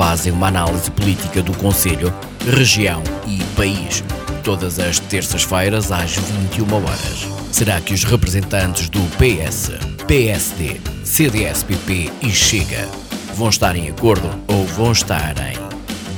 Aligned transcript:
fazem 0.00 0.32
uma 0.32 0.48
análise 0.48 0.90
política 0.90 1.42
do 1.42 1.54
Conselho, 1.58 2.10
região 2.56 3.02
e 3.26 3.38
país. 3.54 4.02
Todas 4.42 4.78
as 4.78 4.98
terças-feiras 4.98 5.92
às 5.92 6.16
21 6.16 6.72
horas. 6.72 7.28
Será 7.52 7.78
que 7.82 7.92
os 7.92 8.02
representantes 8.04 8.88
do 8.88 9.00
PS, 9.18 9.72
PSD, 10.06 10.80
CDS-PP 11.04 12.10
e 12.22 12.30
Chega 12.30 12.88
vão 13.34 13.50
estar 13.50 13.76
em 13.76 13.90
acordo 13.90 14.30
ou 14.48 14.64
vão 14.68 14.92
estar 14.92 15.34
em 15.36 15.58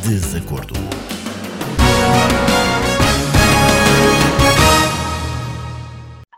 desacordo? 0.08 1.01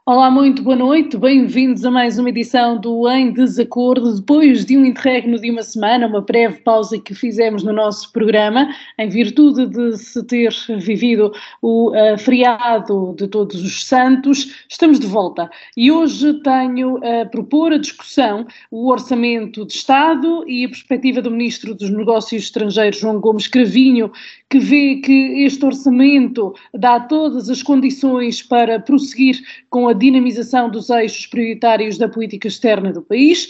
Olá, 0.06 0.30
muito 0.30 0.62
boa 0.62 0.76
noite, 0.76 1.16
bem-vindos 1.16 1.82
a 1.82 1.90
mais 1.90 2.18
uma 2.18 2.28
edição 2.28 2.78
do 2.78 3.08
Em 3.08 3.32
Desacordo. 3.32 4.16
Depois 4.16 4.62
de 4.62 4.76
um 4.76 4.84
interregno 4.84 5.40
de 5.40 5.50
uma 5.50 5.62
semana, 5.62 6.06
uma 6.06 6.20
breve 6.20 6.58
pausa 6.58 7.00
que 7.00 7.14
fizemos 7.14 7.62
no 7.62 7.72
nosso 7.72 8.12
programa, 8.12 8.68
em 8.98 9.08
virtude 9.08 9.66
de 9.66 9.96
se 9.96 10.22
ter 10.26 10.52
vivido 10.76 11.32
o 11.62 11.90
uh, 11.92 12.18
feriado 12.18 13.14
de 13.16 13.26
Todos 13.26 13.64
os 13.64 13.86
Santos, 13.86 14.66
estamos 14.68 15.00
de 15.00 15.06
volta. 15.06 15.50
E 15.74 15.90
hoje 15.90 16.34
tenho 16.42 16.98
a 16.98 17.24
propor 17.24 17.72
a 17.72 17.78
discussão 17.78 18.46
o 18.70 18.90
Orçamento 18.90 19.64
de 19.64 19.72
Estado 19.72 20.44
e 20.46 20.66
a 20.66 20.68
perspectiva 20.68 21.22
do 21.22 21.30
Ministro 21.30 21.74
dos 21.74 21.88
Negócios 21.88 22.42
Estrangeiros, 22.42 22.98
João 22.98 23.18
Gomes 23.18 23.48
Cravinho, 23.48 24.12
que 24.50 24.58
vê 24.58 24.96
que 24.96 25.44
este 25.46 25.64
orçamento 25.64 26.54
dá 26.74 27.00
todas 27.00 27.48
as 27.48 27.62
condições 27.62 28.42
para 28.42 28.78
prosseguir 28.78 29.42
com 29.70 29.88
a 29.88 29.93
dinamização 29.94 30.68
dos 30.68 30.90
eixos 30.90 31.26
prioritários 31.26 31.96
da 31.96 32.08
política 32.08 32.48
externa 32.48 32.92
do 32.92 33.02
país. 33.02 33.48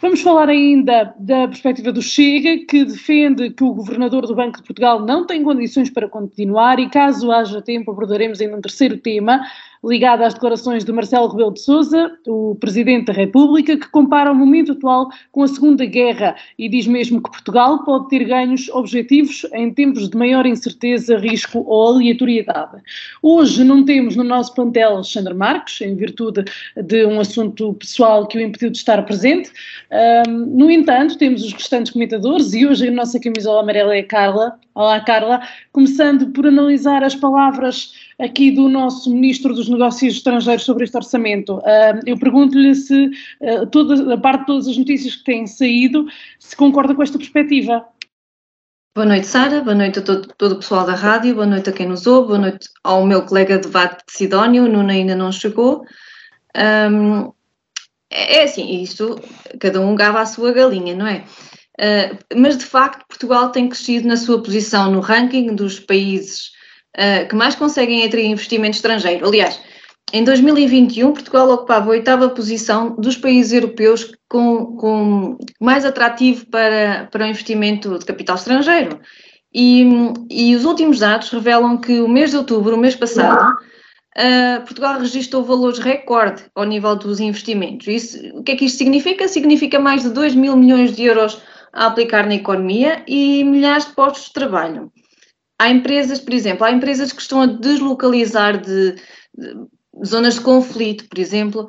Vamos 0.00 0.20
falar 0.20 0.50
ainda 0.50 1.14
da 1.18 1.48
perspectiva 1.48 1.90
do 1.90 2.02
Chega, 2.02 2.58
que 2.66 2.84
defende 2.84 3.48
que 3.48 3.64
o 3.64 3.72
governador 3.72 4.26
do 4.26 4.34
Banco 4.34 4.58
de 4.58 4.62
Portugal 4.64 5.00
não 5.00 5.26
tem 5.26 5.42
condições 5.42 5.88
para 5.88 6.08
continuar 6.08 6.78
e, 6.78 6.90
caso 6.90 7.32
haja 7.32 7.62
tempo, 7.62 7.90
abordaremos 7.90 8.38
ainda 8.38 8.56
um 8.56 8.60
terceiro 8.60 8.98
tema, 8.98 9.40
ligada 9.84 10.26
às 10.26 10.34
declarações 10.34 10.84
de 10.84 10.92
Marcelo 10.92 11.28
Rebelo 11.28 11.52
de 11.52 11.60
Sousa, 11.60 12.10
o 12.26 12.54
Presidente 12.54 13.06
da 13.06 13.12
República, 13.12 13.76
que 13.76 13.88
compara 13.88 14.32
o 14.32 14.34
momento 14.34 14.72
atual 14.72 15.08
com 15.30 15.42
a 15.42 15.48
Segunda 15.48 15.84
Guerra 15.84 16.34
e 16.58 16.68
diz 16.68 16.86
mesmo 16.86 17.22
que 17.22 17.30
Portugal 17.30 17.84
pode 17.84 18.08
ter 18.08 18.24
ganhos 18.24 18.68
objetivos 18.70 19.46
em 19.52 19.72
tempos 19.72 20.08
de 20.08 20.16
maior 20.16 20.46
incerteza, 20.46 21.18
risco 21.18 21.64
ou 21.66 21.94
aleatoriedade. 21.94 22.82
Hoje 23.22 23.62
não 23.62 23.84
temos 23.84 24.16
no 24.16 24.24
nosso 24.24 24.54
plantel 24.54 24.94
Alexandre 24.94 25.34
Marques, 25.34 25.80
em 25.82 25.94
virtude 25.94 26.44
de 26.76 27.04
um 27.04 27.20
assunto 27.20 27.74
pessoal 27.74 28.26
que 28.26 28.38
o 28.38 28.40
impediu 28.40 28.70
de 28.70 28.78
estar 28.78 29.04
presente. 29.04 29.50
Um, 30.26 30.32
no 30.46 30.70
entanto, 30.70 31.18
temos 31.18 31.44
os 31.44 31.52
restantes 31.52 31.92
comentadores 31.92 32.54
e 32.54 32.66
hoje 32.66 32.88
a 32.88 32.90
nossa 32.90 33.20
camisola 33.20 33.60
amarela 33.60 33.94
é 33.94 34.02
Carla. 34.02 34.58
Olá, 34.74 35.00
Carla. 35.00 35.40
Começando 35.70 36.30
por 36.30 36.46
analisar 36.46 37.04
as 37.04 37.14
palavras 37.14 37.92
aqui 38.18 38.50
do 38.50 38.68
nosso 38.68 39.10
Ministro 39.10 39.54
dos 39.54 39.68
Negócios 39.68 40.16
Estrangeiros 40.16 40.64
sobre 40.64 40.84
este 40.84 40.96
orçamento. 40.96 41.60
Eu 42.06 42.18
pergunto-lhe 42.18 42.74
se, 42.74 43.10
uh, 43.40 43.66
toda, 43.66 44.14
a 44.14 44.18
parte 44.18 44.40
de 44.40 44.46
todas 44.46 44.68
as 44.68 44.76
notícias 44.76 45.16
que 45.16 45.24
têm 45.24 45.46
saído, 45.46 46.06
se 46.38 46.56
concorda 46.56 46.94
com 46.94 47.02
esta 47.02 47.18
perspectiva. 47.18 47.84
Boa 48.94 49.06
noite, 49.06 49.26
Sara. 49.26 49.60
Boa 49.60 49.74
noite 49.74 49.98
a 49.98 50.02
todo, 50.02 50.28
todo, 50.38 50.52
o 50.52 50.58
pessoal 50.58 50.86
da 50.86 50.94
rádio. 50.94 51.34
Boa 51.34 51.46
noite 51.46 51.68
a 51.68 51.72
quem 51.72 51.88
nos 51.88 52.06
ouve. 52.06 52.28
Boa 52.28 52.38
noite 52.38 52.68
ao 52.84 53.04
meu 53.04 53.22
colega 53.22 53.58
de 53.58 53.66
debate 53.66 54.04
de 54.06 54.12
Sidónio. 54.12 54.64
O 54.64 54.68
Nuno 54.68 54.90
ainda 54.90 55.16
não 55.16 55.32
chegou. 55.32 55.84
Um, 56.56 57.32
é, 58.08 58.36
é 58.36 58.44
assim, 58.44 58.80
isto, 58.80 59.20
cada 59.58 59.80
um 59.80 59.96
gava 59.96 60.20
a 60.20 60.26
sua 60.26 60.52
galinha, 60.52 60.94
não 60.94 61.08
é? 61.08 61.24
Uh, 61.76 62.16
mas 62.36 62.56
de 62.56 62.64
facto, 62.64 63.04
Portugal 63.08 63.50
tem 63.50 63.68
crescido 63.68 64.06
na 64.06 64.16
sua 64.16 64.40
posição 64.40 64.92
no 64.92 65.00
ranking 65.00 65.56
dos 65.56 65.80
países 65.80 66.52
uh, 66.96 67.28
que 67.28 67.34
mais 67.34 67.54
conseguem 67.54 68.04
atrair 68.04 68.26
investimento 68.26 68.76
estrangeiro. 68.76 69.26
Aliás, 69.26 69.60
em 70.12 70.22
2021, 70.22 71.12
Portugal 71.12 71.50
ocupava 71.50 71.86
a 71.86 71.90
oitava 71.90 72.28
posição 72.28 72.94
dos 72.96 73.16
países 73.16 73.52
europeus 73.52 74.12
com, 74.28 74.76
com 74.76 75.38
mais 75.60 75.84
atrativo 75.84 76.46
para, 76.46 77.08
para 77.10 77.24
o 77.24 77.28
investimento 77.28 77.98
de 77.98 78.04
capital 78.04 78.36
estrangeiro. 78.36 79.00
E, 79.52 79.84
e 80.30 80.54
os 80.54 80.64
últimos 80.64 80.98
dados 80.98 81.30
revelam 81.30 81.76
que 81.78 82.00
o 82.00 82.08
mês 82.08 82.30
de 82.30 82.36
outubro, 82.36 82.74
o 82.74 82.78
mês 82.78 82.94
passado, 82.94 83.54
uh, 84.16 84.60
Portugal 84.64 84.98
registrou 84.98 85.44
valores 85.44 85.78
recorde 85.78 86.44
ao 86.54 86.64
nível 86.64 86.94
dos 86.96 87.20
investimentos. 87.20 87.86
Isso, 87.86 88.18
o 88.34 88.42
que 88.42 88.52
é 88.52 88.56
que 88.56 88.64
isto 88.66 88.78
significa? 88.78 89.26
Significa 89.28 89.78
mais 89.78 90.02
de 90.02 90.10
2 90.10 90.34
mil 90.34 90.56
milhões 90.56 90.94
de 90.94 91.04
euros 91.04 91.40
a 91.72 91.86
aplicar 91.86 92.26
na 92.26 92.34
economia 92.34 93.02
e 93.06 93.42
milhares 93.42 93.86
de 93.86 93.92
postos 93.94 94.26
de 94.26 94.32
trabalho. 94.32 94.92
Há 95.64 95.70
empresas, 95.70 96.20
por 96.20 96.34
exemplo, 96.34 96.62
há 96.62 96.70
empresas 96.70 97.10
que 97.10 97.22
estão 97.22 97.40
a 97.40 97.46
deslocalizar 97.46 98.60
de, 98.60 98.92
de 98.92 99.66
zonas 100.04 100.34
de 100.34 100.42
conflito, 100.42 101.08
por 101.08 101.18
exemplo, 101.18 101.68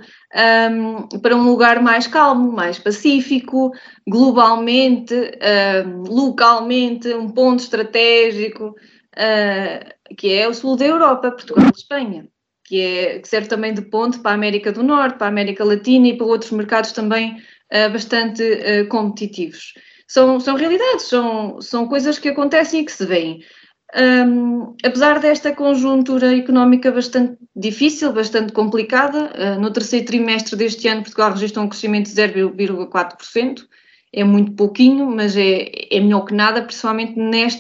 um, 0.69 1.07
para 1.19 1.33
um 1.33 1.43
lugar 1.43 1.81
mais 1.81 2.05
calmo, 2.05 2.51
mais 2.51 2.77
pacífico, 2.77 3.71
globalmente, 4.05 5.15
um, 5.85 6.01
localmente, 6.13 7.07
um 7.13 7.29
ponto 7.29 7.61
estratégico, 7.61 8.75
uh, 9.15 10.15
que 10.17 10.33
é 10.33 10.45
o 10.45 10.53
sul 10.53 10.75
da 10.75 10.85
Europa, 10.85 11.31
Portugal 11.31 11.65
e 11.73 11.79
Espanha, 11.79 12.27
que, 12.65 12.81
é, 12.81 13.19
que 13.19 13.29
serve 13.29 13.47
também 13.47 13.73
de 13.73 13.83
ponto 13.83 14.19
para 14.19 14.31
a 14.31 14.35
América 14.35 14.73
do 14.73 14.83
Norte, 14.83 15.17
para 15.17 15.27
a 15.27 15.29
América 15.29 15.63
Latina 15.63 16.09
e 16.09 16.17
para 16.17 16.27
outros 16.27 16.51
mercados 16.51 16.91
também 16.91 17.37
uh, 17.71 17.89
bastante 17.93 18.43
uh, 18.43 18.89
competitivos. 18.89 19.73
São, 20.05 20.37
são 20.37 20.57
realidades, 20.57 21.05
são, 21.05 21.61
são 21.61 21.87
coisas 21.87 22.19
que 22.19 22.27
acontecem 22.27 22.81
e 22.81 22.85
que 22.85 22.91
se 22.91 23.05
veem. 23.05 23.39
Um, 23.97 24.75
apesar 24.83 25.19
desta 25.19 25.53
conjuntura 25.53 26.35
económica 26.35 26.91
bastante 26.91 27.37
difícil, 27.55 28.11
bastante 28.11 28.51
complicada, 28.51 29.31
uh, 29.33 29.61
no 29.61 29.71
terceiro 29.71 30.05
trimestre 30.05 30.57
deste 30.57 30.87
ano 30.89 31.01
Portugal 31.01 31.31
registrou 31.31 31.65
um 31.65 31.69
crescimento 31.69 32.07
de 32.07 32.21
0,4%, 32.21 33.65
é 34.11 34.23
muito 34.23 34.53
pouquinho, 34.53 35.09
mas 35.09 35.35
é, 35.37 35.69
é 35.91 35.99
melhor 35.99 36.25
que 36.25 36.33
nada, 36.33 36.61
principalmente 36.61 37.15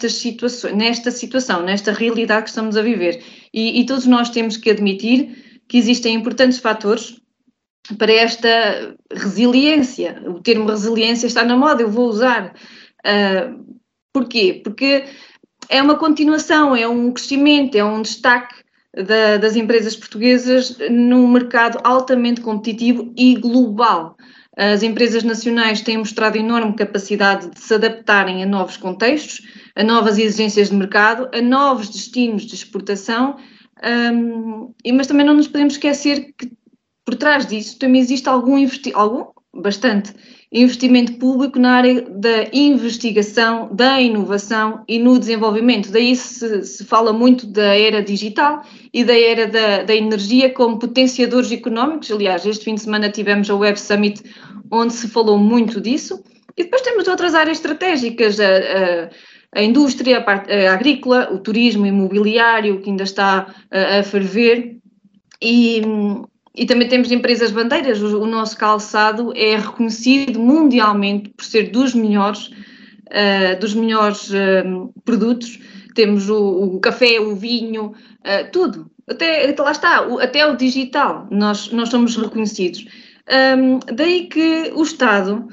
situações, 0.09 0.73
nesta 0.73 1.11
situação, 1.11 1.63
nesta 1.63 1.91
realidade 1.91 2.43
que 2.43 2.49
estamos 2.49 2.75
a 2.75 2.81
viver. 2.81 3.21
E, 3.53 3.79
e 3.79 3.85
todos 3.85 4.05
nós 4.05 4.29
temos 4.29 4.57
que 4.57 4.69
admitir 4.69 5.61
que 5.67 5.77
existem 5.77 6.15
importantes 6.15 6.59
fatores 6.59 7.21
para 7.97 8.11
esta 8.11 8.95
resiliência. 9.11 10.21
O 10.25 10.41
termo 10.41 10.65
resiliência 10.65 11.27
está 11.27 11.43
na 11.43 11.55
moda, 11.55 11.81
eu 11.81 11.89
vou 11.89 12.07
usar. 12.07 12.53
Uh, 13.05 13.77
porquê? 14.13 14.61
Porque 14.63 15.03
é 15.69 15.81
uma 15.81 15.95
continuação, 15.95 16.75
é 16.75 16.87
um 16.87 17.11
crescimento, 17.11 17.75
é 17.75 17.83
um 17.83 18.01
destaque 18.01 18.55
da, 18.93 19.37
das 19.37 19.55
empresas 19.55 19.95
portuguesas 19.95 20.77
num 20.89 21.27
mercado 21.27 21.79
altamente 21.83 22.41
competitivo 22.41 23.13
e 23.17 23.35
global. 23.35 24.15
As 24.57 24.83
empresas 24.83 25.23
nacionais 25.23 25.81
têm 25.81 25.97
mostrado 25.97 26.37
enorme 26.37 26.75
capacidade 26.75 27.49
de 27.49 27.59
se 27.59 27.73
adaptarem 27.73 28.41
a 28.41 28.45
novos 28.45 28.77
contextos, 28.77 29.45
a 29.75 29.83
novas 29.83 30.17
exigências 30.17 30.69
de 30.69 30.75
mercado, 30.75 31.29
a 31.37 31.41
novos 31.41 31.89
destinos 31.89 32.45
de 32.45 32.55
exportação, 32.55 33.35
um, 34.13 34.73
mas 34.93 35.07
também 35.07 35.25
não 35.25 35.33
nos 35.33 35.47
podemos 35.47 35.73
esquecer 35.73 36.33
que 36.37 36.49
por 37.03 37.15
trás 37.15 37.45
disso 37.45 37.77
também 37.77 37.99
existe 37.99 38.29
algum, 38.29 38.65
algum 38.93 39.25
bastante 39.53 40.13
investimento 40.51 41.13
público 41.13 41.59
na 41.59 41.71
área 41.71 42.01
da 42.01 42.45
investigação, 42.53 43.69
da 43.73 43.99
inovação 43.99 44.83
e 44.87 44.99
no 44.99 45.17
desenvolvimento. 45.19 45.91
Daí 45.91 46.15
se, 46.15 46.63
se 46.63 46.85
fala 46.85 47.11
muito 47.11 47.45
da 47.47 47.75
era 47.77 48.01
digital 48.01 48.63
e 48.93 49.03
da 49.03 49.17
era 49.17 49.47
da, 49.47 49.83
da, 49.83 49.95
energia 49.95 50.49
como 50.49 50.79
potenciadores 50.79 51.51
económicos. 51.51 52.11
Aliás, 52.11 52.45
este 52.45 52.65
fim 52.65 52.75
de 52.75 52.81
semana 52.81 53.09
tivemos 53.09 53.49
a 53.49 53.55
Web 53.55 53.79
Summit 53.79 54.23
onde 54.71 54.93
se 54.93 55.07
falou 55.07 55.37
muito 55.37 55.81
disso. 55.81 56.23
E 56.57 56.63
depois 56.63 56.81
temos 56.81 57.07
outras 57.07 57.35
áreas 57.35 57.57
estratégicas, 57.57 58.39
a, 58.39 58.45
a, 58.45 59.59
a 59.59 59.63
indústria, 59.63 60.19
a 60.19 60.21
parte 60.21 60.51
a 60.51 60.73
agrícola, 60.73 61.29
o 61.33 61.39
turismo 61.39 61.85
imobiliário, 61.85 62.79
que 62.81 62.89
ainda 62.89 63.03
está 63.03 63.53
a, 63.69 64.03
ferver. 64.03 64.77
E, 65.41 65.81
e 66.55 66.65
também 66.65 66.87
temos 66.87 67.11
empresas 67.11 67.51
bandeiras. 67.51 68.01
O, 68.01 68.21
o, 68.21 68.25
nosso 68.25 68.57
calçado 68.57 69.33
é 69.35 69.57
reconhecido 69.57 70.39
mundialmente 70.39 71.29
por 71.29 71.43
ser 71.43 71.69
dos 71.69 71.93
melhores, 71.93 72.47
uh, 72.47 73.59
dos 73.59 73.73
melhores 73.73 74.29
uh, 74.29 74.93
produtos. 75.03 75.59
Temos 75.93 76.29
o, 76.29 76.75
o, 76.75 76.79
café, 76.79 77.19
o 77.19 77.35
vinho, 77.35 77.87
uh, 77.87 78.51
tudo. 78.51 78.89
Até, 79.07 79.53
lá 79.57 79.71
está, 79.71 80.07
o, 80.07 80.19
até 80.19 80.45
o 80.47 80.55
digital, 80.55 81.27
nós, 81.29 81.71
nós 81.71 81.89
somos 81.89 82.15
reconhecidos. 82.15 82.85
Um, 83.57 83.79
daí 83.93 84.27
que 84.27 84.71
o 84.75 84.83
Estado 84.83 85.47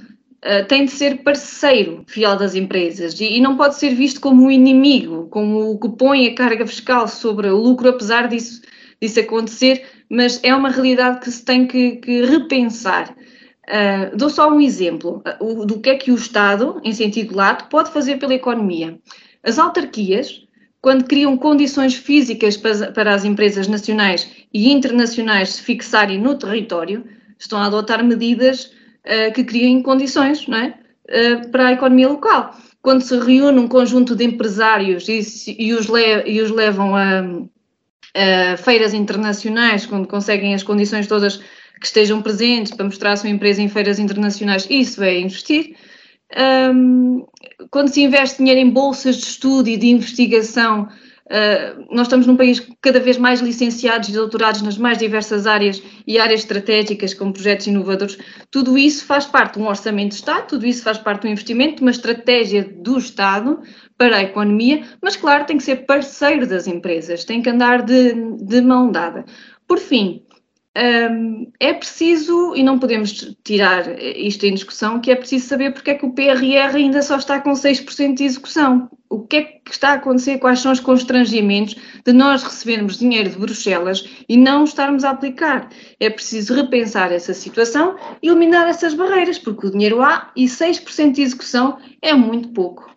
tem 0.66 0.86
de 0.86 0.90
ser 0.90 1.22
parceiro 1.22 2.02
fiel 2.08 2.36
das 2.36 2.56
empresas 2.56 3.20
e, 3.20 3.36
e, 3.36 3.40
não 3.40 3.56
pode 3.56 3.76
ser 3.76 3.94
visto 3.94 4.20
como 4.20 4.44
um 4.44 4.50
inimigo, 4.50 5.28
como 5.30 5.70
o 5.70 5.78
que 5.78 5.88
põe 5.90 6.26
a 6.26 6.34
carga 6.34 6.66
fiscal 6.66 7.06
sobre 7.06 7.46
o 7.48 7.56
lucro, 7.56 7.88
apesar 7.88 8.26
disso, 8.26 8.60
disso 9.00 9.20
acontecer, 9.20 9.86
mas 10.12 10.38
é 10.42 10.54
uma 10.54 10.68
realidade 10.68 11.20
que 11.20 11.30
se 11.30 11.42
tem 11.42 11.66
que, 11.66 11.92
que 11.92 12.26
repensar. 12.26 13.16
Uh, 13.66 14.14
dou 14.14 14.28
só 14.28 14.50
um 14.50 14.60
exemplo 14.60 15.22
uh, 15.40 15.64
do 15.64 15.80
que 15.80 15.88
é 15.88 15.94
que 15.94 16.12
o 16.12 16.14
Estado, 16.14 16.78
em 16.84 16.92
sentido 16.92 17.34
lato, 17.34 17.64
pode 17.70 17.90
fazer 17.90 18.18
pela 18.18 18.34
economia. 18.34 18.98
As 19.42 19.58
autarquias, 19.58 20.46
quando 20.82 21.04
criam 21.04 21.34
condições 21.38 21.94
físicas 21.94 22.58
para, 22.58 22.92
para 22.92 23.14
as 23.14 23.24
empresas 23.24 23.66
nacionais 23.66 24.30
e 24.52 24.70
internacionais 24.70 25.54
se 25.54 25.62
fixarem 25.62 26.18
no 26.18 26.34
território, 26.34 27.06
estão 27.38 27.58
a 27.58 27.64
adotar 27.64 28.04
medidas 28.04 28.66
uh, 28.66 29.32
que 29.32 29.42
criem 29.42 29.82
condições 29.82 30.46
não 30.46 30.58
é? 30.58 30.74
para 31.50 31.68
a 31.68 31.72
economia 31.72 32.08
local. 32.08 32.54
Quando 32.82 33.00
se 33.00 33.18
reúne 33.18 33.60
um 33.60 33.68
conjunto 33.68 34.14
de 34.14 34.24
empresários 34.24 35.08
e, 35.08 35.22
e, 35.58 35.72
os, 35.72 35.86
le, 35.86 36.24
e 36.26 36.42
os 36.42 36.50
levam 36.50 36.94
a, 36.94 37.22
a 38.14 38.56
feiras 38.56 38.92
internacionais, 38.92 39.86
quando 39.86 40.06
conseguem 40.06 40.54
as 40.54 40.62
condições 40.62 41.06
todas 41.06 41.36
que 41.36 41.86
estejam 41.86 42.22
presentes 42.22 42.72
para 42.72 42.84
mostrar 42.84 43.12
a 43.12 43.16
sua 43.16 43.30
empresa 43.30 43.60
em 43.60 43.68
feiras 43.68 43.98
internacionais, 43.98 44.66
isso 44.70 45.02
é 45.02 45.18
investir. 45.18 45.74
Um, 46.74 47.26
quando 47.70 47.88
se 47.88 48.02
investe 48.02 48.38
dinheiro 48.38 48.60
em 48.60 48.70
bolsas 48.70 49.16
de 49.16 49.26
estudo 49.26 49.68
e 49.68 49.76
de 49.76 49.88
investigação, 49.88 50.84
uh, 50.84 51.86
nós 51.90 52.06
estamos 52.06 52.26
num 52.26 52.36
país 52.36 52.66
cada 52.80 53.00
vez 53.00 53.18
mais 53.18 53.40
licenciados 53.40 54.08
e 54.08 54.12
doutorados 54.12 54.62
nas 54.62 54.78
mais 54.78 54.96
diversas 54.98 55.46
áreas 55.46 55.82
e 56.06 56.18
áreas 56.18 56.40
estratégicas, 56.40 57.12
com 57.12 57.32
projetos 57.32 57.66
inovadores. 57.66 58.16
Tudo 58.50 58.78
isso 58.78 59.04
faz 59.04 59.26
parte 59.26 59.54
de 59.54 59.60
um 59.60 59.68
orçamento 59.68 60.10
de 60.10 60.14
Estado, 60.16 60.46
tudo 60.46 60.66
isso 60.66 60.82
faz 60.82 60.98
parte 60.98 61.22
de 61.22 61.28
um 61.28 61.32
investimento, 61.32 61.76
de 61.76 61.82
uma 61.82 61.90
estratégia 61.90 62.64
do 62.64 62.96
Estado 62.96 63.60
para 64.02 64.16
a 64.16 64.22
economia, 64.22 64.82
mas 65.00 65.14
claro, 65.14 65.44
tem 65.44 65.56
que 65.56 65.62
ser 65.62 65.86
parceiro 65.86 66.44
das 66.44 66.66
empresas, 66.66 67.24
tem 67.24 67.40
que 67.40 67.48
andar 67.48 67.82
de, 67.82 68.12
de 68.40 68.60
mão 68.60 68.90
dada. 68.90 69.24
Por 69.64 69.78
fim, 69.78 70.24
um, 70.76 71.52
é 71.60 71.72
preciso, 71.72 72.56
e 72.56 72.64
não 72.64 72.80
podemos 72.80 73.32
tirar 73.44 73.96
isto 74.00 74.44
em 74.44 74.54
discussão, 74.54 75.00
que 75.00 75.12
é 75.12 75.14
preciso 75.14 75.46
saber 75.46 75.72
porque 75.72 75.92
é 75.92 75.94
que 75.94 76.04
o 76.04 76.12
PRR 76.12 76.74
ainda 76.74 77.00
só 77.00 77.16
está 77.16 77.40
com 77.40 77.52
6% 77.52 78.14
de 78.14 78.24
execução. 78.24 78.90
O 79.08 79.20
que 79.20 79.36
é 79.36 79.42
que 79.42 79.70
está 79.70 79.90
a 79.90 79.94
acontecer? 79.94 80.38
Quais 80.38 80.58
são 80.58 80.72
os 80.72 80.80
constrangimentos 80.80 81.76
de 82.04 82.12
nós 82.12 82.42
recebermos 82.42 82.98
dinheiro 82.98 83.30
de 83.30 83.38
Bruxelas 83.38 84.04
e 84.28 84.36
não 84.36 84.64
estarmos 84.64 85.04
a 85.04 85.10
aplicar? 85.10 85.68
É 86.00 86.10
preciso 86.10 86.54
repensar 86.54 87.12
essa 87.12 87.34
situação 87.34 87.94
e 88.20 88.26
eliminar 88.26 88.66
essas 88.66 88.94
barreiras, 88.94 89.38
porque 89.38 89.68
o 89.68 89.70
dinheiro 89.70 90.02
há 90.02 90.32
e 90.34 90.46
6% 90.46 91.12
de 91.12 91.22
execução 91.22 91.78
é 92.00 92.12
muito 92.12 92.48
pouco. 92.48 92.90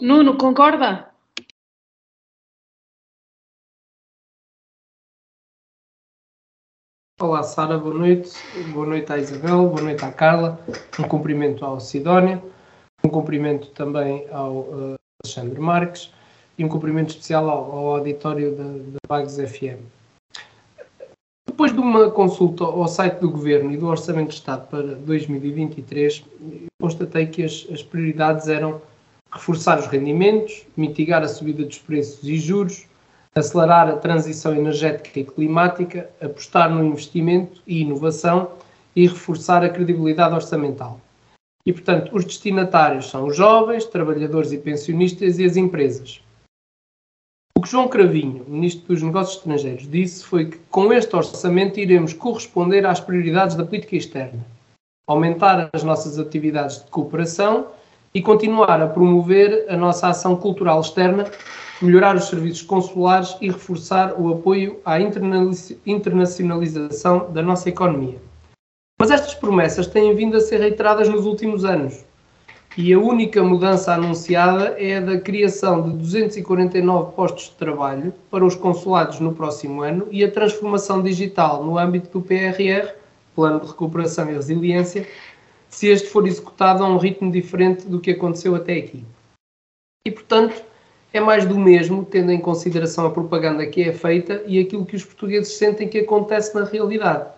Nuno, 0.00 0.38
concorda? 0.38 1.12
Olá, 7.20 7.42
Sara, 7.42 7.76
boa 7.76 7.92
noite. 7.92 8.30
Boa 8.72 8.86
noite 8.86 9.12
à 9.12 9.18
Isabel, 9.18 9.68
boa 9.68 9.82
noite 9.82 10.02
à 10.02 10.10
Carla. 10.10 10.58
Um 10.98 11.06
cumprimento 11.06 11.66
ao 11.66 11.78
Sidónia, 11.78 12.42
um 13.04 13.10
cumprimento 13.10 13.68
também 13.72 14.26
ao 14.30 14.60
uh, 14.60 14.94
Alexandre 15.22 15.60
Marques 15.60 16.10
e 16.56 16.64
um 16.64 16.68
cumprimento 16.70 17.10
especial 17.10 17.50
ao, 17.50 17.70
ao 17.70 17.96
auditório 17.96 18.56
da, 18.56 18.64
Bagos 19.06 19.36
FM. 19.36 19.84
Depois 21.46 21.74
de 21.74 21.78
uma 21.78 22.10
consulta 22.10 22.64
ao 22.64 22.88
site 22.88 23.18
do 23.18 23.30
Governo 23.30 23.70
e 23.70 23.76
do 23.76 23.86
Orçamento 23.86 24.28
de 24.28 24.36
Estado 24.36 24.66
para 24.68 24.94
2023, 24.94 26.24
constatei 26.80 27.26
que 27.26 27.42
as, 27.42 27.66
as 27.70 27.82
prioridades 27.82 28.48
eram 28.48 28.80
reforçar 29.32 29.78
os 29.78 29.86
rendimentos, 29.86 30.66
mitigar 30.76 31.22
a 31.22 31.28
subida 31.28 31.64
dos 31.64 31.78
preços 31.78 32.28
e 32.28 32.36
juros, 32.36 32.86
acelerar 33.34 33.88
a 33.88 33.96
transição 33.96 34.54
energética 34.54 35.20
e 35.20 35.24
climática, 35.24 36.10
apostar 36.20 36.68
no 36.68 36.84
investimento 36.84 37.62
e 37.66 37.82
inovação 37.82 38.50
e 38.94 39.06
reforçar 39.06 39.62
a 39.62 39.68
credibilidade 39.68 40.34
orçamental. 40.34 41.00
E, 41.64 41.72
portanto, 41.72 42.10
os 42.14 42.24
destinatários 42.24 43.08
são 43.08 43.26
os 43.26 43.36
jovens, 43.36 43.84
trabalhadores 43.84 44.50
e 44.50 44.58
pensionistas 44.58 45.38
e 45.38 45.44
as 45.44 45.56
empresas. 45.56 46.20
O 47.56 47.62
que 47.62 47.70
João 47.70 47.88
Cravinho, 47.88 48.44
Ministro 48.48 48.88
dos 48.88 49.02
Negócios 49.02 49.36
Estrangeiros, 49.36 49.88
disse 49.88 50.24
foi 50.24 50.46
que 50.46 50.58
com 50.70 50.92
este 50.92 51.14
orçamento 51.14 51.78
iremos 51.78 52.14
corresponder 52.14 52.86
às 52.86 53.00
prioridades 53.00 53.54
da 53.54 53.64
política 53.64 53.96
externa, 53.96 54.44
aumentar 55.06 55.68
as 55.72 55.82
nossas 55.82 56.18
atividades 56.18 56.82
de 56.82 56.90
cooperação 56.90 57.66
e 58.14 58.20
continuar 58.20 58.80
a 58.80 58.86
promover 58.86 59.66
a 59.68 59.76
nossa 59.76 60.08
ação 60.08 60.36
cultural 60.36 60.80
externa 60.80 61.26
melhorar 61.80 62.16
os 62.16 62.24
serviços 62.24 62.62
consulares 62.62 63.36
e 63.40 63.48
reforçar 63.48 64.20
o 64.20 64.32
apoio 64.32 64.80
à 64.84 65.00
internacionalização 65.00 67.32
da 67.32 67.40
nossa 67.42 67.68
economia. 67.68 68.18
Mas 69.00 69.10
estas 69.10 69.34
promessas 69.34 69.86
têm 69.86 70.14
vindo 70.14 70.36
a 70.36 70.40
ser 70.40 70.60
reiteradas 70.60 71.08
nos 71.08 71.24
últimos 71.24 71.64
anos. 71.64 72.04
E 72.76 72.92
a 72.92 72.98
única 72.98 73.42
mudança 73.42 73.94
anunciada 73.94 74.76
é 74.78 74.98
a 74.98 75.00
da 75.00 75.18
criação 75.18 75.82
de 75.82 75.96
249 75.96 77.12
postos 77.12 77.44
de 77.44 77.52
trabalho 77.52 78.12
para 78.30 78.44
os 78.44 78.54
consulados 78.54 79.18
no 79.18 79.32
próximo 79.32 79.82
ano 79.82 80.06
e 80.10 80.22
a 80.22 80.30
transformação 80.30 81.02
digital 81.02 81.64
no 81.64 81.78
âmbito 81.78 82.10
do 82.10 82.20
PRR, 82.24 82.90
Plano 83.34 83.60
de 83.60 83.68
Recuperação 83.68 84.30
e 84.30 84.34
Resiliência, 84.34 85.08
se 85.70 85.88
este 85.88 86.08
for 86.08 86.26
executado 86.26 86.84
a 86.84 86.88
um 86.88 86.98
ritmo 86.98 87.30
diferente 87.30 87.86
do 87.86 88.00
que 88.00 88.10
aconteceu 88.10 88.54
até 88.54 88.74
aqui. 88.74 89.04
E, 90.04 90.10
portanto, 90.10 90.62
é 91.12 91.20
mais 91.20 91.46
do 91.46 91.58
mesmo, 91.58 92.04
tendo 92.04 92.30
em 92.32 92.40
consideração 92.40 93.06
a 93.06 93.10
propaganda 93.10 93.66
que 93.66 93.82
é 93.82 93.92
feita 93.92 94.42
e 94.46 94.60
aquilo 94.60 94.84
que 94.84 94.96
os 94.96 95.04
portugueses 95.04 95.56
sentem 95.56 95.88
que 95.88 96.00
acontece 96.00 96.54
na 96.54 96.64
realidade. 96.64 97.30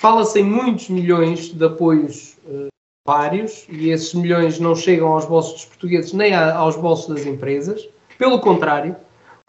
Fala-se 0.00 0.40
em 0.40 0.44
muitos 0.44 0.88
milhões 0.88 1.52
de 1.52 1.64
apoios 1.64 2.36
uh, 2.46 2.68
vários 3.06 3.66
e 3.68 3.90
esses 3.90 4.12
milhões 4.14 4.58
não 4.58 4.74
chegam 4.74 5.08
aos 5.08 5.26
bolsos 5.26 5.52
dos 5.54 5.64
portugueses 5.66 6.12
nem 6.12 6.34
a, 6.34 6.54
aos 6.56 6.76
bolsos 6.76 7.14
das 7.14 7.26
empresas. 7.26 7.88
Pelo 8.18 8.40
contrário, 8.40 8.96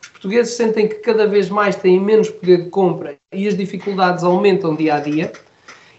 os 0.02 0.08
portugueses 0.10 0.54
sentem 0.56 0.88
que 0.88 0.96
cada 0.96 1.28
vez 1.28 1.50
mais 1.50 1.76
têm 1.76 2.00
menos 2.00 2.30
poder 2.30 2.66
de 2.66 2.70
compra 2.70 3.16
e 3.34 3.48
as 3.48 3.58
dificuldades 3.58 4.24
aumentam 4.24 4.76
dia 4.76 4.96
a 4.96 5.00
dia. 5.00 5.32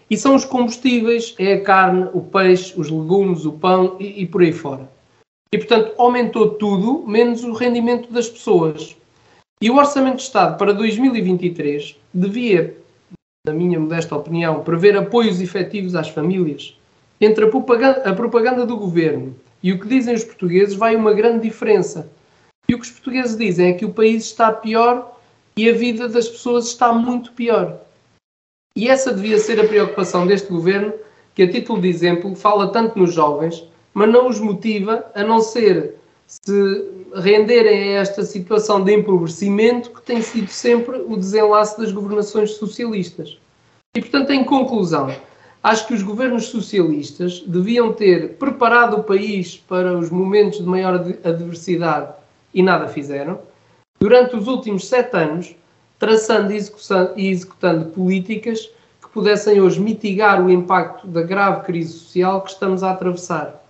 E 0.09 0.17
são 0.17 0.35
os 0.35 0.45
combustíveis, 0.45 1.33
é 1.39 1.53
a 1.53 1.61
carne, 1.61 2.09
o 2.13 2.21
peixe, 2.21 2.73
os 2.77 2.89
legumes, 2.89 3.45
o 3.45 3.53
pão 3.53 3.97
e, 3.99 4.21
e 4.21 4.25
por 4.27 4.41
aí 4.41 4.53
fora. 4.53 4.89
E, 5.51 5.57
portanto, 5.57 5.93
aumentou 5.97 6.51
tudo, 6.51 7.03
menos 7.07 7.43
o 7.43 7.53
rendimento 7.53 8.11
das 8.11 8.29
pessoas. 8.29 8.95
E 9.61 9.69
o 9.69 9.77
Orçamento 9.77 10.17
de 10.17 10.23
Estado 10.23 10.57
para 10.57 10.73
2023 10.73 11.97
devia, 12.13 12.77
na 13.47 13.53
minha 13.53 13.79
modesta 13.79 14.15
opinião, 14.15 14.61
prever 14.63 14.97
apoios 14.97 15.41
efetivos 15.41 15.95
às 15.95 16.09
famílias. 16.09 16.77
Entre 17.19 17.45
a 17.45 17.49
propaganda, 17.49 18.09
a 18.09 18.13
propaganda 18.13 18.65
do 18.65 18.77
governo 18.77 19.35
e 19.63 19.71
o 19.71 19.79
que 19.79 19.87
dizem 19.87 20.13
os 20.13 20.23
portugueses, 20.23 20.75
vai 20.75 20.95
uma 20.95 21.13
grande 21.13 21.47
diferença. 21.49 22.11
E 22.69 22.75
o 22.75 22.79
que 22.79 22.85
os 22.85 22.91
portugueses 22.91 23.35
dizem 23.35 23.69
é 23.69 23.73
que 23.73 23.85
o 23.85 23.93
país 23.93 24.25
está 24.25 24.51
pior 24.51 25.17
e 25.57 25.69
a 25.69 25.73
vida 25.73 26.07
das 26.07 26.27
pessoas 26.27 26.67
está 26.67 26.91
muito 26.91 27.31
pior. 27.31 27.79
E 28.75 28.89
essa 28.89 29.13
devia 29.13 29.39
ser 29.39 29.59
a 29.59 29.67
preocupação 29.67 30.27
deste 30.27 30.49
governo, 30.49 30.93
que, 31.33 31.43
a 31.43 31.49
título 31.49 31.81
de 31.81 31.87
exemplo, 31.87 32.35
fala 32.35 32.71
tanto 32.71 32.99
nos 32.99 33.13
jovens 33.13 33.63
mas 33.95 34.11
não 34.11 34.27
os 34.27 34.39
motiva 34.39 35.09
a 35.15 35.23
não 35.23 35.39
ser 35.39 35.95
se 36.27 36.91
renderem 37.15 37.95
a 37.95 38.01
esta 38.01 38.23
situação 38.23 38.83
de 38.83 38.93
empobrecimento 38.93 39.89
que 39.91 40.01
tem 40.01 40.21
sido 40.21 40.49
sempre 40.49 40.97
o 40.97 41.15
desenlace 41.15 41.79
das 41.79 41.93
governações 41.93 42.51
socialistas. 42.51 43.39
E, 43.95 44.01
portanto, 44.01 44.31
em 44.31 44.43
conclusão, 44.43 45.15
acho 45.63 45.87
que 45.87 45.93
os 45.93 46.03
governos 46.03 46.47
socialistas 46.47 47.41
deviam 47.47 47.93
ter 47.93 48.33
preparado 48.33 48.97
o 48.97 49.03
país 49.03 49.55
para 49.55 49.97
os 49.97 50.09
momentos 50.09 50.59
de 50.59 50.65
maior 50.65 50.95
adversidade 51.23 52.13
e 52.53 52.61
nada 52.61 52.89
fizeram. 52.89 53.39
Durante 53.97 54.35
os 54.35 54.47
últimos 54.47 54.87
sete 54.87 55.15
anos, 55.15 55.55
traçando 55.97 56.51
e 56.51 57.27
executando 57.29 57.85
políticas 57.85 58.69
que 59.01 59.09
pudessem 59.13 59.61
hoje 59.61 59.79
mitigar 59.79 60.43
o 60.43 60.49
impacto 60.49 61.07
da 61.07 61.21
grave 61.21 61.65
crise 61.65 61.93
social 61.93 62.41
que 62.41 62.51
estamos 62.51 62.83
a 62.83 62.91
atravessar. 62.91 63.63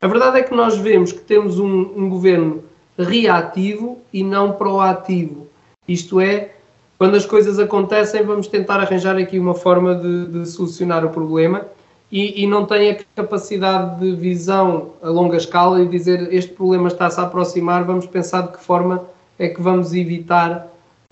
A 0.00 0.06
verdade 0.06 0.38
é 0.38 0.42
que 0.42 0.54
nós 0.54 0.76
vemos 0.76 1.12
que 1.12 1.20
temos 1.20 1.58
um, 1.58 1.92
um 1.96 2.08
governo 2.08 2.64
reativo 2.96 3.98
e 4.12 4.22
não 4.22 4.52
proativo. 4.52 5.46
Isto 5.86 6.20
é, 6.20 6.52
quando 6.98 7.16
as 7.16 7.24
coisas 7.24 7.58
acontecem, 7.58 8.24
vamos 8.24 8.48
tentar 8.48 8.80
arranjar 8.80 9.16
aqui 9.16 9.38
uma 9.38 9.54
forma 9.54 9.94
de, 9.94 10.26
de 10.26 10.46
solucionar 10.46 11.04
o 11.04 11.10
problema 11.10 11.66
e, 12.10 12.42
e, 12.42 12.46
não 12.46 12.64
tem 12.64 12.90
a 12.90 12.98
capacidade 13.14 14.00
de 14.00 14.16
visão 14.16 14.92
a 15.02 15.10
longa 15.10 15.36
escala 15.36 15.82
e 15.82 15.88
dizer 15.88 16.32
este 16.32 16.52
problema 16.52 16.88
está-se 16.88 17.20
a 17.20 17.24
aproximar, 17.24 17.84
vamos 17.84 18.06
pensar 18.06 18.42
de 18.42 18.52
que 18.52 18.64
forma 18.64 19.04
é 19.38 19.48
que 19.48 19.60
vamos 19.60 19.92
evitar 19.92 20.66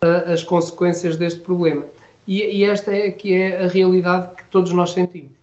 uh, 0.06 0.32
as 0.32 0.42
consequências 0.42 1.16
deste 1.16 1.40
problema. 1.40 1.84
E, 2.26 2.42
e 2.42 2.64
esta 2.64 2.92
é 2.92 3.10
que 3.10 3.34
é 3.34 3.64
a 3.64 3.68
realidade 3.68 4.34
que 4.36 4.44
todos 4.44 4.72
nós 4.72 4.90
sentimos. 4.90 5.36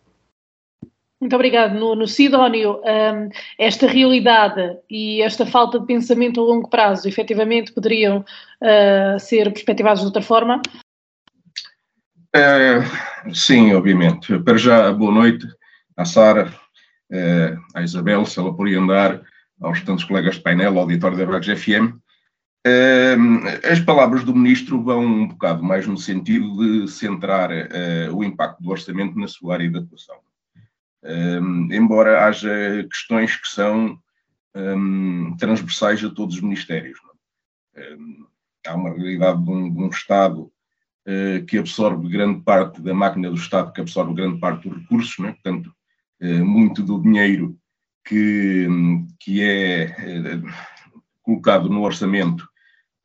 Muito 1.23 1.35
obrigado, 1.35 1.73
no 1.73 2.05
Sidónio, 2.05 2.81
um, 2.81 3.29
esta 3.57 3.87
realidade 3.87 4.77
e 4.89 5.21
esta 5.21 5.45
falta 5.45 5.79
de 5.79 5.85
pensamento 5.85 6.41
a 6.41 6.43
longo 6.43 6.69
prazo 6.69 7.07
efetivamente 7.07 7.71
poderiam 7.71 8.25
uh, 8.61 9.17
ser 9.17 9.45
perspectivados 9.53 10.01
de 10.01 10.07
outra 10.07 10.21
forma? 10.21 10.61
Uh, 12.35 13.33
sim, 13.33 13.73
obviamente. 13.73 14.37
Para 14.39 14.57
já, 14.57 14.91
boa 14.91 15.13
noite 15.13 15.47
à 15.95 16.03
Sara, 16.03 16.53
uh, 17.09 17.57
à 17.73 17.81
Isabel, 17.81 18.25
se 18.25 18.37
ela 18.37 18.53
por 18.53 18.67
andar, 18.67 19.21
aos 19.61 19.79
tantos 19.81 20.03
colegas 20.03 20.35
de 20.35 20.41
painel, 20.41 20.73
ao 20.73 20.79
auditório 20.79 21.17
da 21.17 21.23
Ragos 21.23 21.47
FM. 21.47 21.95
Uh, 22.67 23.02
as 23.63 23.79
palavras 23.79 24.23
do 24.23 24.35
Ministro 24.35 24.81
vão 24.83 25.03
um 25.03 25.27
bocado 25.27 25.63
mais 25.63 25.87
no 25.87 25.97
sentido 25.97 26.57
de 26.57 26.91
centrar 26.91 27.49
o 28.13 28.23
impacto 28.23 28.61
do 28.61 28.69
orçamento 28.69 29.17
na 29.17 29.27
sua 29.27 29.55
área 29.55 29.69
de 29.69 29.77
atuação. 29.77 30.17
embora 31.71 32.25
haja 32.25 32.87
questões 32.89 33.35
que 33.35 33.47
são 33.47 33.97
transversais 35.37 36.03
a 36.03 36.09
todos 36.09 36.35
os 36.35 36.41
ministérios. 36.41 36.99
Um, 37.75 38.27
há 38.67 38.75
uma 38.75 38.91
realidade 38.91 39.43
de 39.43 39.49
um, 39.49 39.73
de 39.73 39.81
um 39.81 39.89
Estado 39.89 40.43
uh, 41.07 41.45
que 41.47 41.57
absorve 41.57 42.07
grande 42.07 42.41
parte 42.41 42.81
da 42.81 42.93
máquina 42.93 43.29
do 43.29 43.35
Estado, 43.35 43.73
que 43.73 43.81
absorve 43.81 44.13
grande 44.13 44.39
parte 44.39 44.69
dos 44.69 44.77
recursos, 44.79 45.17
né? 45.17 45.31
portanto, 45.31 45.73
uh, 46.21 46.45
muito 46.45 46.83
do 46.83 47.01
dinheiro 47.01 47.57
que, 48.05 48.67
que 49.19 49.41
é 49.41 49.95
colocado 51.23 51.69
no 51.69 51.81
orçamento 51.81 52.47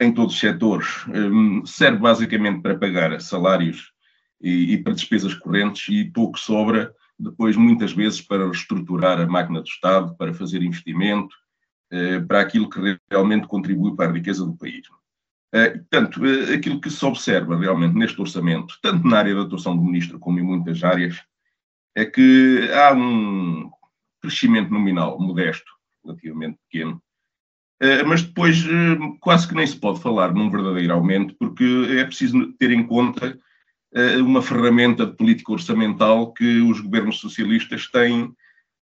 em 0.00 0.12
todos 0.12 0.34
os 0.34 0.40
setores 0.40 1.06
um, 1.08 1.64
serve 1.66 1.98
basicamente 1.98 2.62
para 2.62 2.78
pagar 2.78 3.20
salários 3.20 3.92
e, 4.40 4.74
e 4.74 4.82
para 4.82 4.94
despesas 4.94 5.34
correntes 5.34 5.88
e 5.88 6.04
pouco 6.04 6.38
sobra 6.38 6.94
depois 7.18 7.56
muitas 7.56 7.92
vezes 7.92 8.20
para 8.20 8.44
reestruturar 8.44 9.20
a 9.20 9.26
máquina 9.26 9.60
do 9.60 9.66
Estado, 9.66 10.14
para 10.16 10.32
fazer 10.32 10.62
investimento, 10.62 11.34
eh, 11.90 12.20
para 12.20 12.40
aquilo 12.40 12.70
que 12.70 12.98
realmente 13.10 13.48
contribui 13.48 13.96
para 13.96 14.08
a 14.08 14.12
riqueza 14.12 14.46
do 14.46 14.56
país. 14.56 14.86
Eh, 15.52 15.70
portanto, 15.70 16.24
eh, 16.24 16.54
aquilo 16.54 16.80
que 16.80 16.90
se 16.90 17.04
observa 17.04 17.58
realmente 17.58 17.96
neste 17.96 18.20
orçamento, 18.20 18.78
tanto 18.80 19.06
na 19.06 19.18
área 19.18 19.34
da 19.34 19.42
atuação 19.42 19.76
do 19.76 19.82
Ministro 19.82 20.18
como 20.20 20.38
em 20.38 20.42
muitas 20.42 20.84
áreas, 20.84 21.20
é 21.94 22.04
que 22.04 22.70
há 22.72 22.92
um 22.94 23.68
crescimento 24.20 24.70
nominal 24.70 25.18
modesto, 25.18 25.72
relativamente 26.04 26.58
pequeno, 26.70 27.02
mas 28.06 28.22
depois 28.22 28.64
quase 29.20 29.46
que 29.46 29.54
nem 29.54 29.66
se 29.66 29.76
pode 29.76 30.00
falar 30.00 30.32
num 30.32 30.50
verdadeiro 30.50 30.92
aumento, 30.92 31.34
porque 31.38 31.64
é 31.98 32.04
preciso 32.04 32.52
ter 32.54 32.70
em 32.70 32.84
conta 32.86 33.38
uma 34.18 34.42
ferramenta 34.42 35.06
de 35.06 35.16
política 35.16 35.52
orçamental 35.52 36.32
que 36.32 36.60
os 36.60 36.80
governos 36.80 37.20
socialistas 37.20 37.86
têm 37.86 38.32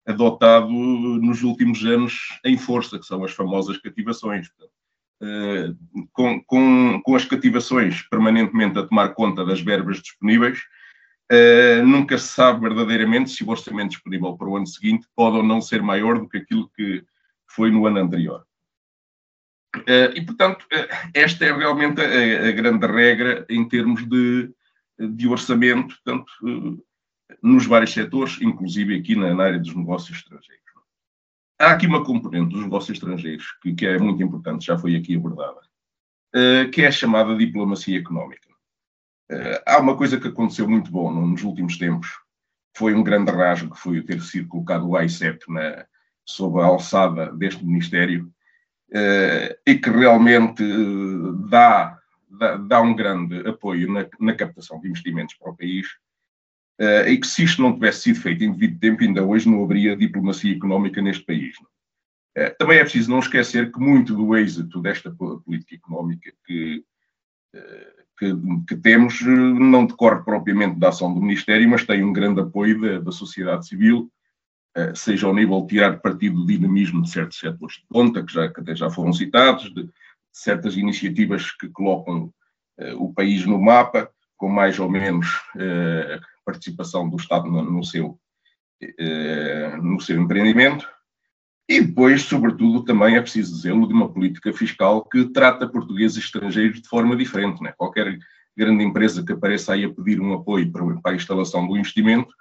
adotado 0.08 0.70
nos 0.70 1.44
últimos 1.44 1.84
anos 1.86 2.40
em 2.46 2.58
força, 2.58 2.98
que 2.98 3.06
são 3.06 3.24
as 3.24 3.32
famosas 3.32 3.78
cativações. 3.78 4.50
Com, 6.12 6.42
com, 6.44 7.02
com 7.04 7.16
as 7.16 7.26
cativações 7.26 8.02
permanentemente 8.04 8.78
a 8.78 8.84
tomar 8.84 9.10
conta 9.10 9.46
das 9.46 9.62
verbas 9.62 10.02
disponíveis, 10.02 10.60
nunca 11.86 12.18
se 12.18 12.28
sabe 12.30 12.62
verdadeiramente 12.62 13.30
se 13.30 13.44
o 13.44 13.50
orçamento 13.50 13.92
disponível 13.92 14.38
para 14.38 14.48
o 14.48 14.58
ano 14.58 14.68
seguinte 14.68 15.08
pode 15.16 15.38
ou 15.38 15.44
não 15.44 15.62
ser 15.62 15.82
maior 15.82 16.20
do 16.20 16.28
que 16.30 16.38
aquilo 16.38 16.70
que 16.76 17.04
foi 17.48 17.72
no 17.72 17.86
ano 17.86 18.00
anterior. 18.00 18.46
E, 20.16 20.22
portanto, 20.22 20.66
esta 21.14 21.46
é 21.46 21.52
realmente 21.56 22.02
a, 22.02 22.48
a 22.48 22.52
grande 22.52 22.86
regra 22.86 23.46
em 23.50 23.68
termos 23.68 24.08
de, 24.08 24.52
de 25.00 25.28
orçamento, 25.28 25.96
portanto, 25.96 26.32
nos 27.42 27.66
vários 27.66 27.94
setores, 27.94 28.40
inclusive 28.42 28.96
aqui 28.96 29.16
na, 29.16 29.34
na 29.34 29.44
área 29.44 29.60
dos 29.60 29.76
negócios 29.76 30.18
estrangeiros. 30.18 30.64
Há 31.60 31.72
aqui 31.72 31.88
uma 31.88 32.04
componente 32.04 32.54
dos 32.54 32.64
negócios 32.64 32.98
estrangeiros 32.98 33.46
que, 33.62 33.74
que 33.74 33.86
é 33.86 33.98
muito 33.98 34.22
importante, 34.22 34.66
já 34.66 34.78
foi 34.78 34.96
aqui 34.96 35.16
abordada, 35.16 35.62
que 36.74 36.82
é 36.82 36.88
a 36.88 36.92
chamada 36.92 37.36
diplomacia 37.36 37.98
económica. 37.98 38.50
Há 39.66 39.80
uma 39.80 39.96
coisa 39.96 40.20
que 40.20 40.28
aconteceu 40.28 40.70
muito 40.70 40.92
bom 40.92 41.12
nos 41.12 41.44
últimos 41.44 41.78
tempos, 41.78 42.10
foi 42.76 42.94
um 42.94 43.04
grande 43.04 43.32
rasgo 43.32 43.74
foi 43.76 44.02
ter 44.02 44.22
sido 44.22 44.50
colocado 44.50 44.88
o 44.88 44.98
AICEP 44.98 45.40
na, 45.48 45.86
sob 46.26 46.60
a 46.60 46.66
alçada 46.66 47.32
deste 47.32 47.66
Ministério 47.66 48.32
e 49.66 49.76
que 49.76 49.90
realmente 49.90 50.64
dá, 51.50 52.00
dá, 52.30 52.56
dá, 52.56 52.82
um 52.82 52.96
grande 52.96 53.48
apoio 53.48 53.92
na, 53.92 54.08
na 54.20 54.34
captação 54.34 54.80
de 54.80 54.88
investimentos 54.88 55.36
para 55.36 55.52
o 55.52 55.58
país 55.58 55.88
uh, 56.80 57.08
e 57.08 57.18
que 57.18 57.28
se 57.28 57.44
isto 57.44 57.62
não 57.62 57.74
tivesse 57.74 58.02
sido 58.02 58.22
feito 58.22 58.44
em 58.44 58.52
devido 58.52 58.80
tempo, 58.80 59.04
ainda 59.04 59.24
hoje 59.24 59.50
não 59.50 59.64
haveria 59.64 59.98
diplomacia 59.98 60.56
económica 60.56 61.02
neste 61.02 61.26
país. 61.26 61.56
Também 62.60 62.80
é 62.80 62.84
preciso 62.84 63.10
não 63.10 63.20
esquecer 63.20 63.72
que 63.72 63.80
muito 63.80 64.14
do 64.14 64.36
êxito 64.36 64.82
desta 64.82 65.10
política 65.10 65.76
económica 65.76 66.34
que, 66.46 66.84
que, 68.20 68.36
que, 68.68 68.76
temos 68.76 69.22
não 69.22 69.86
decorre 69.86 70.22
propriamente 70.22 70.78
da 70.78 70.90
ação 70.90 71.14
do 71.14 71.22
Ministério, 71.22 71.70
mas 71.70 71.86
tem 71.86 72.04
um 72.04 72.12
grande 72.12 72.42
apoio 72.42 72.82
da, 72.82 73.00
da 73.00 73.12
sociedade 73.14 73.66
civil, 73.66 74.12
seja 74.94 75.28
ao 75.28 75.34
nível 75.34 75.62
de 75.62 75.68
tirar 75.68 76.00
partido 76.00 76.42
do 76.42 76.46
dinamismo 76.46 77.02
de 77.02 77.10
certos 77.10 77.40
setores 77.40 77.76
de 77.76 77.86
ponta, 77.90 78.24
que, 78.24 78.34
já, 78.34 78.52
que 78.52 78.60
até 78.60 78.76
já 78.76 78.90
foram 78.90 79.14
citados, 79.14 79.74
de 79.74 79.90
certas 80.32 80.76
iniciativas 80.76 81.52
que 81.52 81.70
colocam 81.70 82.34
o 82.98 83.14
país 83.14 83.46
no 83.46 83.62
mapa, 83.62 84.10
com 84.36 84.50
mais 84.50 84.78
ou 84.80 84.90
menos 84.90 85.28
participação 86.46 87.10
do 87.10 87.18
Estado 87.18 87.50
no, 87.50 87.64
no 87.64 87.84
seu, 87.84 88.20
eh, 88.82 89.76
no 89.82 90.00
seu 90.00 90.22
empreendimento. 90.22 90.88
E 91.68 91.82
depois, 91.82 92.22
sobretudo, 92.22 92.86
também 92.86 93.16
é 93.16 93.22
preciso 93.22 93.56
dizê-lo, 93.56 93.88
de 93.88 93.94
uma 93.94 94.14
política 94.14 94.54
fiscal 94.54 95.04
que 95.04 95.26
trata 95.30 95.68
portugueses 95.68 96.18
estrangeiros 96.18 96.80
de 96.80 96.88
forma 96.88 97.16
diferente. 97.16 97.62
Né? 97.64 97.74
Qualquer 97.76 98.20
grande 98.56 98.84
empresa 98.84 99.26
que 99.26 99.34
apareça 99.34 99.74
aí 99.74 99.84
a 99.84 99.90
pedir 99.92 100.22
um 100.22 100.34
apoio 100.34 100.72
para, 100.72 101.12
a 101.12 101.16
instalação 101.16 101.68
do 101.68 101.76
investimento 101.76 102.32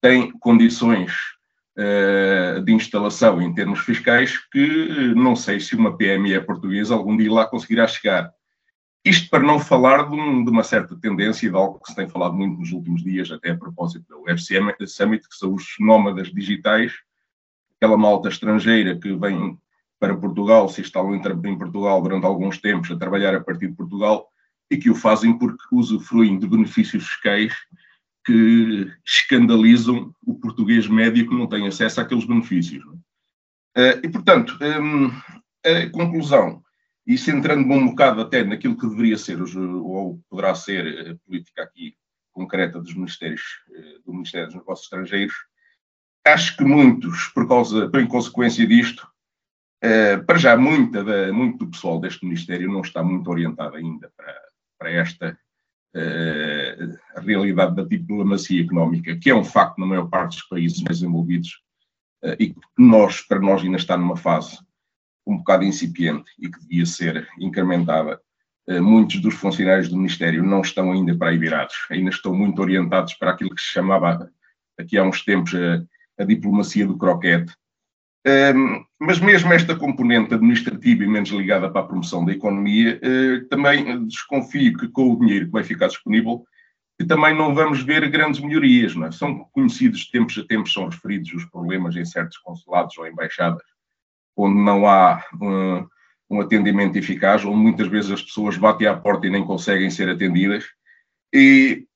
tem 0.00 0.30
condições 0.38 1.12
de 2.64 2.72
instalação 2.72 3.40
em 3.40 3.54
termos 3.54 3.80
fiscais 3.80 4.36
que 4.50 5.14
não 5.14 5.34
sei 5.34 5.60
se 5.60 5.74
uma 5.74 5.96
PME 5.96 6.40
portuguesa 6.42 6.94
algum 6.94 7.16
dia 7.16 7.32
lá 7.32 7.46
conseguirá 7.46 7.86
chegar. 7.86 8.30
Isto 9.04 9.30
para 9.30 9.42
não 9.42 9.58
falar 9.58 10.10
de, 10.10 10.14
um, 10.14 10.44
de, 10.44 10.50
uma 10.50 10.62
certa 10.62 10.94
tendência 10.94 11.48
de 11.48 11.56
algo 11.56 11.80
que 11.80 11.88
se 11.88 11.96
tem 11.96 12.06
falado 12.06 12.34
muito 12.34 12.58
nos 12.58 12.70
últimos 12.70 13.02
dias, 13.02 13.30
até 13.30 13.50
a 13.50 13.56
propósito 13.56 14.06
do 14.08 14.22
Web 14.22 14.38
Summit, 14.40 15.26
que 15.26 15.34
são 15.34 15.54
os 15.54 15.64
nómadas 15.80 16.28
digitais, 16.28 16.92
aquela 17.76 17.96
malta 17.96 18.28
estrangeira 18.28 18.98
que 18.98 19.14
vem 19.16 19.58
para 19.98 20.14
Portugal, 20.14 20.68
se 20.68 20.82
instalam 20.82 21.14
em 21.14 21.58
Portugal 21.58 22.02
durante 22.02 22.26
alguns 22.26 22.58
tempos 22.58 22.90
a 22.90 22.96
trabalhar 22.96 23.34
a 23.34 23.40
partir 23.40 23.68
de 23.68 23.74
Portugal 23.74 24.28
e 24.70 24.76
que 24.76 24.90
o 24.90 24.94
fazem 24.94 25.36
porque 25.36 25.64
usufruem 25.72 26.38
de 26.38 26.46
benefícios 26.46 27.06
fiscais 27.06 27.54
que 28.24 28.92
escandalizam 29.04 30.14
o 30.24 30.34
português 30.34 30.86
médio 30.86 31.28
que 31.28 31.34
não 31.34 31.46
tem 31.46 31.66
acesso 31.66 32.00
àqueles 32.00 32.24
benefícios. 32.24 32.84
É? 33.76 33.90
Eh, 33.90 34.00
e, 34.04 34.08
portanto, 34.08 34.58
hum, 34.60 35.10
a 35.64 35.90
conclusão 35.90 36.62
e 37.06 37.16
centrando-me 37.16 37.74
um 37.74 37.88
bocado 37.88 38.20
até 38.20 38.44
naquilo 38.44 38.76
que 38.76 38.86
deveria 38.86 39.16
ser, 39.16 39.40
ou 39.42 40.22
poderá 40.28 40.54
ser, 40.54 41.10
a 41.10 41.26
política 41.26 41.62
aqui 41.62 41.96
concreta 42.32 42.80
dos 42.80 42.94
ministérios, 42.94 43.42
eh, 43.74 43.98
do 44.04 44.12
Ministério 44.12 44.46
dos 44.46 44.56
Negócios 44.56 44.86
Estrangeiros, 44.86 45.34
acho 46.24 46.56
que 46.56 46.64
muitos, 46.64 47.28
por 47.28 47.48
causa, 47.48 47.90
em 47.94 48.06
consequência 48.06 48.66
disto, 48.66 49.08
eh, 49.82 50.18
para 50.18 50.38
já 50.38 50.56
muita 50.56 51.02
muito 51.32 51.64
do 51.64 51.70
pessoal 51.70 51.98
deste 51.98 52.24
Ministério 52.24 52.70
não 52.70 52.82
está 52.82 53.02
muito 53.02 53.28
orientado 53.30 53.76
ainda 53.76 54.12
para, 54.16 54.40
para 54.78 54.90
esta 54.90 55.38
uh, 55.94 57.20
realidade 57.20 57.76
da 57.76 57.84
diplomacia 57.84 58.62
económica, 58.62 59.16
que 59.16 59.30
é 59.30 59.34
um 59.34 59.44
facto 59.44 59.78
na 59.78 59.86
maior 59.86 60.08
parte 60.08 60.36
dos 60.36 60.48
países 60.48 60.80
desenvolvidos 60.80 61.60
uh, 62.24 62.36
e 62.38 62.50
que 62.50 62.60
nós, 62.78 63.20
para 63.22 63.40
nós 63.40 63.62
ainda 63.62 63.76
está 63.76 63.96
numa 63.96 64.16
fase 64.16 64.58
um 65.26 65.38
bocado 65.38 65.64
incipiente 65.64 66.30
e 66.38 66.48
que 66.48 66.60
devia 66.60 66.86
ser 66.86 67.28
incrementada. 67.38 68.20
Eh, 68.68 68.80
muitos 68.80 69.20
dos 69.20 69.34
funcionários 69.34 69.88
do 69.88 69.96
Ministério 69.96 70.44
não 70.44 70.60
estão 70.60 70.92
ainda 70.92 71.16
para 71.16 71.30
aí 71.30 71.38
virados, 71.38 71.74
ainda 71.90 72.10
estão 72.10 72.34
muito 72.34 72.60
orientados 72.60 73.14
para 73.14 73.32
aquilo 73.32 73.54
que 73.54 73.60
se 73.60 73.68
chamava 73.68 74.30
aqui 74.78 74.98
há 74.98 75.04
uns 75.04 75.24
tempos 75.24 75.54
a, 75.54 76.22
a 76.22 76.24
diplomacia 76.24 76.86
do 76.86 76.96
croquete. 76.96 77.52
Um, 78.26 78.84
mas 78.98 79.18
mesmo 79.18 79.52
esta 79.52 79.74
componente 79.74 80.34
administrativa 80.34 81.04
e 81.04 81.06
menos 81.06 81.30
ligada 81.30 81.70
para 81.70 81.80
a 81.80 81.86
promoção 81.86 82.24
da 82.24 82.32
economia, 82.32 83.00
uh, 83.02 83.48
também 83.48 84.06
desconfio 84.06 84.76
que 84.76 84.88
com 84.88 85.12
o 85.12 85.18
dinheiro 85.18 85.46
que 85.46 85.52
vai 85.52 85.64
ficar 85.64 85.86
disponível, 85.86 86.44
que 86.98 87.06
também 87.06 87.34
não 87.34 87.54
vamos 87.54 87.82
ver 87.82 88.08
grandes 88.10 88.40
melhorias. 88.40 88.94
É? 88.94 89.10
São 89.10 89.46
conhecidos 89.52 90.00
de 90.00 90.10
tempos 90.10 90.36
a 90.38 90.44
tempos, 90.44 90.72
são 90.72 90.86
referidos 90.86 91.32
os 91.32 91.44
problemas 91.46 91.96
em 91.96 92.04
certos 92.04 92.36
consulados 92.38 92.96
ou 92.98 93.06
embaixadas 93.06 93.62
onde 94.36 94.58
não 94.60 94.86
há 94.86 95.22
um, 95.40 95.86
um 96.30 96.40
atendimento 96.40 96.96
eficaz, 96.96 97.44
onde 97.44 97.56
muitas 97.56 97.88
vezes 97.88 98.10
as 98.10 98.22
pessoas 98.22 98.56
batem 98.56 98.86
à 98.86 98.96
porta 98.96 99.26
e 99.26 99.30
nem 99.30 99.44
conseguem 99.44 99.90
ser 99.90 100.08
atendidas. 100.08 100.64
E 101.32 101.86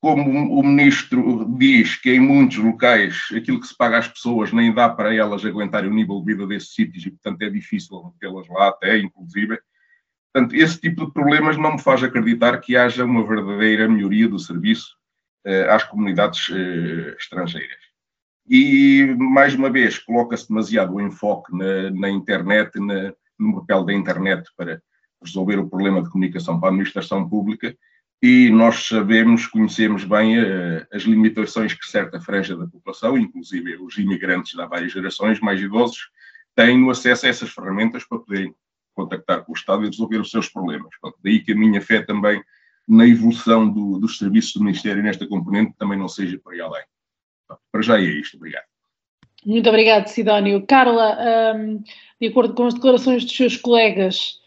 como 0.00 0.58
o 0.58 0.62
ministro 0.62 1.46
diz 1.58 1.96
que 1.96 2.10
em 2.10 2.20
muitos 2.20 2.56
locais 2.56 3.28
aquilo 3.36 3.60
que 3.60 3.66
se 3.66 3.76
paga 3.76 3.98
às 3.98 4.08
pessoas 4.08 4.52
nem 4.52 4.72
dá 4.72 4.88
para 4.88 5.14
elas 5.14 5.44
aguentarem 5.44 5.90
o 5.90 5.94
nível 5.94 6.20
de 6.20 6.32
vida 6.32 6.46
desses 6.46 6.74
sítios 6.74 7.04
e, 7.04 7.10
portanto, 7.10 7.42
é 7.42 7.50
difícil 7.50 8.14
tê-las 8.18 8.48
lá 8.48 8.68
até, 8.68 8.98
inclusive, 8.98 9.58
Portanto, 10.32 10.54
esse 10.54 10.80
tipo 10.80 11.06
de 11.06 11.12
problemas 11.12 11.56
não 11.56 11.72
me 11.72 11.80
faz 11.80 12.02
acreditar 12.02 12.58
que 12.60 12.76
haja 12.76 13.04
uma 13.04 13.26
verdadeira 13.26 13.88
melhoria 13.88 14.28
do 14.28 14.38
serviço 14.38 14.96
uh, 15.46 15.70
às 15.70 15.82
comunidades 15.82 16.48
uh, 16.48 17.16
estrangeiras. 17.18 17.90
E, 18.48 19.14
mais 19.18 19.54
uma 19.54 19.70
vez, 19.70 19.98
coloca-se 19.98 20.48
demasiado 20.48 20.94
o 20.94 21.00
enfoque 21.00 21.52
na, 21.56 21.90
na 21.90 22.08
internet, 22.08 22.78
na, 22.78 23.12
no 23.38 23.60
papel 23.60 23.84
da 23.84 23.92
internet 23.92 24.48
para 24.56 24.80
resolver 25.22 25.58
o 25.58 25.68
problema 25.68 26.02
de 26.02 26.10
comunicação 26.10 26.58
para 26.58 26.68
a 26.68 26.72
administração 26.72 27.28
pública, 27.28 27.76
e 28.22 28.50
nós 28.50 28.86
sabemos, 28.86 29.46
conhecemos 29.46 30.04
bem 30.04 30.38
uh, 30.38 30.86
as 30.92 31.02
limitações 31.04 31.72
que 31.72 31.86
certa 31.86 32.20
franja 32.20 32.56
da 32.56 32.66
população, 32.66 33.16
inclusive 33.16 33.76
os 33.76 33.96
imigrantes 33.96 34.52
de 34.52 34.66
várias 34.66 34.92
gerações 34.92 35.40
mais 35.40 35.60
idosos, 35.60 36.10
têm 36.54 36.78
no 36.78 36.90
acesso 36.90 37.24
a 37.24 37.28
essas 37.30 37.50
ferramentas 37.50 38.04
para 38.04 38.18
poderem 38.18 38.54
contactar 38.94 39.44
com 39.44 39.52
o 39.52 39.54
Estado 39.56 39.84
e 39.84 39.86
resolver 39.86 40.18
os 40.18 40.30
seus 40.30 40.48
problemas. 40.48 40.90
Pronto, 41.00 41.16
daí 41.24 41.40
que 41.40 41.52
a 41.52 41.56
minha 41.56 41.80
fé 41.80 42.02
também 42.02 42.42
na 42.86 43.06
evolução 43.06 43.68
do, 43.68 43.98
dos 43.98 44.18
serviços 44.18 44.52
do 44.54 44.64
Ministério 44.64 45.02
nesta 45.02 45.26
componente 45.26 45.74
também 45.78 45.98
não 45.98 46.08
seja 46.08 46.38
por 46.38 46.52
aí 46.52 46.60
além. 46.60 46.82
Pronto, 47.46 47.62
para 47.72 47.82
já 47.82 47.98
é 47.98 48.02
isto. 48.02 48.36
Obrigado. 48.36 48.64
Muito 49.46 49.68
obrigado, 49.68 50.08
Sidónio. 50.08 50.66
Carla, 50.66 51.56
um, 51.56 51.82
de 52.20 52.26
acordo 52.26 52.52
com 52.52 52.66
as 52.66 52.74
declarações 52.74 53.24
dos 53.24 53.34
seus 53.34 53.56
colegas, 53.56 54.39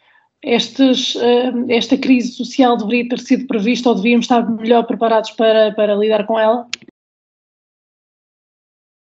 estes, 0.43 1.15
uh, 1.15 1.65
esta 1.69 1.97
crise 1.97 2.33
social 2.33 2.77
deveria 2.77 3.09
ter 3.09 3.19
sido 3.19 3.47
prevista 3.47 3.89
ou 3.89 3.95
devíamos 3.95 4.25
estar 4.25 4.47
melhor 4.50 4.85
preparados 4.85 5.31
para, 5.31 5.73
para 5.73 5.95
lidar 5.95 6.25
com 6.25 6.38
ela? 6.38 6.67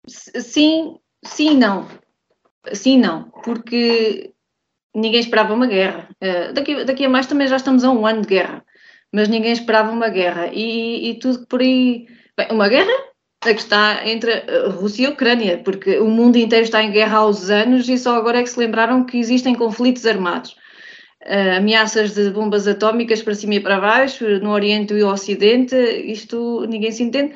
Sim, 0.06 0.98
sim, 1.24 1.56
não. 1.56 1.88
Sim, 2.72 2.98
não, 2.98 3.30
porque 3.42 4.32
ninguém 4.94 5.20
esperava 5.20 5.54
uma 5.54 5.66
guerra. 5.66 6.08
Uh, 6.22 6.52
daqui, 6.52 6.84
daqui 6.84 7.04
a 7.04 7.08
mais 7.08 7.26
também 7.26 7.46
já 7.46 7.56
estamos 7.56 7.84
a 7.84 7.90
um 7.90 8.06
ano 8.06 8.22
de 8.22 8.28
guerra, 8.28 8.64
mas 9.12 9.28
ninguém 9.28 9.52
esperava 9.52 9.90
uma 9.90 10.08
guerra. 10.08 10.48
E, 10.52 11.10
e 11.10 11.18
tudo 11.18 11.46
por 11.46 11.60
aí. 11.60 12.06
Bem, 12.36 12.48
uma 12.50 12.68
guerra 12.68 12.92
a 13.42 13.54
que 13.54 13.60
está 13.60 14.08
entre 14.08 14.32
a 14.32 14.70
Rússia 14.70 15.02
e 15.02 15.06
a 15.06 15.10
Ucrânia, 15.10 15.58
porque 15.62 15.98
o 15.98 16.08
mundo 16.08 16.36
inteiro 16.36 16.64
está 16.64 16.82
em 16.82 16.90
guerra 16.90 17.18
há 17.18 17.26
uns 17.26 17.50
anos 17.50 17.88
e 17.88 17.98
só 17.98 18.16
agora 18.16 18.38
é 18.38 18.42
que 18.42 18.48
se 18.48 18.58
lembraram 18.58 19.04
que 19.04 19.18
existem 19.18 19.54
conflitos 19.54 20.06
armados. 20.06 20.56
Uh, 21.26 21.56
ameaças 21.56 22.14
de 22.14 22.28
bombas 22.30 22.68
atómicas 22.68 23.22
para 23.22 23.34
cima 23.34 23.54
e 23.54 23.60
para 23.60 23.80
baixo, 23.80 24.26
no 24.40 24.50
Oriente 24.50 24.92
e 24.92 25.00
no 25.00 25.08
Ocidente, 25.10 25.74
isto 25.74 26.66
ninguém 26.68 26.92
se 26.92 27.02
entende. 27.02 27.34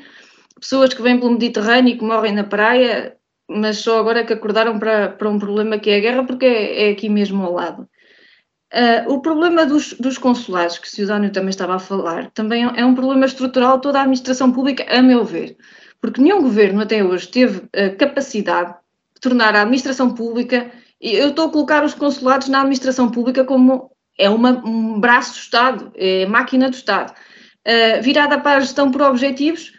Pessoas 0.61 0.93
que 0.93 1.01
vêm 1.01 1.19
pelo 1.19 1.33
Mediterrâneo 1.33 1.95
e 1.95 1.97
que 1.97 2.05
morrem 2.05 2.35
na 2.35 2.45
praia, 2.45 3.17
mas 3.49 3.79
só 3.79 3.99
agora 3.99 4.25
que 4.25 4.33
acordaram 4.35 4.79
para, 4.79 5.09
para 5.09 5.31
um 5.31 5.39
problema 5.39 5.79
que 5.79 5.89
é 5.89 5.97
a 5.97 6.01
guerra, 6.01 6.25
porque 6.25 6.45
é, 6.45 6.89
é 6.89 6.91
aqui 6.91 7.09
mesmo 7.09 7.43
ao 7.43 7.55
lado. 7.55 7.89
Uh, 8.71 9.11
o 9.11 9.21
problema 9.23 9.65
dos, 9.65 9.95
dos 9.95 10.19
consulados, 10.19 10.79
que 10.79 10.87
o 10.87 10.91
Ciudânio 10.91 11.33
também 11.33 11.49
estava 11.49 11.77
a 11.77 11.79
falar, 11.79 12.31
também 12.33 12.65
é 12.65 12.85
um 12.85 12.95
problema 12.95 13.25
estrutural 13.25 13.81
toda 13.81 13.99
a 13.99 14.03
administração 14.03 14.53
pública, 14.53 14.85
a 14.95 15.01
meu 15.01 15.25
ver, 15.25 15.57
porque 16.03 16.21
nenhum 16.21 16.43
governo 16.43 16.83
até 16.83 17.03
hoje 17.03 17.29
teve 17.29 17.63
a 17.75 17.89
capacidade 17.97 18.75
de 19.15 19.21
tornar 19.23 19.57
a 19.57 19.63
administração 19.63 20.15
pública, 20.15 20.71
eu 21.01 21.31
estou 21.31 21.47
a 21.47 21.53
colocar 21.53 21.85
os 21.85 21.95
consulados 21.95 22.49
na 22.49 22.61
administração 22.61 23.11
pública 23.11 23.45
como 23.45 23.91
é 24.19 24.29
uma, 24.29 24.51
um 24.67 24.99
braço 24.99 25.33
do 25.33 25.39
Estado, 25.39 25.93
é 25.95 26.27
máquina 26.27 26.69
do 26.69 26.75
Estado, 26.75 27.13
uh, 27.13 28.03
virada 28.03 28.41
para 28.41 28.59
a 28.59 28.61
gestão 28.61 28.91
por 28.91 29.03
objetivos, 29.03 29.73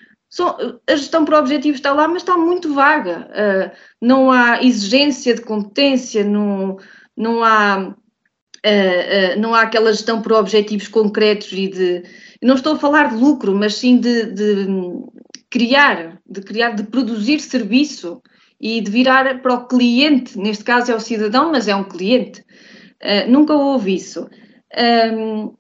a 0.88 0.96
gestão 0.96 1.26
por 1.26 1.34
objetivos 1.34 1.80
está 1.80 1.92
lá, 1.92 2.08
mas 2.08 2.22
está 2.22 2.38
muito 2.38 2.74
vaga. 2.74 3.28
Uh, 3.32 3.78
não 4.00 4.32
há 4.32 4.64
exigência 4.64 5.34
de 5.34 5.42
competência, 5.42 6.24
não, 6.24 6.78
não, 7.18 7.44
há, 7.44 7.90
uh, 7.90 9.40
não 9.40 9.56
há 9.56 9.64
aquela 9.64 9.92
gestão 9.92 10.22
por 10.22 10.34
objetivos 10.34 10.88
concretos 10.88 11.52
e 11.52 11.68
de. 11.68 12.04
Não 12.42 12.56
estou 12.56 12.76
a 12.76 12.80
falar 12.80 13.10
de 13.10 13.16
lucro, 13.16 13.54
mas 13.54 13.76
sim 13.76 14.00
de, 14.00 14.28
de 14.28 14.68
criar, 15.50 16.22
de 16.26 16.42
criar, 16.42 16.70
de 16.72 16.84
produzir 16.84 17.40
serviço 17.40 18.22
e 18.60 18.82
de 18.82 18.92
virar 18.92 19.42
para 19.42 19.54
o 19.54 19.68
cliente. 19.68 20.38
Neste 20.38 20.63
caso 20.63 20.92
é 20.92 20.96
o 20.96 21.00
cidadão, 21.00 21.51
mas 21.51 21.68
é 21.68 21.75
um 21.75 21.84
cliente. 21.84 22.44
nunca 23.28 23.54
houve 23.54 23.96
isso. 23.96 24.28
Um, 24.78 25.54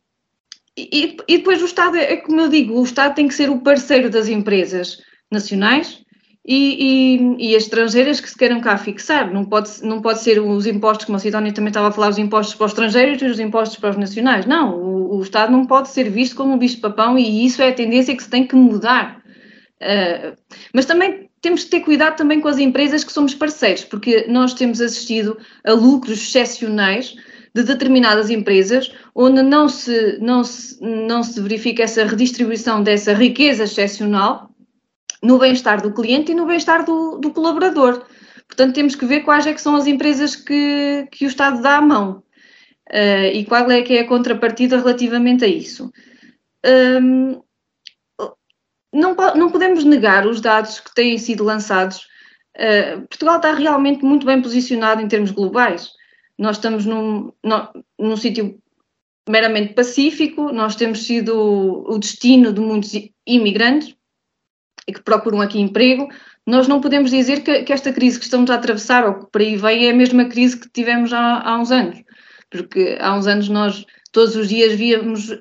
e, 0.77 1.17
e, 1.27 1.37
depois 1.39 1.61
o 1.61 1.65
Estado, 1.65 1.97
é, 1.97 2.13
é 2.13 2.17
como 2.17 2.39
eu 2.39 2.49
digo, 2.49 2.79
o 2.79 2.83
Estado 2.83 3.15
tem 3.15 3.27
que 3.27 3.33
ser 3.33 3.49
o 3.49 3.59
parceiro 3.59 4.09
das 4.09 4.29
empresas 4.29 4.97
nacionais 5.31 6.01
e, 6.45 7.17
e, 7.37 7.49
e, 7.49 7.55
as 7.55 7.63
estrangeiras 7.63 8.19
que 8.19 8.29
se 8.29 8.37
queiram 8.37 8.61
cá 8.61 8.77
fixar. 8.77 9.31
Não 9.31 9.43
pode, 9.43 9.83
não 9.83 10.01
pode 10.01 10.21
ser 10.21 10.39
os 10.39 10.65
impostos, 10.65 11.05
como 11.05 11.17
a 11.17 11.19
Sidónia 11.19 11.53
também 11.53 11.69
estava 11.69 11.89
a 11.89 11.91
falar, 11.91 12.09
os 12.09 12.17
impostos 12.17 12.55
para 12.55 12.65
os 12.65 12.71
estrangeiros 12.71 13.21
e 13.21 13.25
os 13.25 13.39
impostos 13.39 13.77
para 13.77 13.89
os 13.89 13.97
nacionais. 13.97 14.45
Não, 14.45 14.75
o, 14.75 15.17
o 15.17 15.21
Estado 15.21 15.51
não 15.51 15.65
pode 15.65 15.89
ser 15.89 16.09
visto 16.09 16.35
como 16.35 16.53
um 16.53 16.57
bicho-papão 16.57 17.17
e 17.17 17.45
isso 17.45 17.61
é 17.61 17.69
a 17.69 17.73
tendência 17.73 18.15
que 18.15 18.23
se 18.23 18.29
tem 18.29 18.47
que 18.47 18.55
mudar. 18.55 19.21
Uh, 19.81 20.35
mas 20.73 20.85
também 20.85 21.28
temos 21.41 21.63
que 21.63 21.69
ter 21.69 21.81
cuidado 21.81 22.17
também 22.17 22.41
com 22.41 22.47
as 22.47 22.57
empresas 22.57 23.03
que 23.03 23.13
somos 23.13 23.33
parceiros, 23.33 23.83
porque 23.83 24.25
nós 24.27 24.53
temos 24.53 24.81
assistido 24.81 25.37
a 25.63 25.73
lucros 25.73 26.19
excepcionais 26.19 27.15
de 27.53 27.63
determinadas 27.63 28.29
empresas, 28.29 28.91
onde 29.15 29.41
não 29.41 29.67
se, 29.67 30.17
não 30.19 30.43
se, 30.43 30.77
não 30.81 31.23
se 31.23 31.39
verifica 31.41 31.83
essa 31.83 32.05
redistribuição 32.05 32.83
dessa 32.83 33.13
riqueza 33.13 33.63
excepcional 33.63 34.49
no 35.21 35.37
bem-estar 35.37 35.81
do 35.81 35.93
cliente 35.93 36.31
e 36.31 36.35
no 36.35 36.45
bem-estar 36.45 36.85
do, 36.85 37.17
do, 37.17 37.31
colaborador. 37.31 38.05
Portanto, 38.47 38.75
temos 38.75 38.95
que 38.95 39.05
ver 39.05 39.21
quais 39.21 39.45
é 39.45 39.53
que 39.53 39.61
são 39.61 39.75
as 39.75 39.87
empresas 39.87 40.35
que, 40.35 41.07
que 41.11 41.25
o 41.25 41.27
Estado 41.27 41.61
dá 41.61 41.77
à 41.77 41.81
mão 41.81 42.23
uh, 42.89 43.29
e 43.33 43.45
qual 43.45 43.69
é 43.69 43.81
que 43.81 43.97
é 43.97 44.01
a 44.01 44.07
contrapartida 44.07 44.77
relativamente 44.77 45.43
a 45.43 45.47
isso. 45.47 45.91
Um, 46.65 47.41
não, 48.93 49.15
não 49.35 49.51
podemos 49.51 49.83
negar 49.83 50.25
os 50.25 50.41
dados 50.41 50.79
que 50.79 50.93
têm 50.93 51.17
sido 51.17 51.43
lançados. 51.43 52.07
Uh, 52.55 53.01
Portugal 53.07 53.37
está 53.37 53.53
realmente 53.53 54.03
muito 54.03 54.25
bem 54.25 54.41
posicionado 54.41 55.01
em 55.01 55.07
termos 55.07 55.31
globais. 55.31 55.89
Nós 56.37 56.57
estamos 56.57 56.85
num, 56.85 57.31
num, 57.99 58.17
sítio 58.17 58.59
meramente 59.27 59.73
pacífico, 59.73 60.51
nós 60.51 60.75
temos 60.75 61.05
sido 61.05 61.33
o 61.87 61.97
destino 61.99 62.51
de 62.51 62.61
muitos 62.61 62.91
imigrantes 63.27 63.95
que 64.87 65.01
procuram 65.03 65.41
aqui 65.41 65.59
emprego. 65.59 66.07
Nós 66.45 66.67
não 66.67 66.81
podemos 66.81 67.11
dizer 67.11 67.43
que, 67.43 67.63
que, 67.63 67.73
esta 67.73 67.93
crise 67.93 68.17
que 68.17 68.25
estamos 68.25 68.49
a 68.49 68.55
atravessar 68.55 69.05
ou 69.05 69.19
que 69.19 69.31
por 69.31 69.41
aí 69.41 69.55
vem 69.55 69.85
é 69.85 69.91
a 69.91 69.95
mesma 69.95 70.25
crise 70.25 70.59
que 70.59 70.69
tivemos 70.69 71.13
há, 71.13 71.41
há 71.41 71.59
uns 71.59 71.71
anos, 71.71 72.01
porque 72.49 72.97
há 72.99 73.15
uns 73.15 73.27
anos 73.27 73.49
nós 73.49 73.85
todos 74.11 74.35
os 74.35 74.47
dias 74.49 74.73
víamos 74.73 75.29
uh, 75.29 75.37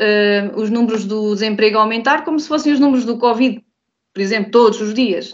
os 0.57 0.71
números 0.71 1.05
do 1.05 1.35
desemprego 1.35 1.79
aumentar 1.79 2.25
como 2.25 2.39
se 2.39 2.49
fossem 2.49 2.73
os 2.73 2.81
números 2.81 3.05
do 3.05 3.19
Covid, 3.19 3.63
por 4.13 4.21
exemplo, 4.21 4.51
todos 4.51 4.81
os 4.81 4.95
dias, 4.95 5.33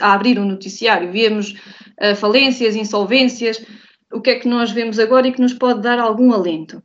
a 0.00 0.12
abrir 0.12 0.38
o 0.38 0.42
um 0.42 0.46
noticiário, 0.46 1.10
víamos 1.10 1.52
uh, 2.00 2.14
falências, 2.16 2.76
insolvências, 2.76 3.64
o 4.12 4.20
que 4.20 4.30
é 4.30 4.38
que 4.38 4.48
nós 4.48 4.70
vemos 4.70 4.98
agora 4.98 5.28
e 5.28 5.32
que 5.32 5.40
nos 5.40 5.54
pode 5.54 5.82
dar 5.82 5.98
algum 5.98 6.32
alento? 6.32 6.82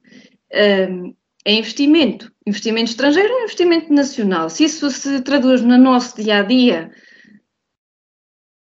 Um, 0.90 1.16
é 1.46 1.54
investimento. 1.54 2.32
Investimento 2.46 2.92
estrangeiro 2.92 3.34
é 3.34 3.44
investimento 3.44 3.94
nacional. 3.94 4.50
Se 4.50 4.66
isso 4.66 4.90
se 4.90 5.22
traduz 5.22 5.62
no 5.62 5.78
nosso 5.78 6.22
dia 6.22 6.40
a 6.40 6.44
dia, 6.44 6.92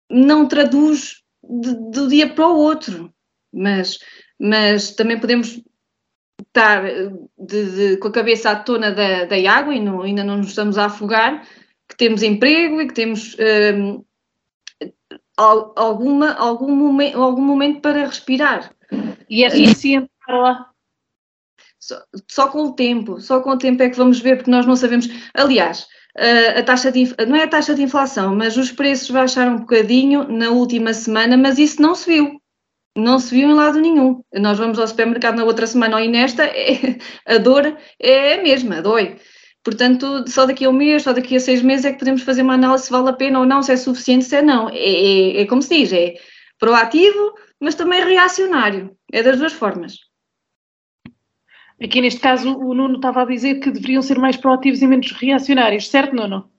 não 0.09 0.47
traduz 0.47 1.21
de, 1.43 1.73
do 1.91 2.07
dia 2.07 2.33
para 2.33 2.47
o 2.47 2.57
outro, 2.57 3.13
mas, 3.53 3.99
mas 4.39 4.91
também 4.91 5.19
podemos 5.19 5.61
estar 6.47 6.83
de, 7.37 7.71
de, 7.71 7.97
com 7.97 8.07
a 8.07 8.11
cabeça 8.11 8.51
à 8.51 8.55
tona 8.55 8.91
da, 8.91 9.25
da 9.25 9.51
água 9.51 9.73
e 9.73 9.79
não, 9.79 10.01
ainda 10.01 10.23
não 10.23 10.37
nos 10.37 10.47
estamos 10.47 10.77
a 10.77 10.85
afogar, 10.85 11.45
que 11.87 11.97
temos 11.97 12.23
emprego 12.23 12.81
e 12.81 12.87
que 12.87 12.93
temos 12.93 13.35
um, 13.77 14.03
alguma, 15.35 16.33
algum, 16.33 16.75
momento, 16.75 17.21
algum 17.21 17.41
momento 17.41 17.81
para 17.81 18.05
respirar. 18.05 18.73
E 19.29 19.43
é 19.43 19.49
suficiente 19.49 20.09
para 20.25 20.37
lá? 20.37 20.67
Só, 21.79 22.01
só, 22.29 22.47
com 22.47 22.65
o 22.65 22.73
tempo, 22.73 23.19
só 23.19 23.41
com 23.41 23.51
o 23.51 23.57
tempo 23.57 23.81
é 23.81 23.89
que 23.89 23.97
vamos 23.97 24.19
ver, 24.19 24.37
porque 24.37 24.51
nós 24.51 24.65
não 24.65 24.75
sabemos. 24.75 25.07
Aliás, 25.33 25.87
a 26.57 26.61
taxa 26.63 26.91
de, 26.91 27.15
não 27.27 27.35
é 27.35 27.43
a 27.43 27.47
taxa 27.47 27.73
de 27.73 27.81
inflação, 27.81 28.35
mas 28.35 28.57
os 28.57 28.71
preços 28.71 29.09
baixaram 29.09 29.55
um 29.55 29.59
bocadinho 29.59 30.27
na 30.27 30.49
última 30.49 30.93
semana, 30.93 31.37
mas 31.37 31.57
isso 31.57 31.81
não 31.81 31.95
se 31.95 32.13
viu. 32.13 32.40
Não 32.95 33.19
se 33.19 33.33
viu 33.33 33.49
em 33.49 33.53
lado 33.53 33.79
nenhum. 33.79 34.21
Nós 34.33 34.57
vamos 34.57 34.77
ao 34.77 34.87
supermercado 34.87 35.35
na 35.35 35.45
outra 35.45 35.65
semana 35.65 35.97
ou 35.97 36.09
nesta, 36.09 36.43
é, 36.45 36.97
a 37.25 37.37
dor 37.37 37.77
é 37.99 38.35
a 38.35 38.43
mesma, 38.43 38.81
dói. 38.81 39.17
Portanto, 39.63 40.27
só 40.27 40.45
daqui 40.45 40.65
a 40.65 40.69
um 40.69 40.73
mês, 40.73 41.03
só 41.03 41.13
daqui 41.13 41.35
a 41.35 41.39
seis 41.39 41.61
meses 41.61 41.85
é 41.85 41.93
que 41.93 41.99
podemos 41.99 42.23
fazer 42.23 42.41
uma 42.41 42.55
análise 42.55 42.85
se 42.85 42.91
vale 42.91 43.09
a 43.09 43.13
pena 43.13 43.39
ou 43.39 43.45
não, 43.45 43.61
se 43.61 43.71
é 43.71 43.77
suficiente, 43.77 44.25
se 44.25 44.35
é 44.35 44.41
não. 44.41 44.69
É, 44.69 44.75
é, 44.75 45.41
é 45.41 45.45
como 45.45 45.61
se 45.61 45.69
diz, 45.69 45.93
é 45.93 46.15
proativo, 46.59 47.35
mas 47.59 47.75
também 47.75 48.03
reacionário. 48.03 48.95
É 49.11 49.21
das 49.21 49.37
duas 49.37 49.53
formas. 49.53 49.99
Aqui 51.81 52.01
neste 52.01 52.19
caso 52.19 52.57
o 52.57 52.73
Nuno 52.73 52.95
estava 52.95 53.21
a 53.21 53.25
dizer 53.25 53.59
que 53.59 53.71
deveriam 53.71 54.01
ser 54.01 54.19
mais 54.19 54.37
proativos 54.37 54.81
e 54.81 54.87
menos 54.87 55.11
reacionários, 55.11 55.89
certo, 55.89 56.15
Nuno? 56.15 56.51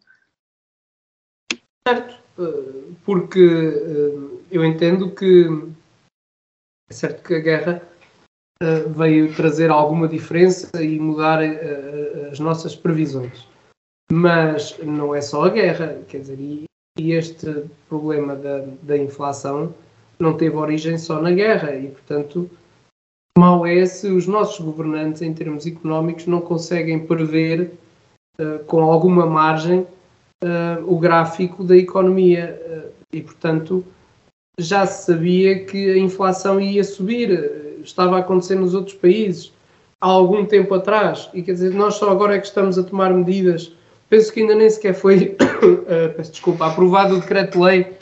Certo, 1.87 2.17
eh, 2.39 2.93
porque 3.05 3.41
eh, 3.41 4.41
eu 4.51 4.65
entendo 4.65 5.15
que 5.15 5.49
é 6.93 6.95
certo 6.95 7.23
que 7.23 7.35
a 7.35 7.41
guerra 7.41 7.83
veio 8.95 9.35
trazer 9.35 9.71
alguma 9.71 10.07
diferença 10.07 10.71
e 10.81 10.99
mudar 10.99 11.41
as 12.31 12.39
nossas 12.39 12.77
previsões. 12.77 13.49
Mas 14.13 14.79
não 14.79 15.15
é 15.15 15.23
só 15.23 15.47
a 15.47 15.49
guerra, 15.49 15.99
quer 16.07 16.19
dizer, 16.19 16.39
e, 16.39 16.67
este 16.99 17.65
problema 17.89 18.37
da, 18.37 18.67
da 18.83 18.99
inflação 18.99 19.75
não 20.19 20.37
teve 20.37 20.55
origem 20.55 20.99
só 20.99 21.21
na 21.21 21.33
guerra 21.33 21.75
e, 21.75 21.89
portanto, 21.89 22.49
mal 23.37 23.67
é 23.67 23.87
se 23.87 24.09
os 24.09 24.27
nossos 24.27 24.61
governantes, 24.61 25.23
em 25.23 25.33
termos 25.33 25.67
económicos, 25.67 26.27
não 26.27 26.43
conseguem 26.43 27.07
prever 27.07 27.73
uh, 28.39 28.63
com 28.67 28.83
alguma 28.83 29.25
margem 29.25 29.87
uh, 30.45 30.85
o 30.85 30.99
gráfico 30.99 31.65
da 31.65 31.77
economia. 31.77 32.61
Uh, 32.67 32.93
e, 33.15 33.23
portanto, 33.23 33.83
já 34.59 34.87
se 34.87 35.07
sabia 35.07 35.65
que 35.65 35.91
a 35.91 35.99
inflação 35.99 36.61
ia 36.61 36.85
subir, 36.85 37.81
estava 37.83 38.17
a 38.17 38.21
acontecer 38.21 38.55
nos 38.55 38.75
outros 38.75 38.97
países 38.97 39.53
há 40.01 40.07
algum 40.07 40.45
tempo 40.45 40.75
atrás. 40.75 41.31
E 41.33 41.43
quer 41.43 41.53
dizer, 41.53 41.73
nós 41.73 41.95
só 41.95 42.11
agora 42.11 42.37
é 42.37 42.39
que 42.39 42.47
estamos 42.47 42.79
a 42.79 42.83
tomar 42.83 43.13
medidas. 43.13 43.73
Penso 44.09 44.33
que 44.33 44.41
ainda 44.41 44.55
nem 44.55 44.69
sequer 44.69 44.95
foi, 44.95 45.37
peço 46.17 46.33
desculpa, 46.33 46.67
aprovado 46.67 47.17
o 47.17 47.21
decreto-lei 47.21 47.97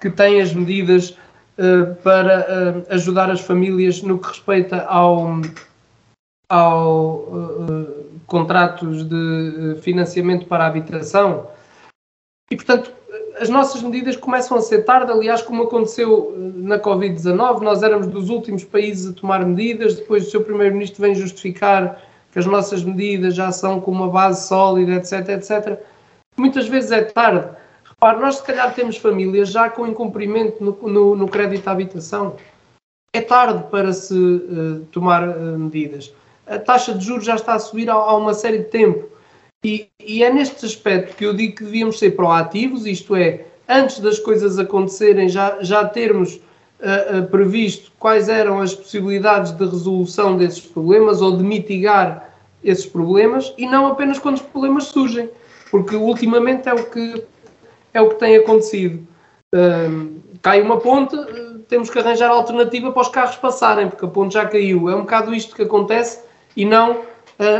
que 0.00 0.10
tem 0.10 0.40
as 0.40 0.52
medidas 0.52 1.10
uh, 1.56 1.94
para 2.02 2.84
uh, 2.88 2.94
ajudar 2.94 3.30
as 3.30 3.40
famílias 3.40 4.02
no 4.02 4.18
que 4.18 4.28
respeita 4.28 4.82
ao, 4.82 5.40
ao 6.48 7.14
uh, 7.18 8.10
contratos 8.26 9.04
de 9.04 9.76
financiamento 9.80 10.46
para 10.46 10.64
a 10.64 10.66
habitação. 10.66 11.46
E, 12.50 12.56
portanto, 12.56 12.92
as 13.42 13.48
nossas 13.48 13.82
medidas 13.82 14.14
começam 14.14 14.56
a 14.56 14.60
ser 14.60 14.84
tarde, 14.84 15.10
aliás, 15.10 15.42
como 15.42 15.64
aconteceu 15.64 16.32
na 16.54 16.78
Covid-19, 16.78 17.60
nós 17.60 17.82
éramos 17.82 18.06
dos 18.06 18.30
últimos 18.30 18.62
países 18.62 19.10
a 19.10 19.12
tomar 19.12 19.44
medidas, 19.44 19.96
depois 19.96 20.28
o 20.28 20.30
seu 20.30 20.44
Primeiro-Ministro 20.44 21.02
vem 21.02 21.12
justificar 21.12 22.00
que 22.30 22.38
as 22.38 22.46
nossas 22.46 22.84
medidas 22.84 23.34
já 23.34 23.50
são 23.50 23.80
com 23.80 23.90
uma 23.90 24.08
base 24.08 24.46
sólida, 24.46 24.92
etc, 24.92 25.28
etc. 25.30 25.80
Muitas 26.36 26.68
vezes 26.68 26.92
é 26.92 27.02
tarde. 27.02 27.48
Repare, 27.82 28.20
nós 28.20 28.36
se 28.36 28.44
calhar 28.44 28.72
temos 28.74 28.96
famílias 28.96 29.50
já 29.50 29.68
com 29.68 29.88
incumprimento 29.88 30.62
no, 30.62 30.78
no, 30.88 31.16
no 31.16 31.28
crédito 31.28 31.66
à 31.66 31.72
habitação. 31.72 32.36
É 33.12 33.20
tarde 33.20 33.64
para 33.72 33.92
se 33.92 34.14
uh, 34.14 34.86
tomar 34.92 35.28
uh, 35.28 35.58
medidas. 35.58 36.14
A 36.46 36.60
taxa 36.60 36.94
de 36.94 37.04
juros 37.04 37.24
já 37.24 37.34
está 37.34 37.54
a 37.54 37.58
subir 37.58 37.90
há, 37.90 37.94
há 37.94 38.16
uma 38.16 38.34
série 38.34 38.58
de 38.58 38.66
tempo. 38.66 39.11
E, 39.64 39.88
e, 40.00 40.24
é 40.24 40.32
neste 40.32 40.66
aspecto 40.66 41.16
que 41.16 41.24
eu 41.24 41.32
digo 41.32 41.56
que 41.56 41.64
devíamos 41.64 41.98
ser 41.98 42.12
proativos, 42.12 42.84
isto 42.84 43.14
é, 43.14 43.44
antes 43.68 44.00
das 44.00 44.18
coisas 44.18 44.58
acontecerem, 44.58 45.28
já, 45.28 45.58
já 45.60 45.84
termos 45.84 46.40
uh, 46.80 47.22
previsto 47.30 47.92
quais 47.98 48.28
eram 48.28 48.60
as 48.60 48.74
possibilidades 48.74 49.52
de 49.52 49.64
resolução 49.64 50.36
desses 50.36 50.60
problemas 50.60 51.22
ou 51.22 51.36
de 51.36 51.44
mitigar 51.44 52.34
esses 52.62 52.86
problemas 52.86 53.54
e 53.56 53.66
não 53.66 53.86
apenas 53.86 54.18
quando 54.18 54.36
os 54.36 54.42
problemas 54.42 54.84
surgem, 54.84 55.30
porque 55.70 55.94
ultimamente 55.94 56.68
é 56.68 56.74
o 56.74 56.90
que 56.90 57.24
é 57.94 58.00
o 58.00 58.08
que 58.08 58.14
tem 58.16 58.36
acontecido. 58.36 59.06
Um, 59.54 60.20
cai 60.40 60.62
uma 60.62 60.80
ponte, 60.80 61.14
temos 61.68 61.90
que 61.90 61.98
arranjar 61.98 62.30
alternativa 62.30 62.90
para 62.90 63.02
os 63.02 63.08
carros 63.08 63.36
passarem, 63.36 63.88
porque 63.88 64.04
a 64.04 64.08
ponte 64.08 64.34
já 64.34 64.46
caiu. 64.46 64.88
É 64.88 64.96
um 64.96 65.02
bocado 65.02 65.34
isto 65.34 65.54
que 65.54 65.62
acontece 65.62 66.20
e 66.56 66.64
não 66.64 66.92
uh, 66.92 67.04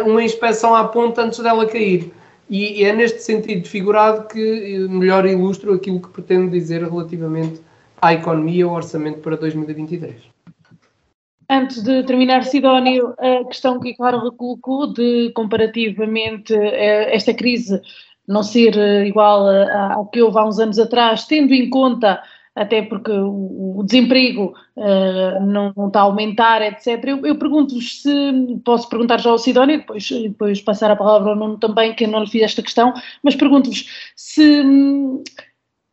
uma 0.07 0.23
inspeção 0.23 0.75
à 0.75 0.85
ponte 0.85 1.21
antes 1.21 1.39
dela 1.39 1.67
cair. 1.67 2.13
E 2.49 2.85
é 2.85 2.93
neste 2.93 3.23
sentido 3.23 3.67
figurado 3.67 4.29
que 4.29 4.87
melhor 4.91 5.25
ilustro 5.25 5.73
aquilo 5.73 6.01
que 6.01 6.09
pretendo 6.09 6.51
dizer 6.51 6.83
relativamente 6.83 7.61
à 8.01 8.13
economia 8.13 8.65
ao 8.65 8.73
orçamento 8.73 9.21
para 9.21 9.37
2023. 9.37 10.17
Antes 11.49 11.83
de 11.83 12.03
terminar, 12.05 12.45
Sidónio, 12.45 13.15
a 13.19 13.45
questão 13.45 13.79
que 13.79 13.91
a 13.91 13.97
Clara 13.97 14.19
colocou 14.37 14.93
de 14.93 15.31
comparativamente 15.35 16.55
eh, 16.55 17.15
esta 17.15 17.35
crise 17.35 17.81
não 18.27 18.43
ser 18.43 18.77
eh, 18.77 19.07
igual 19.07 19.47
ao 19.93 20.07
que 20.07 20.23
houve 20.23 20.39
há 20.39 20.47
uns 20.47 20.59
anos 20.59 20.79
atrás, 20.79 21.27
tendo 21.27 21.53
em 21.53 21.69
conta 21.69 22.23
até 22.55 22.83
porque 22.83 23.11
o, 23.11 23.83
desemprego 23.85 24.55
uh, 24.77 25.45
não, 25.45 25.73
não, 25.75 25.87
está 25.89 26.01
a 26.01 26.05
aumentar, 26.05 26.61
etc. 26.63 27.03
Eu, 27.05 27.27
eu 27.27 27.37
pergunto-vos 27.37 28.03
se, 28.03 28.11
posso 28.65 28.89
perguntar 28.89 29.19
já 29.19 29.31
ao 29.31 29.39
Sidónio, 29.39 29.79
depois, 29.79 30.09
depois 30.09 30.61
passar 30.61 30.91
a 30.91 30.97
palavra 30.97 31.31
ao 31.31 31.37
Nuno 31.37 31.59
também, 31.59 31.95
que 31.95 32.05
eu 32.05 32.09
não 32.09 32.21
lhe 32.21 32.31
fiz 32.31 32.43
esta 32.43 32.63
questão, 32.63 32.93
mas 33.23 33.35
pergunto-vos 33.35 34.13
se 34.15 34.61
hum, 34.63 35.25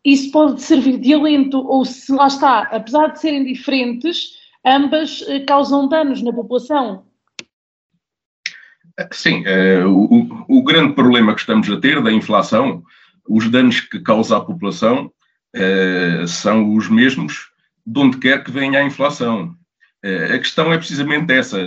isso 0.04 0.32
pode 0.32 0.62
servir 0.62 0.98
de 0.98 1.14
alento 1.14 1.66
ou 1.66 1.86
se 1.86 2.12
lá 2.12 2.28
está, 2.28 2.62
apesar 2.64 3.08
de 3.08 3.22
serem 3.22 3.46
diferentes, 3.46 4.38
ambas 4.66 5.22
uh, 5.22 5.46
causam 5.48 5.88
danos 5.88 6.22
na 6.22 6.34
população. 6.34 7.06
Sim, 9.14 9.44
uh, 9.46 9.88
o, 9.88 10.60
o, 10.60 10.64
grande 10.64 10.94
problema 10.94 11.34
que 11.34 11.40
estamos 11.40 11.70
a 11.72 11.80
ter 11.80 12.04
da 12.04 12.12
inflação, 12.12 12.84
os 13.30 13.50
danos 13.50 13.80
que 13.80 14.02
causa 14.02 14.36
à 14.36 14.42
população 14.42 15.10
uh, 15.56 16.28
são 16.28 16.76
os 16.76 16.90
mesmos 16.90 17.50
de 17.86 18.00
onde 18.00 18.18
quer 18.18 18.44
que 18.44 18.52
venha 18.52 18.80
a 18.80 18.84
inflação. 18.84 19.56
Uh, 20.04 20.34
a 20.36 20.38
questão 20.38 20.72
é 20.72 20.78
precisamente 20.78 21.32
essa. 21.32 21.58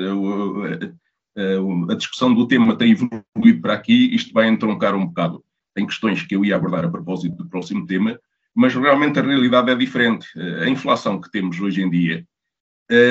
a 1.91 1.95
discussão 1.95 2.35
do 2.35 2.47
tema 2.47 2.77
tem 2.77 2.93
evoluído 2.93 3.61
para 3.61 3.75
aqui, 3.75 4.15
isto 4.15 4.33
vai 4.33 4.49
entroncar 4.49 4.95
um 4.95 5.07
bocado. 5.07 5.45
Tem 5.75 5.87
questões 5.87 6.23
que 6.23 6.37
eu 6.37 6.45
ia 6.45 6.57
abordar 6.57 6.85
a 6.85 6.91
propósito 6.91 7.37
do 7.37 7.49
próximo 7.49 7.87
tema, 7.87 8.19
mas 8.55 8.75
realmente 8.75 9.19
a 9.19 9.23
realidade 9.23 9.71
é 9.71 9.75
diferente. 9.75 10.27
A 10.61 10.69
inflação 10.69 11.19
que 11.19 11.31
temos 11.31 11.59
hoje 11.59 11.83
em 11.83 11.89
dia 11.89 12.27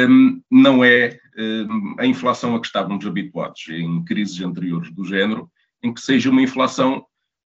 um, 0.07 0.41
não 0.51 0.83
é 0.83 1.17
um, 1.37 1.95
a 1.97 2.05
inflação 2.05 2.55
a 2.55 2.59
que 2.59 2.67
estávamos 2.67 3.05
habituados 3.05 3.67
em 3.69 4.03
crises 4.03 4.39
anteriores 4.41 4.91
do 4.91 5.03
género, 5.03 5.49
em 5.81 5.93
que 5.93 6.01
seja 6.01 6.29
uma 6.29 6.41
inflação 6.41 7.03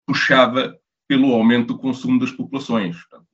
puxada 0.07 0.75
pelo 1.13 1.35
aumento 1.35 1.75
do 1.75 1.79
consumo 1.79 2.19
das 2.19 2.31
populações. 2.31 2.97
Portanto, 2.97 3.29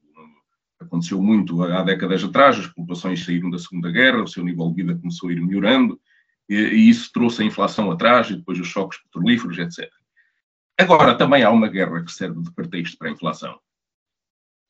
aconteceu 0.80 1.22
muito 1.22 1.62
há 1.62 1.80
décadas 1.84 2.24
atrás, 2.24 2.58
as 2.58 2.66
populações 2.66 3.24
saíram 3.24 3.50
da 3.50 3.58
Segunda 3.58 3.88
Guerra, 3.88 4.24
o 4.24 4.26
seu 4.26 4.42
nível 4.42 4.68
de 4.70 4.82
vida 4.82 4.96
começou 4.96 5.28
a 5.28 5.32
ir 5.32 5.40
melhorando, 5.40 6.00
e, 6.48 6.56
e 6.56 6.88
isso 6.88 7.12
trouxe 7.12 7.40
a 7.40 7.44
inflação 7.44 7.88
atrás, 7.92 8.30
e 8.30 8.36
depois 8.36 8.58
os 8.58 8.66
choques 8.66 9.00
petrolíferos, 9.04 9.58
etc. 9.58 9.88
Agora, 10.76 11.14
também 11.14 11.44
há 11.44 11.52
uma 11.52 11.68
guerra 11.68 12.02
que 12.02 12.10
serve 12.10 12.42
de 12.42 12.50
pretexto 12.50 12.98
para 12.98 13.10
a 13.10 13.12
inflação. 13.12 13.54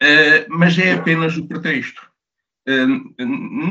Uh, 0.03 0.44
mas 0.51 0.79
é 0.79 0.92
apenas 0.92 1.35
o 1.38 1.49
pretexto. 1.49 2.07
Hum, 2.68 3.14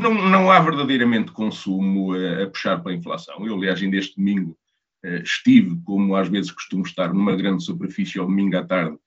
não, 0.02 0.14
não 0.28 0.50
há 0.50 0.58
verdadeiramente 0.58 1.30
consumo 1.30 2.12
a, 2.12 2.42
a 2.42 2.46
puxar 2.48 2.82
para 2.82 2.90
a 2.90 2.94
inflação. 2.96 3.46
Eu, 3.46 3.54
aliás, 3.54 3.80
ainda 3.80 3.96
este 3.96 4.16
domingo 4.16 4.58
eh, 5.04 5.22
estive, 5.22 5.80
como 5.84 6.16
às 6.16 6.28
vezes 6.28 6.50
costumo 6.50 6.84
estar, 6.84 7.14
numa 7.14 7.36
grande 7.36 7.62
superfície 7.62 8.18
ao 8.18 8.26
domingo 8.26 8.56
à 8.56 8.64
tarde, 8.64 8.98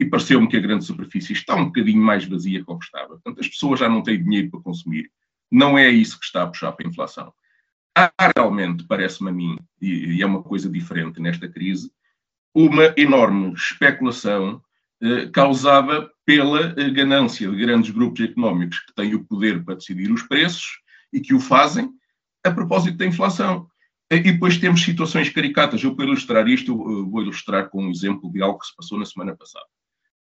e 0.00 0.06
pareceu-me 0.06 0.48
que 0.48 0.56
a 0.56 0.60
grande 0.60 0.86
superfície 0.86 1.34
está 1.34 1.54
um 1.54 1.66
bocadinho 1.66 2.02
mais 2.02 2.24
vazia 2.24 2.64
que 2.64 2.72
o 2.72 2.78
que 2.78 2.86
estava. 2.86 3.08
Portanto, 3.08 3.38
as 3.38 3.48
pessoas 3.48 3.80
já 3.80 3.88
não 3.88 4.02
têm 4.02 4.22
dinheiro 4.22 4.50
para 4.50 4.60
consumir. 4.60 5.12
Não 5.50 5.76
é 5.76 5.90
isso 5.90 6.18
que 6.18 6.24
está 6.24 6.42
a 6.42 6.46
puxar 6.46 6.72
para 6.72 6.86
a 6.86 6.88
inflação. 6.88 7.30
Há 7.94 8.10
realmente, 8.34 8.84
parece-me 8.84 9.28
a 9.28 9.32
mim, 9.32 9.58
e, 9.80 10.22
é 10.22 10.26
uma 10.26 10.42
coisa 10.42 10.70
diferente 10.70 11.20
nesta 11.20 11.46
crise, 11.46 11.92
uma 12.54 12.94
enorme 12.96 13.52
especulação 13.52 14.62
eh, 15.02 15.26
causada 15.26 16.10
pela 16.24 16.74
eh, 16.80 16.90
ganância 16.90 17.50
de 17.50 17.56
grandes 17.56 17.90
grupos 17.90 18.22
económicos 18.22 18.78
que 18.78 18.94
têm 18.94 19.14
o 19.14 19.24
poder 19.24 19.62
para 19.62 19.74
decidir 19.74 20.10
os 20.10 20.22
preços 20.22 20.80
e 21.12 21.20
que 21.20 21.34
o 21.34 21.40
fazem 21.40 21.90
a 22.42 22.50
propósito 22.50 22.96
da 22.96 23.06
inflação. 23.06 23.68
E 24.10 24.18
depois 24.18 24.56
temos 24.56 24.82
situações 24.82 25.28
caricatas. 25.28 25.82
Eu, 25.82 25.94
para 25.94 26.06
ilustrar 26.06 26.48
isto, 26.48 26.74
vou 26.74 27.22
ilustrar 27.22 27.68
com 27.68 27.84
um 27.84 27.90
exemplo 27.90 28.32
de 28.32 28.40
algo 28.40 28.58
que 28.58 28.66
se 28.66 28.74
passou 28.74 28.98
na 28.98 29.04
semana 29.04 29.36
passada. 29.36 29.66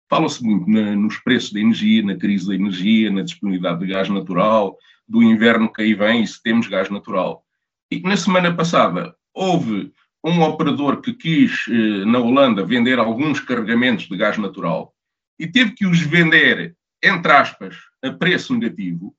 Fala-se 0.10 0.44
muito 0.44 0.70
na, 0.70 0.96
nos 0.96 1.18
preços 1.18 1.54
da 1.54 1.60
energia, 1.60 2.04
na 2.04 2.16
crise 2.16 2.48
da 2.48 2.56
energia, 2.56 3.12
na 3.12 3.22
disponibilidade 3.22 3.80
de 3.80 3.94
gás 3.94 4.10
natural, 4.10 4.78
do 5.08 5.22
inverno 5.22 5.72
que 5.72 5.82
aí 5.82 5.94
vem 5.94 6.24
e 6.24 6.28
se 6.28 6.42
temos 6.42 6.68
gás 6.68 6.90
natural. 6.90 7.44
E 7.92 8.00
na 8.02 8.18
semana 8.18 8.54
passada 8.54 9.16
houve 9.34 9.92
um 10.24 10.42
operador 10.42 11.02
que 11.02 11.14
quis, 11.14 11.66
eh, 11.70 12.06
na 12.06 12.20
Holanda, 12.20 12.66
vender 12.66 13.00
alguns 13.00 13.40
carregamentos 13.40 14.08
de 14.08 14.18
gás 14.18 14.38
natural 14.38 14.94
e 15.40 15.48
teve 15.48 15.72
que 15.72 15.86
os 15.86 16.02
vender, 16.02 16.76
entre 17.02 17.32
aspas, 17.32 17.78
a 18.04 18.12
preço 18.12 18.54
negativo, 18.54 19.16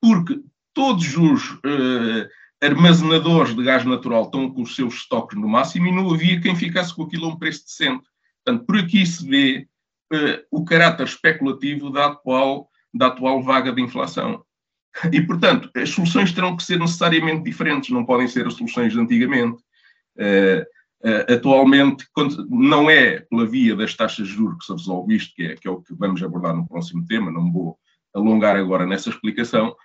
porque 0.00 0.40
todos 0.72 1.16
os 1.16 1.50
uh, 1.50 2.28
armazenadores 2.62 3.54
de 3.54 3.62
gás 3.62 3.84
natural 3.84 4.24
estão 4.24 4.50
com 4.50 4.62
os 4.62 4.76
seus 4.76 4.94
estoques 4.94 5.38
no 5.38 5.48
máximo 5.48 5.86
e 5.86 5.92
não 5.92 6.12
havia 6.12 6.40
quem 6.40 6.54
ficasse 6.54 6.94
com 6.94 7.02
aquilo 7.02 7.26
a 7.26 7.28
um 7.30 7.36
preço 7.36 7.64
decente. 7.64 8.04
Portanto, 8.44 8.66
por 8.66 8.76
aqui 8.76 9.04
se 9.04 9.26
vê 9.26 9.68
o 10.50 10.64
caráter 10.64 11.04
especulativo 11.04 11.90
da 11.90 12.06
atual, 12.06 12.68
da 12.92 13.06
atual 13.08 13.42
vaga 13.42 13.72
de 13.72 13.82
inflação. 13.82 14.44
E, 15.12 15.20
portanto, 15.20 15.70
as 15.74 15.90
soluções 15.90 16.32
terão 16.32 16.56
que 16.56 16.62
ser 16.62 16.78
necessariamente 16.78 17.42
diferentes, 17.42 17.90
não 17.90 18.04
podem 18.04 18.28
ser 18.28 18.46
as 18.46 18.54
soluções 18.54 18.92
de 18.92 19.00
antigamente. 19.00 19.62
Uh, 20.16 20.64
Uh, 21.04 21.34
atualmente, 21.34 22.06
não 22.48 22.88
é 22.88 23.20
pela 23.20 23.44
via 23.46 23.76
das 23.76 23.94
taxas 23.94 24.26
de 24.26 24.32
juros 24.32 24.56
que 24.56 24.64
se 24.64 24.72
resolve 24.72 25.14
isto, 25.14 25.34
que 25.34 25.42
é, 25.42 25.54
que 25.54 25.68
é 25.68 25.70
o 25.70 25.82
que 25.82 25.92
vamos 25.94 26.22
abordar 26.22 26.56
no 26.56 26.66
próximo 26.66 27.04
tema, 27.06 27.30
não 27.30 27.52
vou 27.52 27.78
alongar 28.14 28.56
agora 28.56 28.86
nessa 28.86 29.10
explicação, 29.10 29.76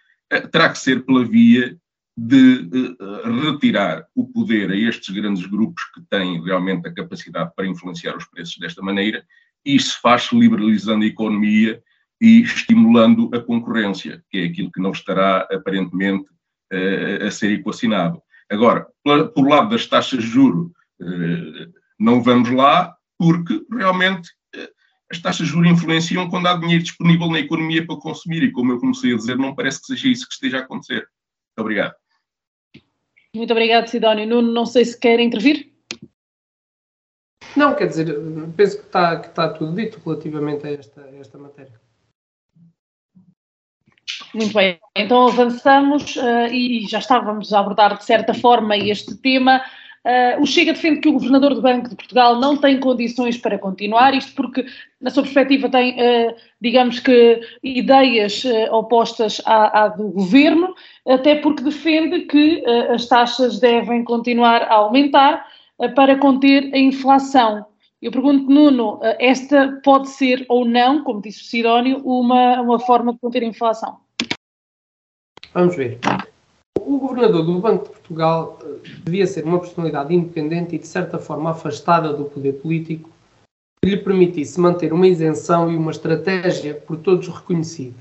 terá 0.50 0.70
que 0.70 0.80
ser 0.80 1.06
pela 1.06 1.26
via 1.26 1.78
de 2.16 2.96
retirar 3.44 4.08
o 4.16 4.28
poder 4.28 4.72
a 4.72 4.76
estes 4.78 5.14
grandes 5.14 5.46
grupos 5.46 5.84
que 5.94 6.02
têm 6.10 6.42
realmente 6.42 6.88
a 6.88 6.94
capacidade 6.94 7.52
para 7.54 7.68
influenciar 7.68 8.16
os 8.16 8.26
preços 8.26 8.58
desta 8.58 8.82
maneira, 8.82 9.26
isso 9.66 10.00
faz-se 10.02 10.38
liberalizando 10.38 11.04
a 11.04 11.08
economia 11.08 11.82
e 12.22 12.42
estimulando 12.42 13.30
a 13.34 13.40
concorrência, 13.40 14.24
que 14.30 14.40
é 14.40 14.46
aquilo 14.46 14.72
que 14.72 14.82
não 14.82 14.92
estará 14.92 15.48
aparentemente 15.52 16.30
uh, 16.74 17.26
a 17.26 17.32
ser 17.32 17.52
equacionado. 17.52 18.22
Agora, 18.50 18.88
por 19.04 19.48
lado 19.48 19.70
das 19.70 19.86
taxas 19.86 20.24
de 20.24 20.30
juro, 20.30 20.72
uh, 21.02 21.74
não 22.00 22.22
vamos 22.22 22.50
lá, 22.50 22.96
porque 23.18 23.62
realmente 23.72 24.30
as 25.12 25.20
taxas 25.20 25.48
de 25.48 25.54
juros 25.54 25.72
influenciam 25.72 26.30
quando 26.30 26.48
há 26.48 26.54
dinheiro 26.54 26.84
disponível 26.84 27.30
na 27.30 27.40
economia 27.40 27.86
para 27.86 27.98
consumir, 27.98 28.44
e 28.44 28.52
como 28.52 28.74
eu 28.74 28.80
comecei 28.80 29.14
a 29.14 29.18
dizer, 29.18 29.38
não 29.38 29.56
parece 29.56 29.82
que 29.82 29.88
seja 29.88 30.08
isso 30.08 30.28
que 30.28 30.34
esteja 30.34 30.60
a 30.60 30.62
acontecer. 30.62 30.98
Muito 30.98 31.60
obrigado. 31.60 31.96
Muito 33.36 33.52
obrigado, 33.52 33.88
Sidónio. 33.88 34.28
Nuno, 34.28 34.52
não 34.52 34.66
sei 34.66 34.86
se 34.86 35.00
quer 35.00 35.20
intervir. 35.20 35.69
Não, 37.56 37.76
quer 37.76 37.88
dizer, 37.88 38.16
penso 38.56 38.78
que 38.78 38.86
está, 38.86 39.20
que 39.20 39.28
está 39.28 39.50
tudo 39.50 39.76
dito 39.76 40.00
relativamente 40.06 40.68
a 40.68 40.72
esta, 40.72 41.02
a 41.02 41.16
esta 41.18 41.38
matéria. 41.38 41.80
Muito 44.34 44.54
bem, 44.54 44.80
então 44.96 45.28
avançamos 45.28 46.16
uh, 46.16 46.48
e 46.52 46.86
já 46.88 47.00
estávamos 47.00 47.52
a 47.52 47.60
abordar 47.60 47.98
de 47.98 48.06
certa 48.06 48.34
forma 48.34 48.78
este 48.78 49.16
tema. 49.16 49.62
Uh, 50.06 50.42
o 50.42 50.46
Chega 50.46 50.74
defende 50.74 51.02
que 51.02 51.10
o 51.10 51.14
governador 51.14 51.56
do 51.56 51.62
Banco 51.62 51.90
de 51.90 51.96
Portugal 51.96 52.40
não 52.40 52.56
tem 52.56 52.80
condições 52.80 53.38
para 53.38 53.58
continuar, 53.58 54.14
isto 54.14 54.34
porque, 54.36 54.66
na 55.02 55.10
sua 55.10 55.24
perspectiva, 55.24 55.68
tem, 55.68 55.94
uh, 55.94 56.36
digamos 56.62 57.00
que, 57.00 57.42
ideias 57.64 58.44
opostas 58.72 59.42
à, 59.46 59.86
à, 59.86 59.88
do 59.88 60.10
governo, 60.10 60.76
até 61.08 61.36
porque 61.36 61.64
defende 61.64 62.22
que 62.22 62.64
as 62.94 63.08
taxas 63.08 63.60
devem 63.60 64.04
continuar 64.04 64.64
a 64.64 64.76
aumentar 64.76 65.46
para 65.96 66.18
conter 66.18 66.74
a 66.74 66.78
inflação. 66.78 67.66
Eu 68.02 68.12
pergunto, 68.12 68.50
Nuno, 68.50 69.00
esta 69.20 69.80
pode 69.84 70.10
ser 70.10 70.46
ou 70.48 70.66
não, 70.66 71.04
como 71.04 71.22
disse 71.22 71.42
o 71.42 71.46
Sidónio, 71.46 72.02
uma, 72.06 72.62
uma 72.62 72.80
forma 72.80 73.14
de 73.14 73.20
conter 73.20 73.44
a 73.44 73.46
inflação? 73.46 73.98
Vamos 75.54 75.76
ver 75.76 76.00
o 76.90 76.98
governador 76.98 77.46
do 77.46 77.60
Banco 77.60 77.84
de 77.84 77.92
Portugal 77.92 78.58
eh, 78.64 78.80
devia 79.04 79.28
ser 79.28 79.46
uma 79.46 79.60
personalidade 79.60 80.14
independente 80.14 80.76
e, 80.76 80.80
de 80.80 80.88
certa 80.88 81.20
forma, 81.20 81.52
afastada 81.52 82.12
do 82.12 82.26
poder 82.26 82.54
político, 82.54 83.10
que 83.82 83.92
lhe 83.92 83.98
permitisse 83.98 84.60
manter 84.60 84.92
uma 84.92 85.08
isenção 85.08 85.72
e 85.72 85.78
uma 85.78 85.92
estratégia 85.92 86.74
por 86.74 86.98
todos 86.98 87.28
reconhecida. 87.28 87.96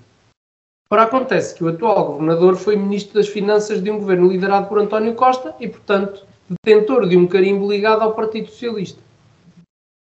Ora, 0.90 1.02
acontece 1.02 1.54
que 1.54 1.62
o 1.62 1.68
atual 1.68 2.12
governador 2.12 2.56
foi 2.56 2.76
ministro 2.76 3.14
das 3.14 3.28
Finanças 3.28 3.82
de 3.82 3.90
um 3.90 3.98
governo 3.98 4.26
liderado 4.26 4.68
por 4.68 4.78
António 4.78 5.14
Costa 5.14 5.54
e, 5.60 5.68
portanto, 5.68 6.26
detentor 6.48 7.08
de 7.08 7.16
um 7.16 7.26
carimbo 7.26 7.70
ligado 7.70 8.02
ao 8.02 8.14
Partido 8.14 8.48
Socialista. 8.48 9.02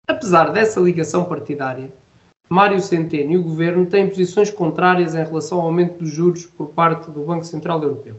Apesar 0.09 0.53
dessa 0.53 0.81
ligação 0.81 1.25
partidária, 1.25 1.93
Mário 2.49 2.81
Centeno 2.81 3.33
e 3.33 3.39
o 3.39 3.43
governo 3.43 3.87
têm 3.87 4.09
posições 4.09 4.51
contrárias 4.51 5.15
em 5.15 5.25
relação 5.25 5.61
ao 5.61 5.67
aumento 5.67 5.99
dos 5.99 6.11
juros 6.11 6.45
por 6.45 6.69
parte 6.71 7.11
do 7.11 7.25
Banco 7.25 7.45
Central 7.45 7.83
Europeu. 7.83 8.17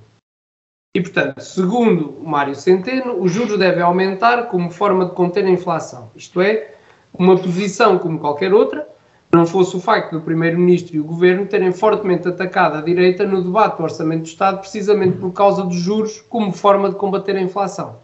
E, 0.96 1.02
portanto, 1.02 1.42
segundo 1.42 2.20
Mário 2.24 2.56
Centeno, 2.56 3.20
os 3.20 3.32
juros 3.32 3.58
devem 3.58 3.84
aumentar 3.84 4.48
como 4.48 4.70
forma 4.70 5.06
de 5.06 5.12
conter 5.12 5.46
a 5.46 5.50
inflação. 5.50 6.10
Isto 6.16 6.40
é, 6.40 6.76
uma 7.14 7.38
posição 7.38 8.00
como 8.00 8.20
qualquer 8.20 8.54
outra, 8.54 8.88
não 9.34 9.48
fosse 9.48 9.76
o 9.76 9.80
facto 9.80 10.12
do 10.12 10.22
Primeiro-Ministro 10.22 10.96
e 10.96 11.00
o 11.00 11.04
Governo 11.04 11.48
terem 11.48 11.72
fortemente 11.72 12.28
atacado 12.28 12.78
a 12.78 12.82
direita 12.82 13.26
no 13.26 13.42
debate 13.42 13.78
do 13.78 13.84
Orçamento 13.84 14.22
do 14.22 14.28
Estado, 14.28 14.60
precisamente 14.60 15.18
por 15.18 15.32
causa 15.32 15.64
dos 15.64 15.76
juros 15.76 16.22
como 16.30 16.52
forma 16.52 16.90
de 16.90 16.96
combater 16.96 17.36
a 17.36 17.42
inflação. 17.42 18.03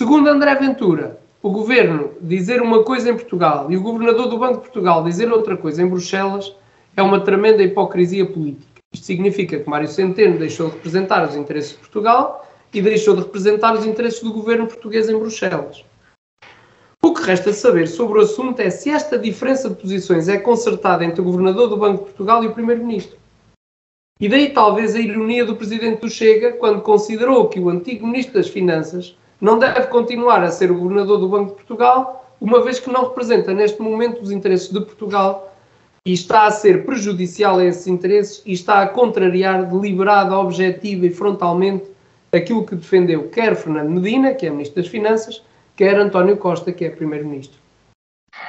Segundo 0.00 0.30
André 0.30 0.54
Ventura, 0.54 1.20
o 1.42 1.50
Governo 1.50 2.12
dizer 2.22 2.62
uma 2.62 2.82
coisa 2.82 3.10
em 3.10 3.14
Portugal 3.14 3.70
e 3.70 3.76
o 3.76 3.82
Governador 3.82 4.28
do 4.28 4.38
Banco 4.38 4.54
de 4.54 4.60
Portugal 4.60 5.04
dizer 5.04 5.30
outra 5.30 5.58
coisa 5.58 5.82
em 5.82 5.86
Bruxelas 5.86 6.56
é 6.96 7.02
uma 7.02 7.20
tremenda 7.20 7.62
hipocrisia 7.62 8.24
política. 8.24 8.80
Isto 8.94 9.04
significa 9.04 9.60
que 9.60 9.68
Mário 9.68 9.86
Centeno 9.86 10.38
deixou 10.38 10.70
de 10.70 10.76
representar 10.76 11.28
os 11.28 11.36
interesses 11.36 11.72
de 11.72 11.80
Portugal 11.80 12.48
e 12.72 12.80
deixou 12.80 13.14
de 13.14 13.20
representar 13.20 13.74
os 13.74 13.84
interesses 13.84 14.22
do 14.22 14.32
governo 14.32 14.66
português 14.66 15.06
em 15.10 15.18
Bruxelas. 15.18 15.84
O 17.02 17.12
que 17.12 17.22
resta 17.22 17.52
saber 17.52 17.86
sobre 17.86 18.20
o 18.20 18.22
assunto 18.22 18.58
é 18.60 18.70
se 18.70 18.88
esta 18.88 19.18
diferença 19.18 19.68
de 19.68 19.74
posições 19.74 20.30
é 20.30 20.38
concertada 20.38 21.04
entre 21.04 21.20
o 21.20 21.24
governador 21.24 21.68
do 21.68 21.76
Banco 21.76 21.98
de 21.98 22.04
Portugal 22.04 22.42
e 22.42 22.46
o 22.46 22.54
primeiro-ministro. 22.54 23.18
E 24.18 24.30
daí 24.30 24.48
talvez 24.48 24.94
a 24.94 24.98
ironia 24.98 25.44
do 25.44 25.56
presidente 25.56 26.00
do 26.00 26.08
Chega 26.08 26.52
quando 26.52 26.80
considerou 26.80 27.50
que 27.50 27.60
o 27.60 27.68
antigo 27.68 28.06
ministro 28.06 28.36
das 28.36 28.48
Finanças 28.48 29.19
não 29.40 29.58
deve 29.58 29.86
continuar 29.86 30.42
a 30.42 30.50
ser 30.50 30.70
o 30.70 30.78
governador 30.78 31.18
do 31.18 31.28
Banco 31.28 31.50
de 31.50 31.56
Portugal, 31.56 32.34
uma 32.40 32.62
vez 32.62 32.78
que 32.78 32.90
não 32.90 33.04
representa 33.04 33.52
neste 33.52 33.80
momento 33.80 34.22
os 34.22 34.30
interesses 34.30 34.70
de 34.70 34.80
Portugal 34.80 35.54
e 36.04 36.12
está 36.12 36.46
a 36.46 36.50
ser 36.50 36.84
prejudicial 36.84 37.58
a 37.58 37.64
esses 37.64 37.86
interesses 37.86 38.42
e 38.46 38.52
está 38.52 38.82
a 38.82 38.88
contrariar 38.88 39.66
deliberada, 39.66 40.38
objetiva 40.38 41.06
e 41.06 41.10
frontalmente 41.10 41.84
aquilo 42.32 42.64
que 42.64 42.76
defendeu 42.76 43.28
quer 43.28 43.54
Fernando 43.56 43.90
Medina, 43.90 44.34
que 44.34 44.46
é 44.46 44.50
Ministro 44.50 44.82
das 44.82 44.90
Finanças, 44.90 45.42
quer 45.76 45.96
António 45.98 46.36
Costa, 46.36 46.72
que 46.72 46.84
é 46.84 46.90
Primeiro-Ministro. 46.90 47.58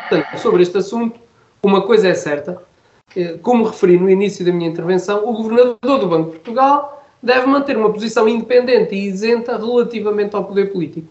Portanto, 0.10 0.38
sobre 0.38 0.62
este 0.64 0.78
assunto, 0.78 1.20
uma 1.64 1.82
coisa 1.82 2.08
é 2.08 2.14
certa, 2.14 2.62
eh, 3.16 3.38
como 3.42 3.66
referi 3.66 3.98
no 3.98 4.10
início 4.10 4.46
da 4.46 4.52
minha 4.52 4.70
intervenção, 4.70 5.28
o 5.28 5.34
Governador 5.34 6.00
do 6.00 6.08
Banco 6.08 6.32
de 6.32 6.36
Portugal 6.38 7.01
deve 7.22 7.46
manter 7.46 7.78
uma 7.78 7.92
posição 7.92 8.28
independente 8.28 8.96
e 8.96 9.08
isenta 9.08 9.58
relativamente 9.58 10.36
ao 10.36 10.46
poder 10.46 10.72
político. 10.72 11.08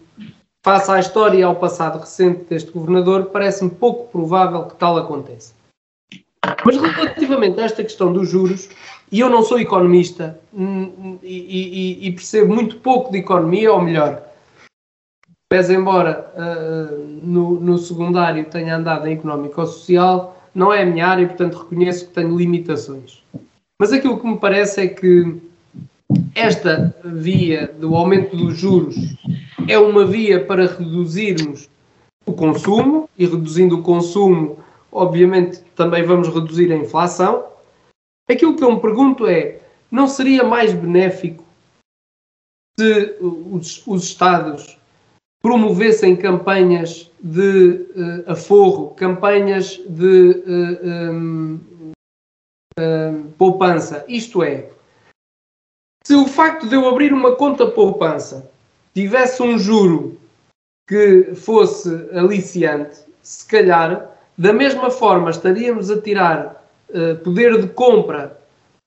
Face 0.63 0.91
à 0.91 0.99
história 0.99 1.37
e 1.37 1.43
ao 1.43 1.55
passado 1.55 1.99
recente 1.99 2.43
deste 2.43 2.71
Governador, 2.71 3.25
parece-me 3.25 3.71
pouco 3.71 4.11
provável 4.11 4.65
que 4.65 4.75
tal 4.75 4.97
aconteça. 4.97 5.53
Mas 6.65 6.77
relativamente 6.77 7.59
a 7.59 7.63
esta 7.63 7.83
questão 7.83 8.11
dos 8.11 8.29
juros, 8.29 8.69
e 9.11 9.19
eu 9.19 9.29
não 9.29 9.43
sou 9.43 9.59
economista 9.59 10.39
hum, 10.53 11.17
e, 11.23 11.99
e, 12.03 12.07
e 12.07 12.11
percebo 12.11 12.53
muito 12.53 12.77
pouco 12.77 13.11
de 13.11 13.19
economia, 13.19 13.73
ou 13.73 13.81
melhor, 13.81 14.23
pese 15.49 15.75
embora 15.75 16.31
uh, 16.35 16.97
no, 17.21 17.59
no, 17.59 17.77
secundário 17.77 18.45
tenha 18.45 18.77
andado 18.77 19.07
em 19.07 19.13
económico 19.13 19.61
ou 19.61 19.67
social, 19.67 20.37
não 20.53 20.71
é 20.71 20.83
a 20.83 20.85
minha 20.85 21.07
área 21.07 21.23
e, 21.23 21.27
portanto, 21.27 21.59
reconheço 21.59 22.07
que 22.07 22.13
tenho 22.13 22.37
limitações. 22.37 23.23
Mas 23.79 23.91
aquilo 23.91 24.19
que 24.19 24.27
me 24.27 24.37
parece 24.37 24.81
é 24.81 24.87
que 24.87 25.41
esta 26.35 26.95
via 27.03 27.67
do 27.67 27.95
aumento 27.95 28.35
dos 28.35 28.57
juros 28.57 28.95
é 29.67 29.77
uma 29.77 30.05
via 30.05 30.43
para 30.43 30.67
reduzirmos 30.67 31.69
o 32.25 32.33
consumo 32.33 33.09
e 33.17 33.25
reduzindo 33.25 33.79
o 33.79 33.83
consumo 33.83 34.61
obviamente 34.91 35.61
também 35.75 36.03
vamos 36.03 36.27
reduzir 36.27 36.71
a 36.71 36.75
inflação. 36.75 37.45
Aquilo 38.29 38.55
que 38.55 38.63
eu 38.63 38.73
me 38.73 38.81
pergunto 38.81 39.25
é: 39.25 39.59
não 39.89 40.07
seria 40.07 40.43
mais 40.43 40.73
benéfico 40.73 41.43
se 42.77 43.17
os, 43.19 43.85
os 43.87 44.03
Estados 44.03 44.77
promovessem 45.41 46.15
campanhas 46.15 47.11
de 47.19 47.87
uh, 47.95 48.31
aforro, 48.31 48.91
campanhas 48.91 49.81
de 49.87 50.43
uh, 50.45 51.11
um, 51.11 51.59
uh, 52.79 53.23
poupança? 53.37 54.05
Isto 54.07 54.43
é, 54.43 54.69
se 56.03 56.15
o 56.15 56.25
facto 56.25 56.67
de 56.67 56.75
eu 56.75 56.87
abrir 56.87 57.13
uma 57.13 57.35
conta 57.35 57.65
poupança 57.67 58.49
tivesse 58.93 59.41
um 59.41 59.57
juro 59.57 60.17
que 60.87 61.35
fosse 61.35 61.89
aliciante, 62.13 62.99
se 63.21 63.47
calhar 63.47 64.09
da 64.37 64.51
mesma 64.51 64.89
forma, 64.89 65.29
estaríamos 65.29 65.91
a 65.91 66.01
tirar 66.01 66.65
uh, 66.89 67.15
poder 67.23 67.61
de 67.61 67.67
compra 67.67 68.37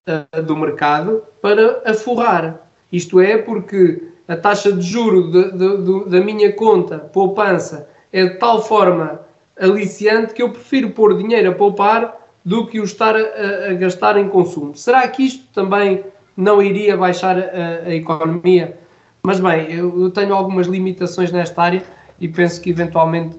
uh, 0.08 0.42
do 0.42 0.56
mercado 0.56 1.22
para 1.40 1.82
aforrar. 1.86 2.60
Isto 2.92 3.20
é, 3.20 3.38
porque 3.38 4.02
a 4.26 4.36
taxa 4.36 4.72
de 4.72 4.82
juro 4.82 5.30
de, 5.30 5.52
de, 5.52 5.76
de, 5.82 6.10
da 6.10 6.20
minha 6.20 6.52
conta 6.52 6.98
poupança 6.98 7.88
é 8.12 8.26
de 8.26 8.34
tal 8.38 8.62
forma 8.62 9.20
aliciante 9.58 10.34
que 10.34 10.42
eu 10.42 10.50
prefiro 10.50 10.90
pôr 10.90 11.16
dinheiro 11.16 11.50
a 11.50 11.54
poupar 11.54 12.20
do 12.44 12.66
que 12.66 12.80
o 12.80 12.84
estar 12.84 13.14
a, 13.16 13.70
a 13.70 13.74
gastar 13.74 14.16
em 14.16 14.28
consumo. 14.28 14.74
Será 14.74 15.06
que 15.08 15.24
isto 15.24 15.44
também 15.54 16.04
não 16.36 16.62
iria 16.62 16.96
baixar 16.96 17.38
a, 17.38 17.86
a 17.86 17.94
economia? 17.94 18.76
Mas 19.22 19.40
bem, 19.40 19.72
eu, 19.72 20.02
eu 20.02 20.10
tenho 20.10 20.34
algumas 20.34 20.66
limitações 20.66 21.32
nesta 21.32 21.62
área 21.62 21.82
e 22.20 22.28
penso 22.28 22.60
que 22.60 22.70
eventualmente 22.70 23.36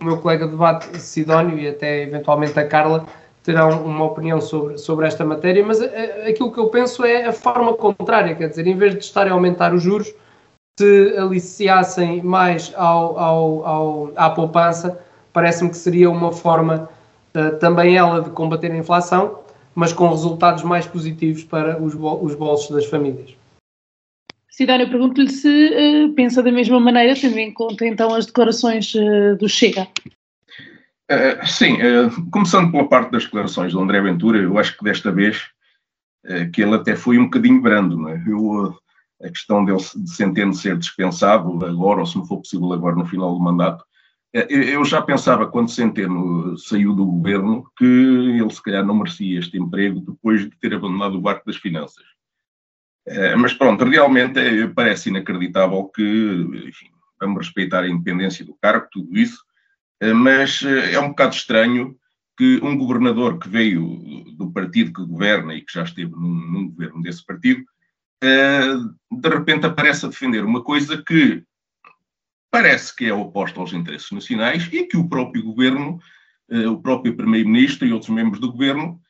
o 0.00 0.04
meu 0.04 0.18
colega 0.18 0.44
de 0.44 0.52
debate, 0.52 1.00
Sidónio, 1.00 1.58
e 1.58 1.68
até 1.68 2.02
eventualmente 2.02 2.58
a 2.58 2.66
Carla, 2.66 3.04
terão 3.42 3.82
uma 3.82 4.04
opinião 4.04 4.40
sobre, 4.40 4.76
sobre 4.78 5.06
esta 5.06 5.24
matéria, 5.24 5.64
mas 5.64 5.80
eh, 5.80 6.26
aquilo 6.28 6.52
que 6.52 6.58
eu 6.58 6.68
penso 6.68 7.04
é 7.04 7.26
a 7.26 7.32
forma 7.32 7.72
contrária, 7.74 8.34
quer 8.34 8.48
dizer, 8.48 8.66
em 8.66 8.76
vez 8.76 8.92
de 8.92 9.00
estarem 9.00 9.32
a 9.32 9.34
aumentar 9.34 9.72
os 9.72 9.82
juros, 9.82 10.12
se 10.78 11.16
aliciassem 11.16 12.22
mais 12.22 12.72
ao, 12.76 13.18
ao, 13.18 13.66
ao 13.66 14.12
à 14.16 14.30
poupança, 14.30 15.00
parece-me 15.32 15.70
que 15.70 15.76
seria 15.76 16.10
uma 16.10 16.30
forma 16.30 16.88
uh, 17.34 17.56
também 17.58 17.96
ela 17.96 18.20
de 18.20 18.30
combater 18.30 18.70
a 18.70 18.76
inflação, 18.76 19.40
mas 19.78 19.92
com 19.92 20.08
resultados 20.08 20.64
mais 20.64 20.88
positivos 20.88 21.44
para 21.44 21.80
os, 21.80 21.94
os 21.94 22.34
bolsos 22.34 22.68
das 22.74 22.86
famílias. 22.86 23.36
Cidónia, 24.50 24.90
pergunto-lhe 24.90 25.30
se 25.30 25.48
uh, 25.48 26.12
pensa 26.14 26.42
da 26.42 26.50
mesma 26.50 26.80
maneira, 26.80 27.14
tendo 27.14 27.38
em 27.38 27.54
conta 27.54 27.86
então 27.86 28.12
as 28.12 28.26
declarações 28.26 28.92
uh, 28.96 29.36
do 29.38 29.48
Chega. 29.48 29.86
Uh, 31.08 31.46
sim, 31.46 31.76
começando 32.32 32.72
pela 32.72 32.88
parte 32.88 33.12
das 33.12 33.22
declarações 33.22 33.72
do 33.72 33.80
André 33.80 34.00
Ventura, 34.00 34.38
eu 34.38 34.58
acho 34.58 34.76
que 34.76 34.82
desta 34.82 35.12
vez 35.12 35.46
que 36.52 36.60
ele 36.60 36.74
até 36.74 36.96
foi 36.96 37.16
um 37.16 37.24
bocadinho 37.26 37.62
brando, 37.62 37.96
não 37.96 38.08
é? 38.08 38.22
Eu, 38.26 38.76
a 39.22 39.28
questão 39.28 39.64
dele 39.64 39.78
de 39.78 40.10
Centeno 40.10 40.52
ser 40.52 40.76
dispensado 40.76 41.64
agora, 41.64 42.00
ou 42.00 42.06
se 42.06 42.16
não 42.16 42.26
for 42.26 42.38
possível 42.38 42.72
agora 42.72 42.96
no 42.96 43.06
final 43.06 43.32
do 43.32 43.40
mandato, 43.40 43.84
eu 44.32 44.84
já 44.84 45.00
pensava, 45.00 45.46
quando 45.46 45.70
Centeno 45.70 46.56
saiu 46.58 46.94
do 46.94 47.06
governo, 47.06 47.70
que 47.76 47.84
ele 47.84 48.50
se 48.50 48.62
calhar 48.62 48.84
não 48.84 48.96
merecia 48.96 49.38
este 49.38 49.56
emprego 49.56 50.00
depois 50.00 50.42
de 50.42 50.56
ter 50.58 50.74
abandonado 50.74 51.16
o 51.16 51.20
barco 51.20 51.46
das 51.46 51.56
finanças. 51.56 52.04
Eh, 53.06 53.34
mas 53.36 53.54
pronto, 53.54 53.84
realmente 53.84 54.38
eh, 54.38 54.66
parece 54.68 55.08
inacreditável 55.08 55.84
que, 55.84 56.02
enfim, 56.68 56.90
vamos 57.18 57.46
respeitar 57.46 57.80
a 57.84 57.88
independência 57.88 58.44
do 58.44 58.54
cargo, 58.60 58.86
tudo 58.92 59.16
isso, 59.16 59.42
mas 60.14 60.62
é 60.62 61.00
um 61.00 61.08
bocado 61.08 61.34
estranho 61.34 61.96
que 62.36 62.60
um 62.62 62.76
governador 62.76 63.38
que 63.38 63.48
veio 63.48 64.24
do 64.36 64.52
partido 64.52 64.92
que 64.92 65.04
governa 65.04 65.54
e 65.54 65.62
que 65.62 65.72
já 65.72 65.82
esteve 65.82 66.12
num, 66.12 66.28
num 66.28 66.68
governo 66.68 67.02
desse 67.02 67.26
partido, 67.26 67.64
de 68.22 69.28
repente 69.28 69.66
aparece 69.66 70.06
a 70.06 70.08
defender 70.08 70.44
uma 70.44 70.62
coisa 70.62 71.02
que 71.02 71.42
parece 72.50 72.94
que 72.94 73.06
é 73.06 73.12
oposta 73.12 73.60
aos 73.60 73.72
interesses 73.72 74.10
nacionais 74.10 74.68
e 74.72 74.84
que 74.84 74.96
o 74.96 75.08
próprio 75.08 75.42
governo, 75.42 75.98
o 76.50 76.80
próprio 76.80 77.14
primeiro-ministro 77.14 77.86
e 77.86 77.92
outros 77.92 78.10
membros 78.10 78.40
do 78.40 78.50
governo 78.50 79.00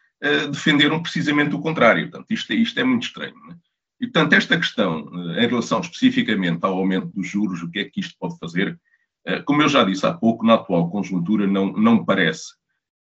defenderam 0.50 1.00
precisamente 1.00 1.54
o 1.54 1.60
contrário. 1.60 2.10
Portanto, 2.10 2.30
isto, 2.30 2.52
isto 2.52 2.80
é 2.80 2.84
muito 2.84 3.04
estranho. 3.04 3.36
Não 3.36 3.52
é? 3.52 3.56
E, 4.00 4.06
portanto, 4.06 4.32
esta 4.34 4.56
questão, 4.56 5.10
eh, 5.32 5.44
em 5.44 5.48
relação 5.48 5.80
especificamente 5.80 6.64
ao 6.64 6.76
aumento 6.78 7.08
dos 7.08 7.26
juros, 7.26 7.62
o 7.62 7.70
que 7.70 7.80
é 7.80 7.84
que 7.84 8.00
isto 8.00 8.16
pode 8.18 8.38
fazer, 8.38 8.78
eh, 9.26 9.42
como 9.42 9.62
eu 9.62 9.68
já 9.68 9.82
disse 9.84 10.06
há 10.06 10.12
pouco, 10.14 10.46
na 10.46 10.54
atual 10.54 10.90
conjuntura 10.90 11.46
não, 11.46 11.72
não 11.72 12.04
parece 12.04 12.54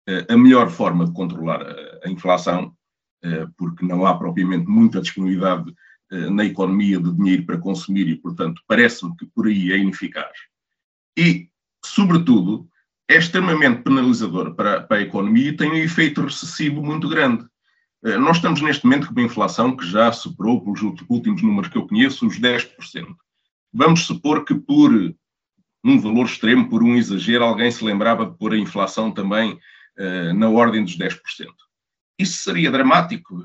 eh, 0.08 0.26
a 0.28 0.36
melhor 0.36 0.70
forma 0.70 1.04
de 1.04 1.12
controlar 1.12 1.62
a 2.04 2.08
inflação, 2.08 2.72
porque 3.56 3.86
não 3.86 4.04
há 4.04 4.18
propriamente 4.18 4.66
muita 4.66 5.00
disponibilidade 5.00 5.74
na 6.30 6.44
economia 6.44 6.98
de 7.00 7.12
dinheiro 7.12 7.44
para 7.44 7.58
consumir 7.58 8.08
e, 8.08 8.16
portanto, 8.16 8.62
parece-me 8.66 9.16
que 9.16 9.26
por 9.26 9.46
aí 9.46 9.72
é 9.72 9.78
ineficaz. 9.78 10.32
E, 11.16 11.48
sobretudo, 11.84 12.68
é 13.08 13.16
extremamente 13.16 13.82
penalizador 13.82 14.54
para, 14.54 14.82
para 14.82 14.98
a 14.98 15.02
economia 15.02 15.50
e 15.50 15.56
tem 15.56 15.70
um 15.70 15.76
efeito 15.76 16.22
recessivo 16.22 16.82
muito 16.82 17.08
grande. 17.08 17.44
Eh, 18.04 18.18
nós 18.18 18.36
estamos 18.36 18.60
neste 18.60 18.84
momento 18.84 19.06
com 19.06 19.12
uma 19.12 19.22
inflação 19.22 19.76
que 19.76 19.86
já 19.86 20.10
superou, 20.12 20.62
pelos 20.62 20.82
últimos 21.08 21.42
números 21.42 21.70
que 21.70 21.78
eu 21.78 21.86
conheço, 21.86 22.26
os 22.26 22.38
10%. 22.38 23.14
Vamos 23.72 24.06
supor 24.06 24.44
que 24.44 24.54
por 24.54 24.92
um 25.84 26.00
valor 26.00 26.26
extremo, 26.26 26.68
por 26.68 26.82
um 26.82 26.96
exagero, 26.96 27.44
alguém 27.44 27.70
se 27.70 27.84
lembrava 27.84 28.24
de 28.24 28.36
pôr 28.38 28.54
a 28.54 28.58
inflação 28.58 29.10
também 29.10 29.58
uh, 29.98 30.32
na 30.34 30.48
ordem 30.48 30.82
dos 30.82 30.96
10%. 30.96 31.18
Isso 32.18 32.38
seria 32.38 32.70
dramático. 32.70 33.44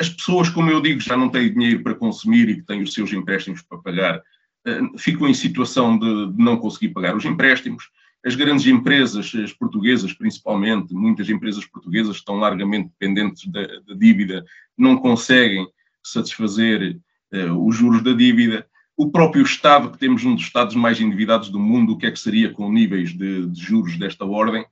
As 0.00 0.08
pessoas, 0.08 0.48
como 0.48 0.70
eu 0.70 0.80
digo, 0.80 1.00
já 1.00 1.16
não 1.16 1.28
têm 1.28 1.52
dinheiro 1.52 1.82
para 1.82 1.94
consumir 1.94 2.48
e 2.48 2.56
que 2.56 2.66
têm 2.66 2.82
os 2.82 2.92
seus 2.92 3.12
empréstimos 3.12 3.62
para 3.62 3.78
pagar, 3.78 4.18
uh, 4.18 4.98
ficam 4.98 5.28
em 5.28 5.34
situação 5.34 5.98
de, 5.98 6.32
de 6.32 6.42
não 6.42 6.56
conseguir 6.56 6.90
pagar 6.90 7.16
os 7.16 7.24
empréstimos 7.24 7.88
as 8.24 8.34
grandes 8.34 8.66
empresas, 8.66 9.32
as 9.34 9.52
portuguesas 9.52 10.12
principalmente, 10.14 10.94
muitas 10.94 11.28
empresas 11.28 11.66
portuguesas 11.66 12.16
estão 12.16 12.36
largamente 12.36 12.88
dependentes 12.88 13.46
da, 13.46 13.66
da 13.86 13.94
dívida, 13.94 14.44
não 14.78 14.96
conseguem 14.96 15.66
satisfazer 16.02 16.98
uh, 17.32 17.66
os 17.66 17.76
juros 17.76 18.02
da 18.02 18.14
dívida. 18.14 18.66
O 18.96 19.10
próprio 19.10 19.42
Estado, 19.42 19.90
que 19.90 19.98
temos 19.98 20.24
um 20.24 20.34
dos 20.34 20.44
Estados 20.44 20.74
mais 20.74 20.98
endividados 21.00 21.50
do 21.50 21.58
mundo, 21.58 21.92
o 21.92 21.98
que 21.98 22.06
é 22.06 22.10
que 22.10 22.18
seria 22.18 22.50
com 22.50 22.72
níveis 22.72 23.10
de, 23.10 23.46
de 23.46 23.60
juros 23.60 23.98
desta 23.98 24.24
ordem? 24.24 24.64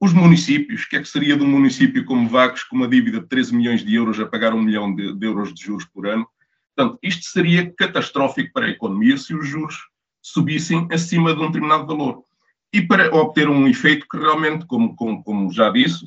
Os 0.00 0.12
municípios, 0.12 0.82
o 0.82 0.88
que 0.88 0.96
é 0.96 1.00
que 1.00 1.08
seria 1.08 1.36
de 1.36 1.42
um 1.42 1.48
município 1.48 2.04
como 2.04 2.28
Vagos, 2.28 2.64
com 2.64 2.76
uma 2.76 2.88
dívida 2.88 3.20
de 3.20 3.26
13 3.26 3.54
milhões 3.54 3.84
de 3.84 3.94
euros 3.94 4.18
a 4.20 4.26
pagar 4.26 4.52
um 4.52 4.62
milhão 4.62 4.94
de, 4.94 5.14
de 5.14 5.26
euros 5.26 5.54
de 5.54 5.62
juros 5.62 5.84
por 5.86 6.06
ano? 6.06 6.26
Portanto, 6.74 6.98
isto 7.02 7.24
seria 7.24 7.72
catastrófico 7.72 8.52
para 8.52 8.66
a 8.66 8.70
economia 8.70 9.16
se 9.16 9.34
os 9.34 9.46
juros 9.46 9.76
subissem 10.20 10.88
acima 10.90 11.34
de 11.34 11.40
um 11.40 11.46
determinado 11.46 11.86
valor 11.86 12.24
e 12.72 12.82
para 12.82 13.14
obter 13.14 13.48
um 13.48 13.68
efeito 13.68 14.06
que 14.10 14.18
realmente, 14.18 14.66
como, 14.66 14.96
como, 14.96 15.22
como 15.22 15.52
já 15.52 15.70
disse, 15.70 16.06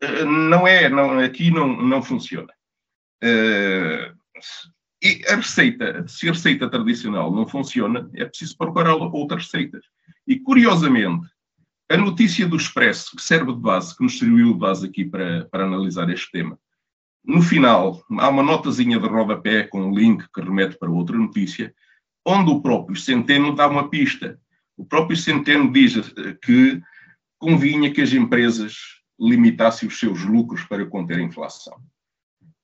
eh, 0.00 0.24
não 0.24 0.66
é, 0.66 0.88
não, 0.88 1.20
aqui 1.20 1.50
não, 1.50 1.80
não 1.80 2.02
funciona. 2.02 2.52
Uh, 3.22 4.18
e 5.00 5.22
a 5.28 5.36
receita, 5.36 6.06
se 6.08 6.28
a 6.28 6.32
receita 6.32 6.68
tradicional 6.68 7.32
não 7.32 7.46
funciona, 7.46 8.10
é 8.14 8.24
preciso 8.24 8.56
procurar 8.56 8.94
outras 8.94 9.44
receitas. 9.44 9.84
E, 10.26 10.40
curiosamente, 10.40 11.28
a 11.90 11.96
notícia 11.96 12.46
do 12.46 12.56
Expresso, 12.56 13.16
que 13.16 13.22
serve 13.22 13.52
de 13.52 13.60
base, 13.60 13.96
que 13.96 14.02
nos 14.02 14.18
serviu 14.18 14.52
de 14.52 14.58
base 14.58 14.86
aqui 14.86 15.04
para, 15.04 15.46
para 15.46 15.64
analisar 15.64 16.10
este 16.10 16.30
tema, 16.30 16.58
no 17.24 17.42
final 17.42 18.02
há 18.18 18.28
uma 18.28 18.42
notazinha 18.42 18.98
de 18.98 19.06
rodapé 19.06 19.64
com 19.64 19.82
um 19.82 19.94
link 19.94 20.24
que 20.32 20.40
remete 20.40 20.78
para 20.78 20.90
outra 20.90 21.16
notícia, 21.16 21.74
onde 22.24 22.50
o 22.50 22.60
próprio 22.60 22.96
Centeno 22.96 23.54
dá 23.54 23.66
uma 23.66 23.88
pista 23.88 24.38
o 24.78 24.84
próprio 24.84 25.16
Centeno 25.16 25.72
diz 25.72 25.96
que 26.40 26.80
convinha 27.36 27.92
que 27.92 28.00
as 28.00 28.12
empresas 28.12 28.76
limitassem 29.20 29.88
os 29.88 29.98
seus 29.98 30.22
lucros 30.22 30.62
para 30.64 30.86
conter 30.86 31.18
a 31.18 31.22
inflação. 31.22 31.76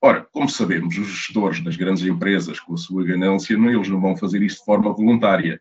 Ora, 0.01 0.25
como 0.31 0.49
sabemos, 0.49 0.97
os 0.97 1.09
gestores 1.09 1.61
das 1.61 1.77
grandes 1.77 2.05
empresas, 2.05 2.61
com 2.61 2.75
a 2.75 2.77
sua 2.77 3.05
ganância, 3.05 3.59
não, 3.59 3.69
eles 3.69 3.89
não 3.89 4.01
vão 4.01 4.17
fazer 4.17 4.43
isto 4.43 4.61
de 4.61 4.65
forma 4.65 4.95
voluntária. 4.95 5.61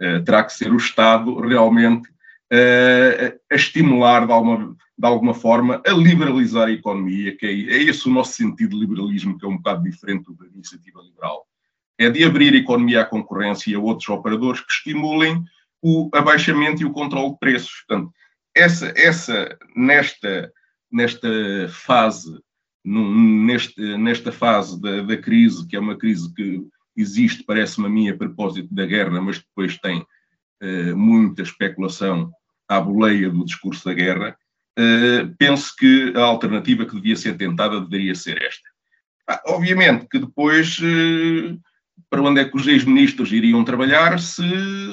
Uh, 0.00 0.24
terá 0.24 0.42
que 0.42 0.52
ser 0.52 0.72
o 0.72 0.76
Estado 0.76 1.38
realmente 1.38 2.08
uh, 2.52 3.40
a 3.50 3.54
estimular 3.54 4.26
de 4.26 4.32
alguma, 4.32 4.76
de 4.98 5.06
alguma 5.06 5.34
forma 5.34 5.82
a 5.86 5.92
liberalizar 5.92 6.68
a 6.68 6.72
economia, 6.72 7.36
que 7.36 7.46
é, 7.46 7.50
é 7.50 7.82
esse 7.84 8.06
o 8.06 8.12
nosso 8.12 8.34
sentido 8.34 8.70
de 8.70 8.80
liberalismo, 8.80 9.38
que 9.38 9.46
é 9.46 9.48
um 9.48 9.56
bocado 9.56 9.82
diferente 9.82 10.32
da 10.34 10.46
iniciativa 10.46 11.00
liberal. 11.00 11.46
É 11.98 12.10
de 12.10 12.24
abrir 12.24 12.52
a 12.52 12.58
economia 12.58 13.02
à 13.02 13.04
concorrência 13.04 13.70
e 13.70 13.74
a 13.74 13.80
outros 13.80 14.08
operadores 14.08 14.60
que 14.60 14.72
estimulem 14.72 15.42
o 15.80 16.08
abaixamento 16.12 16.82
e 16.82 16.84
o 16.84 16.92
controle 16.92 17.32
de 17.32 17.38
preços. 17.38 17.84
Portanto, 17.86 18.12
essa, 18.54 18.92
essa 18.96 19.58
nesta, 19.74 20.52
nesta 20.90 21.28
fase, 21.70 22.38
neste, 22.84 23.96
nesta 23.96 24.30
fase 24.30 24.80
da, 24.80 25.02
da, 25.02 25.16
crise, 25.16 25.66
que 25.66 25.76
é 25.76 25.80
uma 25.80 25.96
crise 25.96 26.32
que 26.34 26.62
existe, 26.96 27.44
parece-me 27.44 27.86
a 27.86 27.90
mim, 27.90 28.08
a 28.08 28.16
propósito 28.16 28.72
da 28.72 28.84
guerra, 28.84 29.20
mas 29.20 29.38
depois 29.38 29.78
tem 29.78 30.00
uh, 30.00 30.96
muita 30.96 31.42
especulação 31.42 32.30
à 32.76 32.80
boleia 32.80 33.30
do 33.30 33.44
discurso 33.44 33.84
da 33.84 33.94
guerra, 33.94 34.36
uh, 34.78 35.34
penso 35.38 35.74
que 35.76 36.12
a 36.16 36.22
alternativa 36.22 36.86
que 36.86 36.96
devia 36.96 37.16
ser 37.16 37.36
tentada 37.36 37.80
deveria 37.80 38.14
ser 38.14 38.42
esta. 38.42 38.68
Ah, 39.28 39.40
obviamente 39.46 40.06
que 40.08 40.18
depois 40.18 40.78
uh, 40.78 41.60
para 42.10 42.22
onde 42.22 42.40
é 42.40 42.44
que 42.44 42.56
os 42.56 42.66
ex-ministros 42.66 43.32
iriam 43.32 43.64
trabalhar 43.64 44.18
se, 44.18 44.42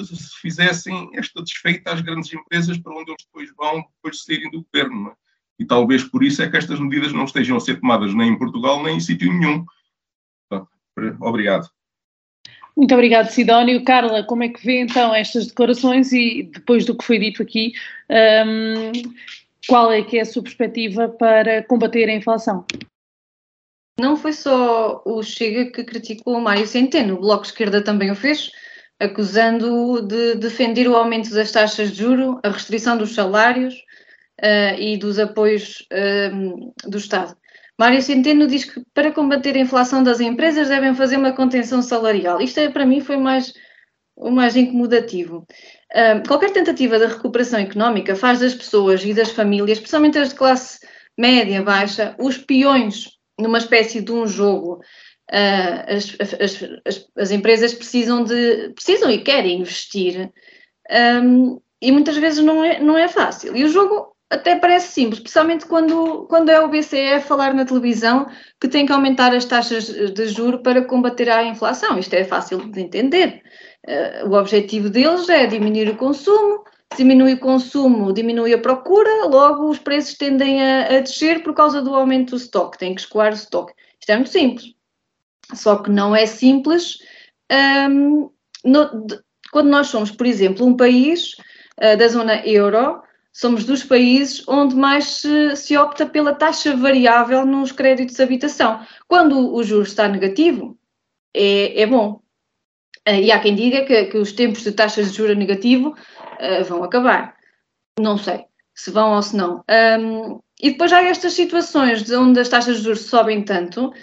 se, 0.04 0.40
fizessem 0.40 1.10
esta 1.14 1.42
desfeita 1.42 1.92
às 1.92 2.00
grandes 2.00 2.32
empresas 2.32 2.78
para 2.78 2.94
onde 2.94 3.10
eles 3.10 3.24
depois 3.26 3.50
vão 3.56 3.84
depois 3.96 4.16
de 4.16 4.24
saírem 4.24 4.50
do 4.50 4.64
governo. 4.64 5.10
É? 5.10 5.14
E 5.58 5.66
talvez 5.66 6.02
por 6.02 6.24
isso 6.24 6.42
é 6.42 6.48
que 6.48 6.56
estas 6.56 6.80
medidas 6.80 7.12
não 7.12 7.24
estejam 7.24 7.56
a 7.56 7.60
ser 7.60 7.78
tomadas 7.78 8.14
nem 8.14 8.30
em 8.30 8.38
Portugal 8.38 8.82
nem 8.82 8.96
em 8.96 9.00
sítio 9.00 9.30
nenhum. 9.30 9.64
Então, 10.46 10.66
obrigado. 11.20 11.68
Muito 12.80 12.94
obrigado, 12.94 13.28
Sidónio. 13.28 13.84
Carla, 13.84 14.24
como 14.24 14.42
é 14.42 14.48
que 14.48 14.64
vê 14.64 14.80
então 14.80 15.14
estas 15.14 15.48
declarações 15.48 16.14
e 16.14 16.44
depois 16.44 16.86
do 16.86 16.96
que 16.96 17.04
foi 17.04 17.18
dito 17.18 17.42
aqui, 17.42 17.74
um, 18.08 18.90
qual 19.68 19.92
é 19.92 20.00
que 20.00 20.16
é 20.16 20.22
a 20.22 20.24
sua 20.24 20.42
perspectiva 20.42 21.06
para 21.06 21.62
combater 21.64 22.08
a 22.08 22.14
inflação? 22.14 22.64
Não 24.00 24.16
foi 24.16 24.32
só 24.32 25.02
o 25.04 25.22
Chega 25.22 25.70
que 25.70 25.84
criticou 25.84 26.38
o 26.38 26.40
Mário 26.40 26.66
Centeno, 26.66 27.16
o 27.16 27.20
Bloco 27.20 27.44
Esquerda 27.44 27.84
também 27.84 28.10
o 28.10 28.16
fez, 28.16 28.50
acusando-o 28.98 30.00
de 30.00 30.36
defender 30.36 30.88
o 30.88 30.96
aumento 30.96 31.28
das 31.34 31.52
taxas 31.52 31.92
de 31.92 31.98
juro, 31.98 32.40
a 32.42 32.48
restrição 32.48 32.96
dos 32.96 33.14
salários 33.14 33.74
uh, 34.42 34.78
e 34.78 34.96
dos 34.96 35.18
apoios 35.18 35.86
uh, 35.92 36.88
do 36.88 36.98
Estado. 36.98 37.36
Mário 37.78 38.02
Centeno 38.02 38.46
diz 38.46 38.64
que 38.64 38.82
para 38.92 39.12
combater 39.12 39.56
a 39.56 39.60
inflação 39.60 40.02
das 40.02 40.20
empresas 40.20 40.68
devem 40.68 40.94
fazer 40.94 41.16
uma 41.16 41.32
contenção 41.32 41.80
salarial. 41.80 42.40
Isto 42.40 42.60
é, 42.60 42.68
para 42.68 42.84
mim 42.84 43.00
foi 43.00 43.16
mais, 43.16 43.54
o 44.16 44.30
mais 44.30 44.54
incomodativo. 44.56 45.46
Uh, 45.92 46.26
qualquer 46.28 46.50
tentativa 46.52 46.98
de 46.98 47.06
recuperação 47.06 47.58
económica 47.58 48.14
faz 48.14 48.40
das 48.40 48.54
pessoas 48.54 49.04
e 49.04 49.14
das 49.14 49.30
famílias, 49.30 49.78
especialmente 49.78 50.18
as 50.18 50.30
de 50.30 50.34
classe 50.34 50.78
média, 51.18 51.62
baixa, 51.62 52.14
os 52.18 52.36
peões 52.38 53.18
numa 53.38 53.58
espécie 53.58 54.00
de 54.00 54.12
um 54.12 54.26
jogo. 54.26 54.80
Uh, 55.32 55.96
as, 55.96 56.16
as, 56.20 56.62
as, 56.84 57.06
as, 57.16 57.30
empresas 57.30 57.72
precisam 57.72 58.24
de 58.24 58.70
precisam 58.74 59.08
e 59.08 59.22
querem 59.22 59.60
investir 59.60 60.28
um, 61.22 61.60
e 61.80 61.92
muitas 61.92 62.16
vezes 62.16 62.44
não 62.44 62.64
é, 62.64 62.80
não 62.80 62.98
é 62.98 63.06
fácil. 63.06 63.56
E 63.56 63.64
o 63.64 63.68
jogo 63.68 64.16
até 64.30 64.54
parece 64.54 64.92
simples, 64.92 65.18
especialmente 65.18 65.66
quando, 65.66 66.24
quando 66.28 66.50
é 66.50 66.60
o 66.60 66.68
BCE 66.68 67.14
a 67.14 67.20
falar 67.20 67.52
na 67.52 67.64
televisão 67.64 68.28
que 68.60 68.68
tem 68.68 68.86
que 68.86 68.92
aumentar 68.92 69.34
as 69.34 69.44
taxas 69.44 69.86
de 69.86 70.28
juro 70.28 70.62
para 70.62 70.84
combater 70.84 71.28
a 71.28 71.44
inflação. 71.44 71.98
Isto 71.98 72.14
é 72.14 72.22
fácil 72.22 72.58
de 72.70 72.80
entender. 72.80 73.42
Uh, 73.86 74.28
o 74.28 74.34
objetivo 74.34 74.88
deles 74.88 75.28
é 75.28 75.46
diminuir 75.46 75.88
o 75.88 75.96
consumo, 75.96 76.62
diminui 76.96 77.34
o 77.34 77.40
consumo, 77.40 78.12
diminui 78.12 78.54
a 78.54 78.58
procura, 78.58 79.26
logo 79.26 79.68
os 79.68 79.80
preços 79.80 80.14
tendem 80.14 80.62
a, 80.62 80.86
a 80.86 81.00
descer 81.00 81.42
por 81.42 81.52
causa 81.52 81.82
do 81.82 81.92
aumento 81.92 82.30
do 82.30 82.36
estoque, 82.36 82.78
tem 82.78 82.94
que 82.94 83.00
escoar 83.00 83.32
o 83.32 83.34
estoque. 83.34 83.74
Isto 83.98 84.10
é 84.10 84.14
muito 84.14 84.30
simples. 84.30 84.74
Só 85.54 85.76
que 85.76 85.90
não 85.90 86.14
é 86.14 86.24
simples 86.24 86.98
um, 87.90 88.30
no, 88.64 89.06
de, 89.06 89.18
quando 89.50 89.68
nós 89.68 89.88
somos, 89.88 90.12
por 90.12 90.24
exemplo, 90.24 90.64
um 90.64 90.76
país 90.76 91.34
uh, 91.78 91.96
da 91.98 92.06
zona 92.06 92.46
euro, 92.46 93.02
somos 93.32 93.64
dos 93.64 93.84
países 93.84 94.46
onde 94.48 94.74
mais 94.74 95.04
se, 95.04 95.56
se, 95.56 95.76
opta 95.76 96.06
pela 96.06 96.34
taxa 96.34 96.76
variável 96.76 97.46
nos 97.46 97.72
créditos 97.72 98.16
de 98.16 98.22
habitação. 98.22 98.80
Quando 99.06 99.54
o 99.54 99.62
juro 99.62 99.82
está 99.82 100.08
negativo, 100.08 100.78
é, 101.34 101.82
é 101.82 101.86
bom. 101.86 102.20
Uh, 103.08 103.14
e 103.14 103.32
há 103.32 103.40
quem 103.40 103.54
diga 103.54 103.84
que, 103.84 104.04
que, 104.06 104.18
os 104.18 104.32
tempos 104.32 104.62
de 104.62 104.72
taxas 104.72 105.10
de 105.10 105.16
juros 105.16 105.36
negativo 105.36 105.90
uh, 105.90 106.64
vão 106.64 106.82
acabar. 106.84 107.36
Não 107.98 108.18
sei 108.18 108.44
se 108.74 108.90
vão 108.90 109.14
ou 109.14 109.22
se 109.22 109.36
não. 109.36 109.62
Um, 109.68 110.40
e 110.62 110.70
depois 110.70 110.92
há 110.92 111.02
estas 111.02 111.34
situações 111.34 112.02
de 112.02 112.14
onde 112.14 112.40
as 112.40 112.48
taxas 112.48 112.78
de 112.78 112.84
juros 112.84 113.02
sobem 113.02 113.42
tanto 113.42 113.88
uh, 113.88 113.94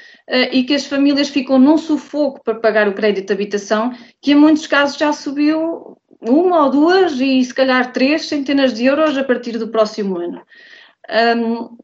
e 0.52 0.64
que 0.64 0.76
as 0.76 0.86
famílias 0.86 1.30
ficam 1.30 1.58
num 1.58 1.78
sufoco 1.78 2.44
para 2.44 2.60
pagar 2.60 2.88
o 2.88 2.94
crédito 2.94 3.28
de 3.28 3.34
habitação, 3.34 3.92
que 4.22 4.32
em 4.32 4.36
muitos 4.36 4.68
casos 4.68 4.98
já 4.98 5.12
subiu 5.12 5.98
uma 6.22 6.66
ou 6.66 6.72
duas 6.72 7.20
e 7.20 7.44
se 7.44 7.54
calhar 7.54 7.92
três 7.92 8.28
centenas 8.28 8.74
de 8.74 8.86
euros 8.86 9.18
a 9.18 9.24
partir 9.24 9.58
do 9.58 9.68
próximo 9.68 10.18
ano. 10.18 10.42
Um, 11.10 11.78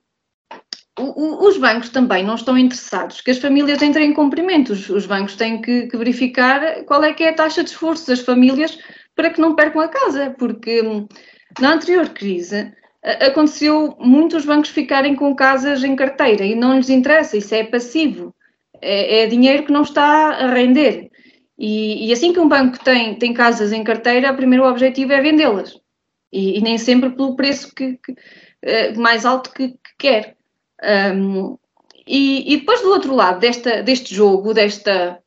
os 0.99 1.57
bancos 1.57 1.89
também 1.89 2.23
não 2.23 2.35
estão 2.35 2.55
interessados 2.55 3.19
que 3.19 3.31
as 3.31 3.39
famílias 3.39 3.81
entrem 3.81 4.11
em 4.11 4.13
cumprimento. 4.13 4.73
Os, 4.73 4.89
os 4.89 5.05
bancos 5.05 5.35
têm 5.35 5.61
que, 5.61 5.87
que, 5.87 5.97
verificar 5.97 6.83
qual 6.85 7.03
é 7.03 7.13
que 7.13 7.23
é 7.23 7.29
a 7.29 7.33
taxa 7.33 7.63
de 7.63 7.71
esforço 7.71 8.07
das 8.07 8.19
famílias 8.19 8.77
para 9.15 9.29
que 9.29 9.41
não 9.41 9.55
percam 9.55 9.81
a 9.81 9.87
casa, 9.87 10.35
porque 10.37 10.81
hum, 10.81 11.07
na 11.59 11.73
anterior 11.73 12.09
crise 12.09 12.71
aconteceu 13.03 13.95
muitos 13.99 14.45
bancos 14.45 14.69
ficarem 14.69 15.15
com 15.15 15.35
casas 15.35 15.83
em 15.83 15.95
carteira 15.95 16.45
e 16.45 16.55
não 16.55 16.77
lhes 16.77 16.89
interessa, 16.89 17.37
isso 17.37 17.53
é 17.53 17.63
passivo, 17.63 18.33
é, 18.81 19.23
é 19.23 19.27
dinheiro 19.27 19.65
que 19.65 19.71
não 19.71 19.81
está 19.81 20.29
a 20.29 20.47
render. 20.47 21.09
E, 21.57 22.07
e, 22.07 22.13
assim 22.13 22.33
que 22.33 22.39
um 22.39 22.47
banco 22.47 22.83
tem, 22.83 23.15
tem 23.15 23.33
casas 23.33 23.71
em 23.71 23.83
carteira, 23.83 24.31
o 24.31 24.35
primeiro 24.35 24.65
objetivo 24.65 25.13
é 25.13 25.21
vendê-las. 25.21 25.79
E, 26.31 26.57
e, 26.57 26.61
nem 26.61 26.77
sempre 26.77 27.11
pelo 27.11 27.35
preço 27.35 27.73
que, 27.73 27.97
que 28.03 28.11
uh, 28.11 28.99
mais 28.99 29.25
alto 29.25 29.51
que, 29.51 29.69
que 29.69 29.95
quer. 29.97 30.35
Um, 31.15 31.57
e, 32.07 32.53
e, 32.53 32.57
depois 32.57 32.81
do 32.81 32.89
outro 32.89 33.15
lado 33.15 33.39
desta, 33.39 33.83
deste 33.83 34.13
jogo, 34.13 34.53
desta, 34.53 35.19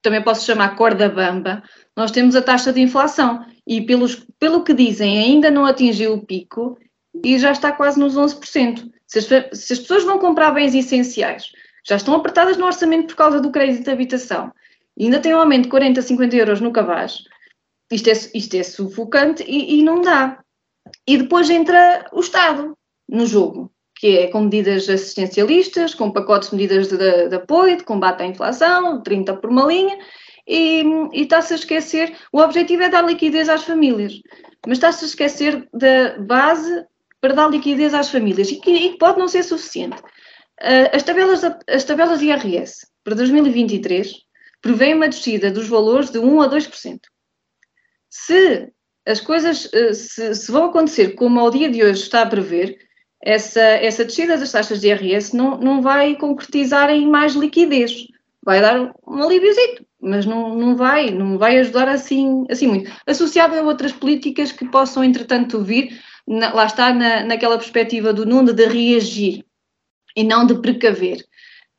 também 0.00 0.22
posso 0.22 0.46
chamar 0.46 0.76
corda 0.76 1.08
bamba, 1.08 1.62
nós 1.96 2.10
temos 2.10 2.36
a 2.36 2.42
taxa 2.42 2.72
de 2.72 2.80
inflação. 2.80 3.44
E 3.66 3.80
pelos, 3.80 4.26
pelo 4.38 4.62
que 4.62 4.74
dizem, 4.74 5.18
ainda 5.18 5.50
não 5.50 5.64
atingiu 5.64 6.14
o 6.14 6.24
pico 6.24 6.78
e 7.22 7.38
já 7.38 7.52
está 7.52 7.72
quase 7.72 7.98
nos 7.98 8.16
11%. 8.16 8.90
Se 9.06 9.18
as, 9.18 9.24
se 9.58 9.72
as 9.72 9.78
pessoas 9.78 10.04
vão 10.04 10.18
comprar 10.18 10.50
bens 10.50 10.74
essenciais, 10.74 11.50
já 11.86 11.96
estão 11.96 12.14
apertadas 12.14 12.56
no 12.56 12.66
orçamento 12.66 13.08
por 13.08 13.16
causa 13.16 13.40
do 13.40 13.50
crédito 13.50 13.84
de 13.84 13.90
habitação, 13.90 14.52
e 14.96 15.04
ainda 15.04 15.20
tem 15.20 15.34
um 15.34 15.38
aumento 15.38 15.64
de 15.64 15.70
40, 15.70 16.02
50 16.02 16.36
euros 16.36 16.60
no 16.60 16.72
cabaz, 16.72 17.18
isto 17.90 18.08
é, 18.08 18.12
isto 18.34 18.54
é 18.56 18.62
sufocante 18.62 19.44
e, 19.46 19.80
e 19.80 19.82
não 19.82 20.00
dá. 20.00 20.42
E 21.06 21.16
depois 21.16 21.48
entra 21.50 22.08
o 22.12 22.20
Estado 22.20 22.76
no 23.08 23.26
jogo, 23.26 23.72
que 23.96 24.18
é 24.18 24.26
com 24.28 24.42
medidas 24.42 24.88
assistencialistas, 24.88 25.94
com 25.94 26.10
pacotes 26.10 26.50
de 26.50 26.56
medidas 26.56 26.88
de, 26.88 26.96
de, 26.96 27.28
de 27.28 27.36
apoio, 27.36 27.76
de 27.76 27.84
combate 27.84 28.22
à 28.22 28.26
inflação, 28.26 29.02
30 29.02 29.36
por 29.36 29.50
uma 29.50 29.66
linha, 29.66 29.98
e, 30.46 30.84
está-se 31.12 31.54
a 31.54 31.56
esquecer, 31.56 32.16
o 32.32 32.40
objetivo 32.40 32.82
é 32.82 32.88
dar 32.88 33.04
liquidez 33.04 33.48
às 33.48 33.64
famílias, 33.64 34.20
mas 34.66 34.78
está-se 34.78 35.04
a 35.04 35.08
esquecer 35.08 35.68
da 35.72 36.18
base 36.18 36.84
para 37.20 37.34
dar 37.34 37.50
liquidez 37.50 37.94
às 37.94 38.10
famílias 38.10 38.50
e 38.50 38.56
que, 38.56 38.70
e 38.70 38.90
que 38.90 38.98
pode 38.98 39.18
não 39.18 39.28
ser 39.28 39.42
suficiente. 39.42 39.96
Uh, 40.60 40.92
as, 40.92 41.02
tabelas, 41.02 41.42
as 41.68 41.84
tabelas 41.84 42.22
IRS 42.22 42.86
para 43.02 43.14
2023 43.14 44.23
prevêem 44.64 44.94
uma 44.94 45.10
descida 45.10 45.50
dos 45.50 45.68
valores 45.68 46.10
de 46.10 46.18
1 46.18 46.40
a 46.40 46.48
2%. 46.48 47.00
Se 48.08 48.72
as 49.06 49.20
coisas 49.20 49.66
uh, 49.66 49.92
se, 49.92 50.34
se, 50.34 50.50
vão 50.50 50.64
acontecer 50.64 51.10
como 51.10 51.38
ao 51.38 51.50
dia 51.50 51.70
de 51.70 51.84
hoje 51.84 52.00
está 52.00 52.22
a 52.22 52.26
prever, 52.26 52.78
essa, 53.22 53.60
essa 53.60 54.06
descida 54.06 54.38
das 54.38 54.50
taxas 54.50 54.80
de 54.80 54.88
IRS 54.88 55.36
não, 55.36 55.58
não 55.58 55.82
vai 55.82 56.16
concretizar 56.16 56.88
em 56.88 57.06
mais 57.06 57.34
liquidez. 57.34 58.06
Vai 58.42 58.62
dar 58.62 58.94
um 59.06 59.22
alíviozito, 59.22 59.84
mas 60.00 60.24
não, 60.24 60.54
não 60.54 60.74
vai, 60.74 61.10
não 61.10 61.36
vai 61.36 61.58
ajudar 61.58 61.88
assim, 61.88 62.46
assim 62.50 62.66
muito. 62.66 62.90
Associado 63.06 63.54
a 63.54 63.62
outras 63.62 63.92
políticas 63.92 64.50
que 64.50 64.66
possam, 64.66 65.04
entretanto, 65.04 65.62
vir, 65.62 66.00
na, 66.26 66.54
lá 66.54 66.64
está 66.64 66.92
na, 66.92 67.22
naquela 67.22 67.58
perspectiva 67.58 68.14
do 68.14 68.24
Nuno 68.24 68.54
de 68.54 68.66
reagir 68.66 69.44
e 70.16 70.24
não 70.24 70.46
de 70.46 70.54
precaver. 70.54 71.22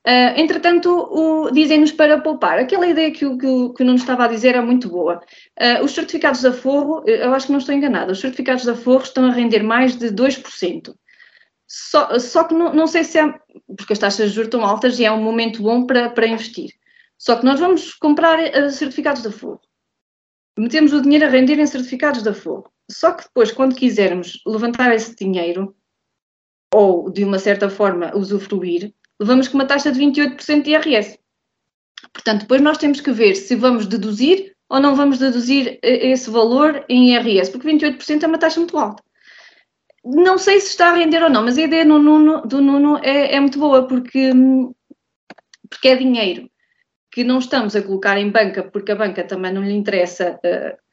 Uh, 0.08 0.39
entretanto, 0.39 1.49
dizem-nos 1.51 1.91
para 1.91 2.22
poupar. 2.22 2.60
Aquela 2.60 2.86
ideia 2.86 3.10
que 3.10 3.26
o, 3.26 3.38
que, 3.39 3.47
o, 3.47 3.74
que 3.74 3.82
o 3.82 3.86
Nuno 3.86 3.97
estava 3.97 4.26
a 4.26 4.28
dizer 4.28 4.53
é 4.53 4.62
muito 4.62 4.88
boa. 4.88 5.20
Uh, 5.60 5.84
os 5.84 5.93
certificados 5.93 6.41
de 6.41 6.47
aforro, 6.47 7.03
eu 7.08 7.34
acho 7.34 7.47
que 7.47 7.51
não 7.51 7.60
estou 7.60 7.74
enganada, 7.74 8.12
os 8.12 8.20
certificados 8.20 8.64
de 8.64 8.70
aforro 8.70 9.03
estão 9.03 9.26
a 9.26 9.32
render 9.32 9.64
mais 9.64 9.95
de 9.95 10.10
2%. 10.10 10.93
Só, 11.68 12.20
só 12.20 12.43
que 12.43 12.53
não, 12.53 12.72
não 12.72 12.86
sei 12.86 13.03
se 13.03 13.18
é, 13.18 13.34
porque 13.76 13.93
as 13.93 13.99
taxas 13.99 14.30
de 14.30 14.36
juros 14.36 14.47
estão 14.47 14.64
altas 14.64 14.99
e 14.99 15.06
é 15.06 15.12
um 15.12 15.24
momento 15.24 15.64
bom 15.64 15.88
para, 15.88 16.12
para 16.12 16.28
investir. 16.28 16.70
Só 17.18 17.36
que 17.38 17.45
nós 17.45 17.60
vamos 17.60 17.95
comprar 17.95 18.38
uh, 18.39 18.70
certificados 18.70 19.24
de 19.24 19.30
aforro. 19.30 19.60
Metemos 20.56 20.93
o 20.93 21.01
dinheiro 21.01 21.26
a 21.26 21.30
render 21.30 21.60
em 21.60 21.66
certificados 21.66 22.22
de 22.22 22.30
aforro. 22.30 22.72
Só 22.89 23.12
que 23.12 23.24
depois, 23.24 23.51
quando 23.51 23.76
quisermos 23.76 24.39
levantar 24.45 24.93
esse 24.93 25.16
dinheiro, 25.16 25.76
ou 26.72 27.10
de 27.10 27.24
uma 27.24 27.39
certa 27.39 27.70
forma 27.70 28.16
usufruir, 28.16 28.93
levamos 29.20 29.47
com 29.47 29.57
uma 29.57 29.66
taxa 29.66 29.91
de 29.91 29.99
28% 29.99 30.61
de 30.63 30.72
IRS. 30.72 31.20
Portanto, 32.13 32.41
depois 32.41 32.61
nós 32.61 32.78
temos 32.78 33.01
que 33.01 33.11
ver 33.11 33.36
se 33.36 33.55
vamos 33.55 33.88
deduzir 33.88 34.55
ou 34.70 34.80
não 34.80 34.95
vamos 34.95 35.20
deduzir 35.20 35.80
esse 35.82 36.30
valor 36.30 36.84
em 36.89 37.13
IRS, 37.13 37.51
porque 37.51 37.68
28% 37.68 38.24
é 38.24 38.28
uma 38.28 38.38
taxa 38.38 38.59
muito 38.59 38.78
alta. 38.78 39.03
Não 40.03 40.38
sei 40.38 40.59
se 40.59 40.70
está 40.70 40.89
a 40.89 40.93
render 40.93 41.24
ou 41.24 41.30
não, 41.30 41.43
mas 41.43 41.57
a 41.57 41.61
ideia 41.61 41.86
do 41.86 41.97
Nuno, 41.99 42.41
do 42.41 42.61
Nuno 42.61 42.99
é, 43.03 43.36
é 43.36 43.39
muito 43.39 43.59
boa, 43.59 43.88
porque, 43.88 44.32
porque 45.70 45.88
é 45.88 45.95
dinheiro 45.95 46.49
que 47.11 47.24
não 47.24 47.39
estamos 47.39 47.76
a 47.76 47.82
colocar 47.82 48.18
em 48.18 48.30
banca, 48.30 48.63
porque 48.63 48.91
a 48.91 48.95
banca 48.95 49.24
também 49.24 49.53
não 49.53 49.63
lhe 49.63 49.74
interessa 49.74 50.39
uh, 50.43 50.86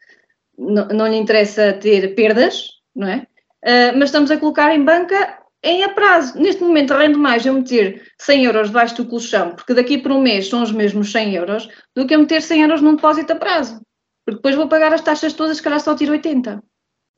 não, 0.57 0.87
não 0.89 1.09
lhe 1.09 1.17
interessa 1.17 1.73
ter 1.73 2.15
perdas, 2.15 2.69
não 2.95 3.09
é? 3.09 3.27
Uh, 3.65 3.99
mas 3.99 4.05
estamos 4.05 4.31
a 4.31 4.37
colocar 4.37 4.75
em 4.75 4.85
banca 4.85 5.42
em 5.63 5.85
a 5.85 5.89
prazo. 5.89 6.39
Neste 6.39 6.63
momento 6.63 6.95
rende 6.95 7.19
mais 7.19 7.47
eu 7.47 7.55
meter 7.55 8.03
100 8.19 8.45
euros 8.45 8.69
debaixo 8.69 8.97
do 8.97 9.07
colchão, 9.07 9.55
porque 9.55 9.75
daqui 9.75 9.99
por 9.99 10.13
um 10.13 10.21
mês 10.21 10.49
são 10.49 10.63
os 10.63 10.73
mesmos 10.73 11.13
100 11.13 11.35
euros, 11.35 11.69
do 11.95 12.07
que 12.07 12.15
eu 12.15 12.19
meter 12.19 12.43
100 12.43 12.63
euros 12.63 12.81
num 12.81 12.97
depósito 12.97 13.33
a 13.33 13.37
prazo. 13.37 13.81
Porque 14.25 14.39
depois 14.39 14.55
vou 14.55 14.69
pagar 14.69 14.93
as 14.93 15.01
taxas 15.01 15.33
todas, 15.33 15.57
se 15.57 15.63
calhar 15.63 15.81
só 15.81 15.95
tiro 15.95 16.13
80. 16.13 16.63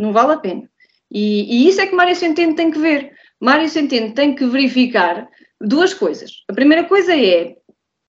Não 0.01 0.13
vale 0.13 0.33
a 0.33 0.39
pena. 0.39 0.69
E, 1.11 1.65
e 1.65 1.69
isso 1.69 1.81
é 1.81 1.87
que 1.87 1.95
Mário 1.95 2.17
Centeno 2.17 2.55
tem 2.55 2.71
que 2.71 2.79
ver. 2.79 3.13
Mário 3.41 3.69
Centeno 3.69 4.15
tem 4.15 4.35
que 4.35 4.47
verificar 4.47 5.29
duas 5.61 5.95
coisas. 5.95 6.43
A 6.49 6.53
primeira 6.53 6.85
coisa 6.85 7.15
é 7.15 7.55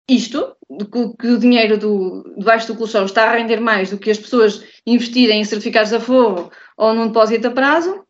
isto, 0.09 0.55
que 1.19 1.27
o 1.27 1.38
dinheiro 1.38 1.77
do, 1.77 2.23
debaixo 2.38 2.67
do 2.67 2.77
colchão 2.77 3.05
está 3.05 3.23
a 3.23 3.36
render 3.36 3.59
mais 3.59 3.89
do 3.89 3.97
que 3.97 4.11
as 4.11 4.17
pessoas 4.17 4.63
investirem 4.86 5.41
em 5.41 5.45
certificados 5.45 5.89
de 5.89 5.95
aforro 5.95 6.51
ou 6.77 6.93
num 6.93 7.07
depósito 7.07 7.47
a 7.47 7.51
prazo. 7.51 8.03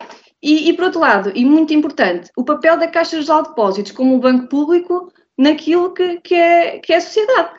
E, 0.45 0.69
e, 0.69 0.73
por 0.73 0.85
outro 0.85 0.99
lado, 0.99 1.31
e 1.33 1.43
muito 1.43 1.73
importante, 1.73 2.29
o 2.37 2.45
papel 2.45 2.77
da 2.77 2.87
Caixa 2.87 3.19
de 3.19 3.25
Depósitos 3.25 3.91
como 3.91 4.13
um 4.13 4.19
banco 4.19 4.47
público 4.47 5.11
naquilo 5.35 5.91
que, 5.91 6.21
que, 6.21 6.35
é, 6.35 6.77
que 6.77 6.93
é 6.93 6.97
a 6.97 7.01
sociedade. 7.01 7.49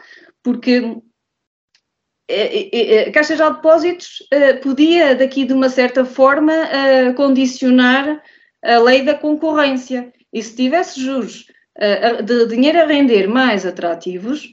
Porque 0.40 0.96
é, 2.28 2.78
é, 2.78 2.94
é, 2.94 3.08
a 3.08 3.12
Caixa 3.12 3.34
de 3.34 3.42
Depósitos 3.42 4.22
podia, 4.62 5.16
daqui 5.16 5.44
de 5.44 5.52
uma 5.52 5.68
certa 5.68 6.04
forma, 6.04 6.52
condicionar 7.16 8.22
a 8.64 8.78
lei 8.78 9.02
da 9.02 9.16
concorrência. 9.16 10.12
E 10.32 10.40
se 10.40 10.54
tivesse 10.54 11.00
juros 11.00 11.44
de 12.24 12.46
dinheiro 12.46 12.80
a 12.80 12.86
render 12.86 13.26
mais 13.26 13.66
atrativos, 13.66 14.48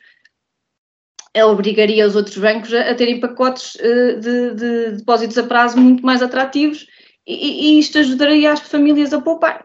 obrigaria 1.37 2.07
os 2.07 2.15
outros 2.15 2.37
bancos 2.37 2.73
a, 2.73 2.95
terem 2.95 3.19
pacotes 3.19 3.73
de, 3.73 4.55
de, 4.55 4.91
depósitos 4.97 5.37
a 5.37 5.43
prazo 5.43 5.77
muito 5.77 6.03
mais 6.03 6.23
atrativos 6.23 6.87
e, 7.25 7.75
e, 7.75 7.79
isto 7.79 7.99
ajudaria 7.99 8.51
as 8.51 8.59
famílias 8.59 9.13
a 9.13 9.21
poupar. 9.21 9.63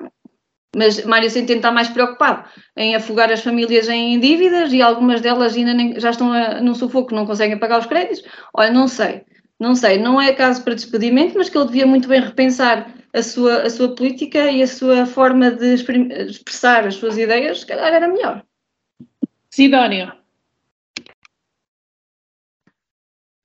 Mas 0.76 1.04
Mário 1.04 1.30
Centeno 1.30 1.59
está 1.59 1.72
mais 1.72 1.88
preocupado 1.88 2.48
em 2.76 2.94
afogar 2.94 3.32
as 3.32 3.42
famílias 3.42 3.88
em 3.88 4.20
dívidas 4.20 4.72
e 4.72 4.82
algumas 4.82 5.20
delas 5.20 5.56
ainda 5.56 5.74
nem, 5.74 5.98
já 5.98 6.11
estão 6.11 6.32
a, 6.32 6.61
num 6.61 6.74
sufoco, 6.74 7.14
não 7.14 7.26
conseguem 7.26 7.59
pagar 7.59 7.80
os 7.80 7.86
créditos. 7.86 8.22
Olha, 8.54 8.70
não 8.70 8.86
sei, 8.86 9.24
não 9.59 9.74
sei, 9.74 9.98
não 9.98 10.20
é 10.20 10.32
caso 10.32 10.62
para 10.62 10.74
despedimento, 10.74 11.36
mas 11.36 11.48
que 11.48 11.56
ele 11.56 11.66
devia 11.66 11.86
muito 11.86 12.06
bem 12.06 12.20
repensar 12.20 12.94
a 13.12 13.22
sua, 13.22 13.62
a 13.62 13.70
sua 13.70 13.94
política 13.94 14.50
e 14.50 14.62
a 14.62 14.66
sua 14.66 15.06
forma 15.06 15.50
de 15.50 15.74
expressar 15.74 16.86
as 16.86 16.96
suas 16.96 17.16
ideias, 17.16 17.61
se 17.61 17.66
calhar 17.66 17.92
era 17.92 18.06
melhor. 18.06 18.44
Sidónio. 19.50 20.12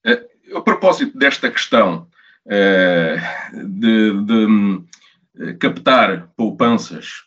A 0.06 0.62
propósito 0.62 1.18
desta 1.18 1.50
questão 1.50 2.08
de, 2.46 4.26
de 4.26 4.34
hum, 4.34 4.86
captar 5.60 6.30
poupanças 6.36 7.24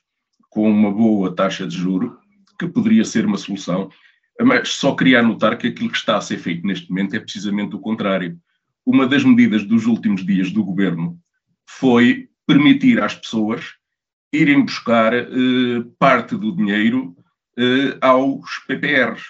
com 0.51 0.71
uma 0.71 0.91
boa 0.91 1.35
taxa 1.35 1.67
de 1.67 1.77
juro, 1.77 2.19
que 2.59 2.67
poderia 2.67 3.05
ser 3.05 3.27
uma 3.27 3.37
solução, 3.37 3.91
mas 4.41 4.71
só 4.71 4.95
queria 4.95 5.21
anotar 5.21 5.57
que 5.57 5.69
aquilo 5.69 5.91
que 5.91 5.97
está 5.97 6.17
a 6.17 6.21
ser 6.21 6.39
feito 6.39 6.67
neste 6.67 6.89
momento 6.89 7.15
é 7.15 7.21
precisamente 7.21 7.75
o 7.75 7.81
contrário. 7.81 8.39
Uma 8.85 9.07
das 9.07 9.25
medidas 9.25 9.65
dos 9.65 9.87
últimos 9.87 10.25
dias 10.25 10.51
do 10.51 10.65
governo 10.65 11.19
foi 11.69 12.29
permitir 12.47 13.03
às 13.03 13.15
pessoas 13.15 13.75
irem 14.33 14.65
buscar 14.65 15.13
eh, 15.15 15.27
parte 15.99 16.37
do 16.37 16.55
dinheiro 16.55 17.17
eh, 17.59 17.97
aos 18.01 18.59
PPRs. 18.67 19.25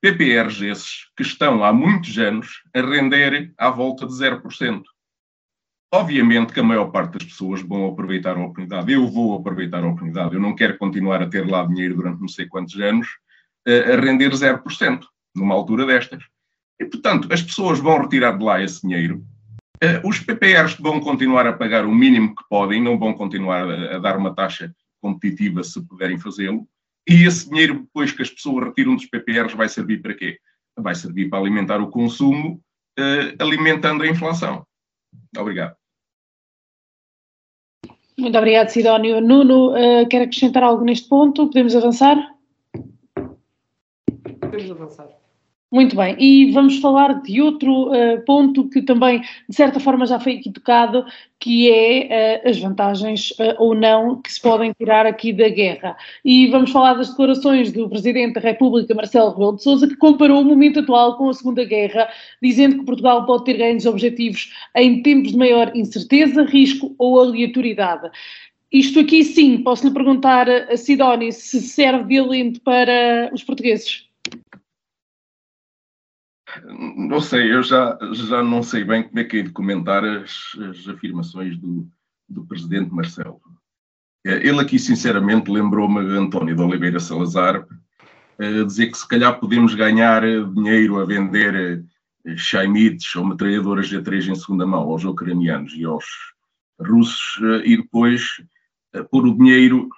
PPRs 0.00 0.62
esses 0.62 1.06
que 1.16 1.22
estão 1.22 1.62
há 1.62 1.72
muitos 1.72 2.16
anos 2.18 2.62
a 2.74 2.80
render 2.80 3.52
à 3.56 3.70
volta 3.70 4.06
de 4.06 4.12
0%. 4.12 4.82
Obviamente 5.92 6.52
que 6.52 6.60
a 6.60 6.64
maior 6.64 6.86
parte 6.92 7.14
das 7.14 7.24
pessoas 7.24 7.62
vão 7.62 7.86
aproveitar 7.86 8.36
a 8.36 8.40
oportunidade. 8.40 8.92
Eu 8.92 9.08
vou 9.08 9.36
aproveitar 9.36 9.82
a 9.82 9.88
oportunidade. 9.88 10.34
Eu 10.34 10.40
não 10.40 10.54
quero 10.54 10.78
continuar 10.78 11.20
a 11.20 11.28
ter 11.28 11.48
lá 11.48 11.66
dinheiro 11.66 11.96
durante 11.96 12.20
não 12.20 12.28
sei 12.28 12.46
quantos 12.46 12.78
anos 12.80 13.08
a 13.66 14.00
render 14.00 14.30
0% 14.30 15.00
numa 15.34 15.54
altura 15.54 15.84
destas. 15.84 16.22
E, 16.78 16.84
portanto, 16.84 17.28
as 17.32 17.42
pessoas 17.42 17.80
vão 17.80 18.00
retirar 18.00 18.38
de 18.38 18.44
lá 18.44 18.62
esse 18.62 18.82
dinheiro. 18.82 19.24
Os 20.04 20.20
PPRs 20.20 20.76
vão 20.78 21.00
continuar 21.00 21.46
a 21.46 21.52
pagar 21.52 21.84
o 21.84 21.94
mínimo 21.94 22.36
que 22.36 22.44
podem, 22.48 22.80
não 22.82 22.98
vão 22.98 23.12
continuar 23.12 23.68
a 23.68 23.98
dar 23.98 24.16
uma 24.16 24.34
taxa 24.34 24.72
competitiva 25.00 25.64
se 25.64 25.84
puderem 25.86 26.18
fazê-lo. 26.18 26.68
E 27.08 27.24
esse 27.24 27.48
dinheiro, 27.48 27.80
depois 27.80 28.12
que 28.12 28.22
as 28.22 28.30
pessoas 28.30 28.66
retiram 28.66 28.94
dos 28.94 29.06
PPRs, 29.06 29.56
vai 29.56 29.68
servir 29.68 30.00
para 30.00 30.14
quê? 30.14 30.38
Vai 30.78 30.94
servir 30.94 31.28
para 31.28 31.40
alimentar 31.40 31.80
o 31.80 31.90
consumo, 31.90 32.62
alimentando 33.38 34.04
a 34.04 34.06
inflação. 34.06 34.64
Obrigado. 35.36 35.79
Muito 38.20 38.38
obrigado, 38.38 38.68
Sidónio. 38.68 39.20
Nuno, 39.20 39.72
quer 40.08 40.22
acrescentar 40.22 40.62
algo 40.62 40.84
neste 40.84 41.08
ponto? 41.08 41.46
Podemos 41.46 41.74
avançar? 41.74 42.16
Podemos 44.40 44.70
avançar. 44.70 45.19
Muito 45.72 45.94
bem, 45.94 46.16
e 46.18 46.50
vamos 46.50 46.78
falar 46.78 47.22
de 47.22 47.40
outro 47.40 47.92
uh, 47.92 48.20
ponto 48.26 48.68
que 48.68 48.82
também, 48.82 49.20
de 49.48 49.54
certa 49.54 49.78
forma, 49.78 50.04
já 50.04 50.18
foi 50.18 50.38
aqui 50.38 50.50
tocado, 50.50 51.04
que 51.38 51.70
é 51.70 52.42
uh, 52.44 52.48
as 52.50 52.58
vantagens 52.58 53.30
uh, 53.30 53.54
ou 53.56 53.72
não 53.72 54.20
que 54.20 54.32
se 54.32 54.40
podem 54.40 54.72
tirar 54.76 55.06
aqui 55.06 55.32
da 55.32 55.48
guerra. 55.48 55.96
E 56.24 56.48
vamos 56.48 56.72
falar 56.72 56.94
das 56.94 57.10
declarações 57.10 57.70
do 57.70 57.88
Presidente 57.88 58.34
da 58.34 58.40
República, 58.40 58.92
Marcelo 58.96 59.30
Rebelo 59.30 59.54
de 59.54 59.62
Sousa, 59.62 59.86
que 59.86 59.94
comparou 59.94 60.40
o 60.40 60.44
momento 60.44 60.80
atual 60.80 61.16
com 61.16 61.28
a 61.28 61.34
Segunda 61.34 61.64
Guerra, 61.64 62.08
dizendo 62.42 62.80
que 62.80 62.84
Portugal 62.84 63.24
pode 63.24 63.44
ter 63.44 63.56
ganhos 63.56 63.86
objetivos 63.86 64.52
em 64.74 65.00
tempos 65.04 65.30
de 65.30 65.38
maior 65.38 65.70
incerteza, 65.76 66.42
risco 66.42 66.96
ou 66.98 67.20
aleatoriedade. 67.20 68.10
Isto 68.72 68.98
aqui 68.98 69.22
sim, 69.22 69.58
posso 69.58 69.86
lhe 69.86 69.94
perguntar 69.94 70.50
a 70.50 70.76
Sidónia 70.76 71.30
se 71.30 71.60
serve 71.60 72.04
de 72.08 72.18
alento 72.18 72.60
para 72.60 73.30
os 73.32 73.44
portugueses. 73.44 74.09
Não 76.64 77.20
sei, 77.20 77.52
eu 77.52 77.62
já, 77.62 77.98
já 78.12 78.42
não 78.42 78.62
sei 78.62 78.84
bem 78.84 79.02
como 79.02 79.18
é 79.18 79.24
que 79.24 79.38
é 79.38 79.42
de 79.42 79.50
comentar 79.50 80.04
as, 80.04 80.56
as 80.70 80.88
afirmações 80.88 81.56
do, 81.56 81.88
do 82.28 82.44
presidente 82.44 82.92
Marcelo. 82.92 83.40
É, 84.24 84.46
ele 84.46 84.60
aqui, 84.60 84.78
sinceramente, 84.78 85.50
lembrou-me 85.50 86.00
António 86.16 86.54
de 86.54 86.62
Oliveira 86.62 87.00
Salazar, 87.00 87.66
a 88.38 88.64
dizer 88.64 88.88
que 88.88 88.98
se 88.98 89.06
calhar 89.06 89.38
podemos 89.38 89.74
ganhar 89.74 90.22
dinheiro 90.54 90.98
a 90.98 91.04
vender 91.04 91.84
chaimites 92.36 93.14
ou 93.16 93.24
metralhadoras 93.24 93.90
G3 93.90 94.28
em 94.28 94.34
segunda 94.34 94.66
mão 94.66 94.80
aos 94.80 95.04
ucranianos 95.04 95.74
e 95.74 95.84
aos 95.84 96.04
russos 96.78 97.38
e 97.64 97.76
depois 97.76 98.42
pôr 99.10 99.26
o 99.26 99.36
dinheiro 99.36 99.88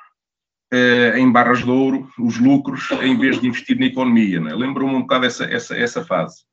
em 1.16 1.30
barras 1.30 1.58
de 1.58 1.70
ouro, 1.70 2.08
os 2.18 2.38
lucros, 2.38 2.90
em 3.02 3.18
vez 3.18 3.40
de 3.40 3.46
investir 3.46 3.78
na 3.78 3.86
economia. 3.86 4.40
Né? 4.40 4.54
Lembrou-me 4.54 4.94
um 4.94 5.02
bocado 5.02 5.26
essa, 5.26 5.44
essa, 5.44 5.76
essa 5.76 6.04
fase. 6.04 6.44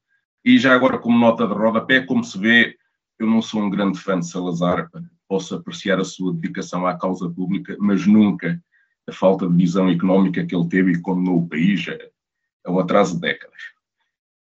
E 0.43 0.57
já 0.57 0.73
agora, 0.73 0.97
como 0.97 1.17
nota 1.17 1.47
de 1.47 1.53
rodapé, 1.53 2.01
como 2.01 2.23
se 2.23 2.37
vê, 2.37 2.75
eu 3.17 3.27
não 3.27 3.41
sou 3.41 3.61
um 3.61 3.69
grande 3.69 3.99
fã 3.99 4.19
de 4.19 4.27
Salazar, 4.27 4.89
posso 5.27 5.55
apreciar 5.55 5.99
a 5.99 6.05
sua 6.05 6.33
dedicação 6.33 6.87
à 6.87 6.97
causa 6.97 7.29
pública, 7.29 7.77
mas 7.79 8.05
nunca 8.07 8.61
a 9.07 9.11
falta 9.11 9.47
de 9.47 9.55
visão 9.55 9.89
económica 9.89 10.45
que 10.45 10.55
ele 10.55 10.67
teve 10.67 10.91
e 10.91 11.01
condenou 11.01 11.39
o 11.39 11.47
país 11.47 11.85
ao 12.65 12.79
atraso 12.79 13.15
de 13.15 13.21
décadas. 13.21 13.61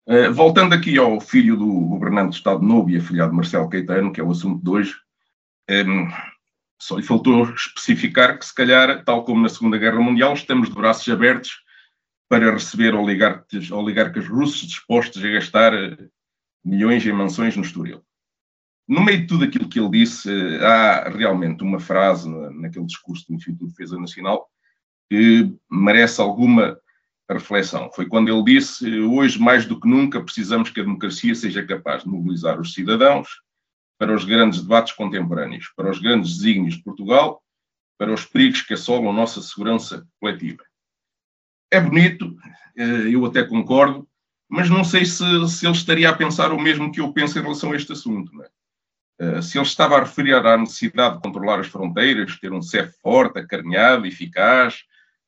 Uh, 0.07 0.33
voltando 0.33 0.75
aqui 0.75 0.97
ao 0.97 1.21
filho 1.21 1.57
do 1.57 1.67
governante 1.67 2.31
do 2.31 2.35
Estado 2.35 2.63
Novo 2.63 2.89
e 2.89 2.97
afilhado 2.97 3.35
Marcelo 3.35 3.69
Caetano, 3.69 4.13
que 4.13 4.21
é 4.21 4.25
o 4.25 4.31
assunto 4.31 4.63
de 4.63 4.71
hoje, 4.71 4.95
um, 5.71 6.09
só 6.79 6.97
lhe 6.97 7.03
faltou 7.03 7.43
especificar 7.51 8.39
que, 8.39 8.47
se 8.47 8.55
calhar, 8.55 9.05
tal 9.05 9.25
como 9.25 9.43
na 9.43 9.49
Segunda 9.49 9.77
Guerra 9.77 10.01
Mundial, 10.01 10.35
estamos 10.35 10.69
de 10.69 10.75
braços 10.75 11.09
abertos 11.13 11.63
para 12.29 12.53
receber 12.53 12.95
oligarcas, 12.95 13.71
oligarcas 13.71 14.29
russos 14.29 14.69
dispostos 14.69 15.25
a 15.25 15.29
gastar 15.29 15.75
eh, 15.75 15.97
milhões 16.65 17.05
em 17.05 17.13
mansões 17.13 17.57
no 17.57 17.63
Estoril. 17.63 18.05
No 18.87 19.05
meio 19.05 19.21
de 19.21 19.27
tudo 19.27 19.45
aquilo 19.45 19.69
que 19.69 19.81
ele 19.81 19.91
disse, 19.91 20.31
eh, 20.31 20.65
há 20.65 21.09
realmente 21.09 21.63
uma 21.63 21.81
frase 21.81 22.29
naquele 22.29 22.87
discurso 22.87 23.27
do 23.27 23.35
Instituto 23.35 23.65
de 23.65 23.71
Defesa 23.71 23.99
Nacional 23.99 24.49
que 25.11 25.53
merece 25.71 26.21
alguma 26.21 26.79
reflexão. 27.29 27.91
Foi 27.93 28.07
quando 28.07 28.29
ele 28.29 28.45
disse: 28.45 29.01
Hoje, 29.01 29.39
mais 29.39 29.67
do 29.67 29.81
que 29.81 29.89
nunca, 29.89 30.23
precisamos 30.23 30.71
que 30.71 30.81
a 30.81 30.85
democracia 30.85 31.35
seja 31.35 31.65
capaz 31.65 32.05
de 32.05 32.11
mobilizar 32.11 32.61
os 32.61 32.73
cidadãos 32.73 33.29
para 33.99 34.15
os 34.15 34.25
grandes 34.25 34.63
debates 34.63 34.93
contemporâneos, 34.93 35.73
para 35.77 35.91
os 35.91 35.99
grandes 35.99 36.37
desígnios 36.37 36.77
de 36.77 36.85
Portugal, 36.85 37.43
para 37.99 38.13
os 38.13 38.25
perigos 38.25 38.63
que 38.63 38.75
assolam 38.75 39.11
a 39.11 39.13
nossa 39.13 39.43
segurança 39.43 40.07
coletiva. 40.21 40.63
É 41.71 41.81
bonito, 41.81 42.37
eh, 42.77 43.13
eu 43.13 43.27
até 43.27 43.43
concordo, 43.45 44.09
mas 44.49 44.71
não 44.71 44.85
sei 44.85 45.05
se, 45.05 45.25
se 45.49 45.67
ele 45.67 45.75
estaria 45.75 46.09
a 46.09 46.17
pensar 46.17 46.53
o 46.53 46.61
mesmo 46.61 46.93
que 46.93 47.01
eu 47.01 47.13
penso 47.13 47.39
em 47.39 47.43
relação 47.43 47.73
a 47.73 47.77
este 47.77 47.93
assunto. 47.93 48.33
É? 48.43 48.49
Eh, 49.21 49.43
se 49.43 49.59
ele 49.59 49.67
estava 49.67 49.97
a 49.97 50.01
referir 50.01 50.35
à 50.35 50.57
necessidade 50.57 51.17
de 51.17 51.23
controlar 51.23 51.59
as 51.59 51.67
fronteiras, 51.67 52.39
ter 52.39 52.53
um 52.53 52.63
CEF 52.63 52.95
forte, 53.03 53.41
acarinhado, 53.41 54.07
eficaz, 54.07 54.85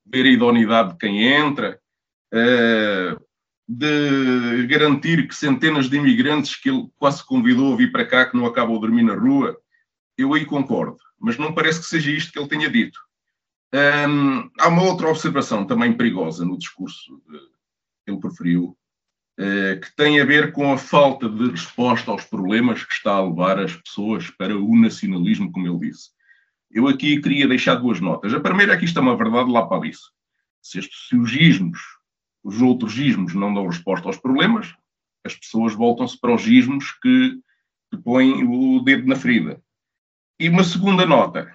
ver 0.07 0.25
a 0.25 0.31
idoneidade 0.31 0.93
de 0.93 0.99
quem 0.99 1.25
entra, 1.25 1.79
eh, 2.33 3.17
de 3.73 4.67
garantir 4.67 5.29
que 5.29 5.35
centenas 5.35 5.89
de 5.89 5.97
imigrantes 5.97 6.57
que 6.57 6.69
ele 6.69 6.91
quase 6.99 7.25
convidou 7.25 7.73
a 7.73 7.77
vir 7.77 7.93
para 7.93 8.05
cá, 8.05 8.29
que 8.29 8.37
não 8.37 8.45
acabam 8.45 8.77
a 8.77 8.81
dormir 8.81 9.05
na 9.05 9.15
rua, 9.15 9.57
eu 10.19 10.35
aí 10.35 10.45
concordo, 10.45 10.97
mas 11.21 11.39
não 11.39 11.55
parece 11.55 11.79
que 11.79 11.87
seja 11.87 12.11
isto 12.11 12.33
que 12.33 12.39
ele 12.41 12.49
tenha 12.49 12.69
dito. 12.69 12.99
Um, 13.73 14.51
há 14.59 14.67
uma 14.67 14.83
outra 14.83 15.09
observação 15.09 15.65
também 15.65 15.93
perigosa 15.93 16.45
no 16.45 16.59
discurso 16.59 17.23
que 18.05 18.11
ele 18.11 18.19
preferiu, 18.19 18.77
uh, 19.39 19.81
que 19.81 19.95
tem 19.95 20.21
a 20.21 20.25
ver 20.25 20.51
com 20.51 20.73
a 20.73 20.77
falta 20.77 21.29
de 21.29 21.51
resposta 21.51 22.11
aos 22.11 22.25
problemas 22.25 22.83
que 22.83 22.93
está 22.93 23.13
a 23.13 23.25
levar 23.25 23.61
as 23.61 23.77
pessoas 23.77 24.29
para 24.31 24.59
o 24.59 24.77
nacionalismo, 24.77 25.53
como 25.53 25.69
ele 25.69 25.91
disse. 25.91 26.11
Eu 26.73 26.89
aqui 26.89 27.21
queria 27.21 27.47
deixar 27.47 27.77
duas 27.77 28.01
notas. 28.01 28.35
A 28.35 28.41
primeira 28.41 28.75
é 28.75 28.77
que 28.77 28.85
isto 28.85 28.99
é 28.99 29.03
uma 29.03 29.17
verdade 29.17 29.49
lá 29.49 29.65
para 29.65 29.87
isso. 29.87 30.11
Se, 30.61 30.81
estes, 30.81 31.07
se 31.09 31.17
os 32.43 32.61
outros 32.63 32.99
ismos 32.99 33.35
não 33.35 33.53
dão 33.53 33.67
resposta 33.67 34.09
aos 34.09 34.17
problemas, 34.17 34.75
as 35.25 35.35
pessoas 35.35 35.75
voltam-se 35.75 36.19
para 36.19 36.35
os 36.35 36.47
ismos 36.47 36.93
que, 37.03 37.39
que 37.91 37.99
põem 37.99 38.45
o 38.45 38.81
dedo 38.81 39.07
na 39.07 39.17
ferida. 39.17 39.63
E 40.39 40.49
uma 40.49 40.65
segunda 40.65 41.05
nota 41.05 41.53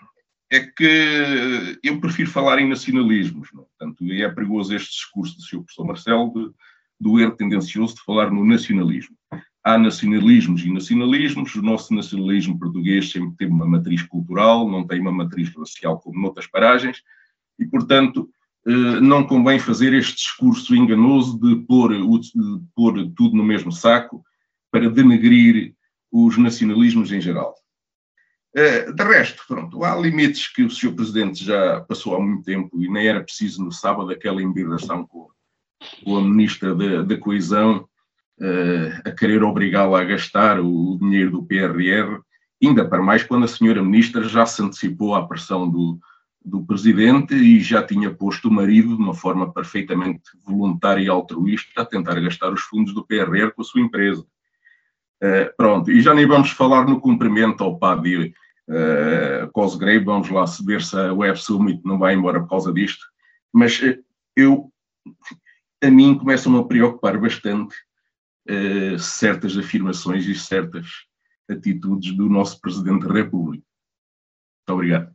é 0.52 0.60
que 0.60 1.80
eu 1.84 2.00
prefiro 2.00 2.30
falar 2.30 2.60
em 2.60 2.70
nacionalismos. 2.70 3.50
Não? 3.54 3.64
É? 3.64 3.66
Portanto, 3.66 4.12
é 4.12 4.30
perigoso 4.30 4.76
este 4.76 4.92
discurso 4.92 5.36
do 5.36 5.42
Sr. 5.42 5.58
professor 5.58 5.86
Marcelo 5.86 6.34
de, 6.34 6.54
do 7.00 7.20
erro 7.20 7.36
tendencioso 7.36 7.96
de 7.96 8.04
falar 8.04 8.30
no 8.32 8.46
nacionalismo. 8.46 9.16
Há 9.64 9.78
nacionalismos 9.80 10.64
e 10.64 10.72
nacionalismos. 10.72 11.56
O 11.56 11.62
nosso 11.64 11.94
nacionalismo 11.94 12.60
português 12.60 13.12
sempre 13.12 13.36
teve 13.38 13.52
uma 13.52 13.66
matriz 13.66 14.04
cultural, 14.04 14.70
não 14.70 14.86
tem 14.86 15.02
uma 15.02 15.12
matriz 15.12 15.52
racial 15.56 16.00
como 16.00 16.22
noutras 16.22 16.46
paragens, 16.46 17.02
e, 17.58 17.66
portanto, 17.66 18.30
não 18.66 19.24
convém 19.24 19.60
fazer 19.60 19.94
este 19.94 20.16
discurso 20.16 20.76
enganoso 20.76 21.40
de 21.40 21.56
pôr, 21.68 21.94
de 21.94 22.62
pôr 22.76 23.12
tudo 23.16 23.38
no 23.38 23.44
mesmo 23.44 23.72
saco 23.72 24.24
para 24.72 24.90
denegrir 24.90 25.74
os 26.12 26.38
nacionalismos 26.38 27.12
em 27.12 27.22
geral. 27.22 27.54
Eh, 28.56 28.92
de 28.92 29.04
resto, 29.04 29.44
pronto, 29.48 29.84
há 29.84 29.96
limites 29.96 30.48
que 30.48 30.64
o 30.64 30.70
Sr. 30.70 30.94
Presidente 30.94 31.44
já 31.44 31.82
passou 31.82 32.16
há 32.16 32.20
muito 32.22 32.44
tempo 32.44 32.82
e 32.82 32.90
nem 32.90 33.06
era 33.06 33.22
preciso 33.22 33.62
no 33.62 33.72
sábado 33.72 34.10
aquela 34.10 34.42
embirração 34.42 35.06
com, 35.06 35.28
com 36.04 36.16
a 36.16 36.22
Ministra 36.22 36.74
da, 36.74 37.02
da 37.02 37.18
Coesão 37.18 37.86
uh, 38.40 39.10
a 39.10 39.12
querer 39.12 39.44
obrigá-la 39.44 40.00
a 40.00 40.06
gastar 40.06 40.62
o, 40.62 40.98
dinheiro 40.98 41.32
do 41.32 41.44
PRR 41.44 42.22
ainda 42.64 42.88
para 42.88 43.04
mais 43.04 43.24
quando 43.24 43.44
a 43.44 43.50
senhora 43.50 43.84
ministra 43.84 44.24
já 44.24 44.46
se 44.46 44.62
antecipou 44.62 45.14
à 45.14 45.28
pressão 45.28 45.70
do, 45.70 46.00
do 46.46 46.64
presidente 46.64 47.34
e 47.34 47.60
já 47.60 47.82
tinha 47.82 48.14
posto 48.14 48.48
o 48.48 48.52
marido 48.52 48.96
de 48.96 49.02
uma 49.02 49.16
forma 49.16 49.52
perfeitamente 49.52 50.22
voluntária 50.46 51.02
e 51.02 51.10
altruísta 51.10 51.82
a 51.82 51.86
tentar 51.86 52.20
gastar 52.20 52.54
os 52.54 52.62
fundos 52.62 52.94
do 52.94 53.06
PRR 53.06 53.52
com 53.56 53.62
a 53.62 53.66
sua 53.66 53.82
empresa. 53.82 54.22
Uh, 55.24 55.50
pronto, 55.58 55.92
e 55.92 56.02
já 56.02 56.14
nem 56.14 56.28
vamos 56.28 56.52
falar 56.52 56.86
no 56.86 57.02
cumprimento 57.02 57.64
ao 57.64 57.80
PAD 57.80 58.34
uh, 58.70 59.52
Cosgrave, 59.52 60.06
vamos 60.06 60.30
lá 60.30 60.46
saber 60.46 60.84
se 60.84 60.96
a 60.96 61.12
Web 61.14 61.40
Summit 61.42 61.82
não 61.84 61.98
vai 61.98 62.14
embora 62.14 62.40
por 62.40 62.50
causa 62.50 62.72
disto, 62.72 63.04
mas 63.52 63.82
uh, 63.82 63.98
eu, 64.36 64.72
a 65.84 65.90
mim 65.90 66.16
começam 66.16 66.56
a 66.58 66.68
preocupar 66.68 67.20
bastante 67.20 67.76
uh, 68.50 69.00
certas 69.00 69.58
afirmações 69.58 70.28
e 70.28 70.36
certas 70.36 70.88
atitudes 71.50 72.16
do 72.16 72.30
nosso 72.30 72.62
Presidente 72.62 73.08
da 73.08 73.14
República. 73.14 73.66
Muito 74.68 74.78
obrigado. 74.78 75.15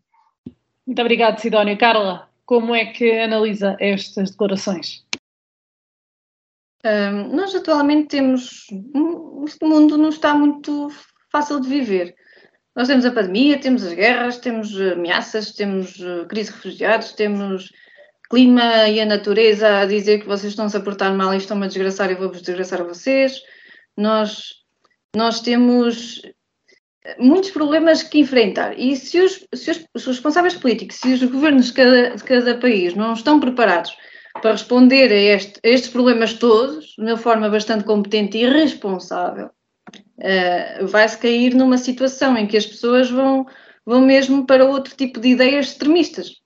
Muito 0.87 1.01
obrigado, 1.01 1.39
Sidónio. 1.39 1.79
Carla, 1.79 2.29
como 2.45 2.75
é 2.75 2.87
que 2.87 3.21
analisa 3.21 3.77
estas 3.79 4.31
declarações? 4.31 5.05
Um, 6.85 7.37
nós 7.37 7.55
atualmente 7.55 8.09
temos. 8.09 8.67
Este 9.45 9.65
mundo 9.65 9.99
não 9.99 10.09
está 10.09 10.35
muito 10.35 10.89
fácil 11.31 11.61
de 11.61 11.69
viver. 11.69 12.15
Nós 12.75 12.89
temos 12.89 13.05
a 13.05 13.13
pandemia, 13.13 13.61
temos 13.61 13.85
as 13.85 13.93
guerras, 13.93 14.39
temos 14.39 14.81
ameaças, 14.81 15.53
temos 15.53 16.01
eh, 16.01 16.25
crise 16.27 16.51
de 16.51 16.57
refugiados, 16.57 17.13
temos 17.13 17.71
clima 18.31 18.89
e 18.89 19.01
a 19.01 19.07
natureza 19.07 19.81
a 19.81 19.87
dizer 19.87 20.21
que 20.21 20.27
vocês 20.27 20.53
estão-se 20.53 20.77
a 20.77 20.81
portar 20.81 21.13
mal 21.15 21.35
e 21.35 21.39
estão-me 21.39 21.65
a 21.65 21.69
desgraçar 21.69 22.11
e 22.11 22.15
vou-vos 22.15 22.43
desgraçar 22.43 22.81
a 22.81 22.85
vocês. 22.85 23.43
Nós, 23.97 24.55
nós 25.15 25.41
temos 25.41 26.23
muitos 27.19 27.51
problemas 27.51 28.03
que 28.03 28.19
enfrentar. 28.19 28.79
E 28.79 28.97
se 28.97 29.21
os, 29.21 29.47
se 29.55 29.71
os, 29.71 29.85
os 29.95 30.07
responsáveis 30.07 30.55
políticos, 30.55 30.97
se 30.97 31.13
os 31.13 31.23
governos 31.23 31.67
de 31.67 31.73
cada, 31.73 32.11
de 32.11 32.25
cada, 32.25 32.59
país 32.59 32.95
não 32.95 33.15
estão 33.15 33.41
preparados 33.41 33.97
para 34.41 34.53
responder 34.53 35.11
a, 35.11 35.35
este, 35.37 35.61
a, 35.65 35.69
estes 35.69 35.91
problemas 35.91 36.35
todos 36.35 36.95
de 36.97 37.03
uma 37.05 37.17
forma 37.17 37.49
bastante 37.49 37.85
competente 37.85 38.39
e 38.39 38.49
responsável, 38.49 39.47
uh, 39.47 40.87
vai-se 40.87 41.19
cair 41.19 41.55
numa 41.55 41.79
situação 41.79 42.37
em 42.37 42.47
que 42.47 42.57
as 42.57 42.67
pessoas 42.67 43.11
vão, 43.11 43.47
vão 43.85 44.01
mesmo 44.01 44.47
para 44.47 44.65
outro 44.65 44.95
tipo 44.95 45.19
de 45.21 45.29
ideias 45.29 45.69
extremistas. 45.69 46.39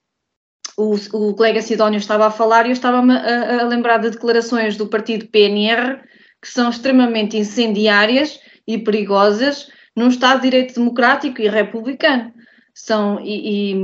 O, 0.76 0.94
o 0.94 1.34
colega 1.34 1.62
Sidónio 1.62 1.98
estava 1.98 2.26
a 2.26 2.30
falar 2.30 2.66
e 2.66 2.70
eu 2.70 2.72
estava 2.72 2.98
a, 2.98 3.60
a 3.60 3.64
lembrar 3.64 3.98
de 3.98 4.10
declarações 4.10 4.76
do 4.76 4.88
partido 4.88 5.28
PNR 5.28 6.00
que 6.42 6.48
são 6.48 6.68
extremamente 6.68 7.36
incendiárias 7.36 8.40
e 8.66 8.76
perigosas 8.78 9.68
num 9.94 10.08
Estado 10.08 10.36
de 10.40 10.50
Direito 10.50 10.74
democrático 10.74 11.40
e 11.40 11.48
republicano. 11.48 12.32
São, 12.74 13.20
e, 13.20 13.72
e 13.72 13.76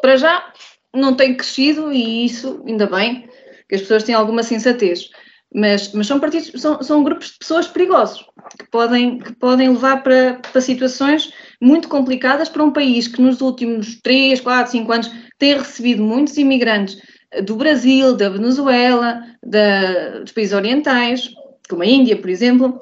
para 0.00 0.16
já 0.16 0.52
não 0.94 1.14
tem 1.14 1.36
crescido, 1.36 1.92
e 1.92 2.24
isso, 2.24 2.62
ainda 2.66 2.86
bem, 2.86 3.28
que 3.68 3.74
as 3.74 3.82
pessoas 3.82 4.04
têm 4.04 4.14
alguma 4.14 4.42
sensatez. 4.42 5.10
Mas, 5.54 5.92
mas 5.92 6.06
são, 6.06 6.20
partidos, 6.20 6.60
são, 6.60 6.82
são 6.82 7.02
grupos 7.02 7.28
de 7.28 7.38
pessoas 7.38 7.66
perigosos, 7.66 8.24
que 8.58 8.66
podem, 8.70 9.18
que 9.18 9.34
podem 9.34 9.70
levar 9.70 10.02
para, 10.02 10.34
para 10.34 10.60
situações 10.60 11.32
muito 11.60 11.88
complicadas 11.88 12.50
para 12.50 12.62
um 12.62 12.70
país 12.70 13.08
que 13.08 13.20
nos 13.20 13.40
últimos 13.40 13.98
3, 14.02 14.40
4, 14.40 14.72
5 14.72 14.92
anos 14.92 15.10
tem 15.38 15.56
recebido 15.56 16.02
muitos 16.02 16.36
imigrantes 16.36 17.00
do 17.44 17.56
Brasil, 17.56 18.14
da 18.14 18.28
Venezuela, 18.28 19.22
da, 19.42 20.20
dos 20.20 20.32
países 20.32 20.54
orientais, 20.54 21.30
como 21.68 21.82
a 21.82 21.86
Índia, 21.86 22.16
por 22.16 22.28
exemplo, 22.28 22.78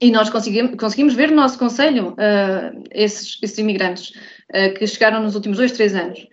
e 0.00 0.10
nós 0.10 0.30
conseguimos, 0.30 0.76
conseguimos 0.76 1.14
ver 1.14 1.30
no 1.30 1.36
nosso 1.36 1.58
Conselho 1.58 2.10
uh, 2.10 2.84
esses, 2.92 3.38
esses 3.42 3.58
imigrantes 3.58 4.10
uh, 4.50 4.72
que 4.74 4.86
chegaram 4.86 5.22
nos 5.22 5.34
últimos 5.34 5.58
dois, 5.58 5.72
três 5.72 5.94
anos. 5.94 6.24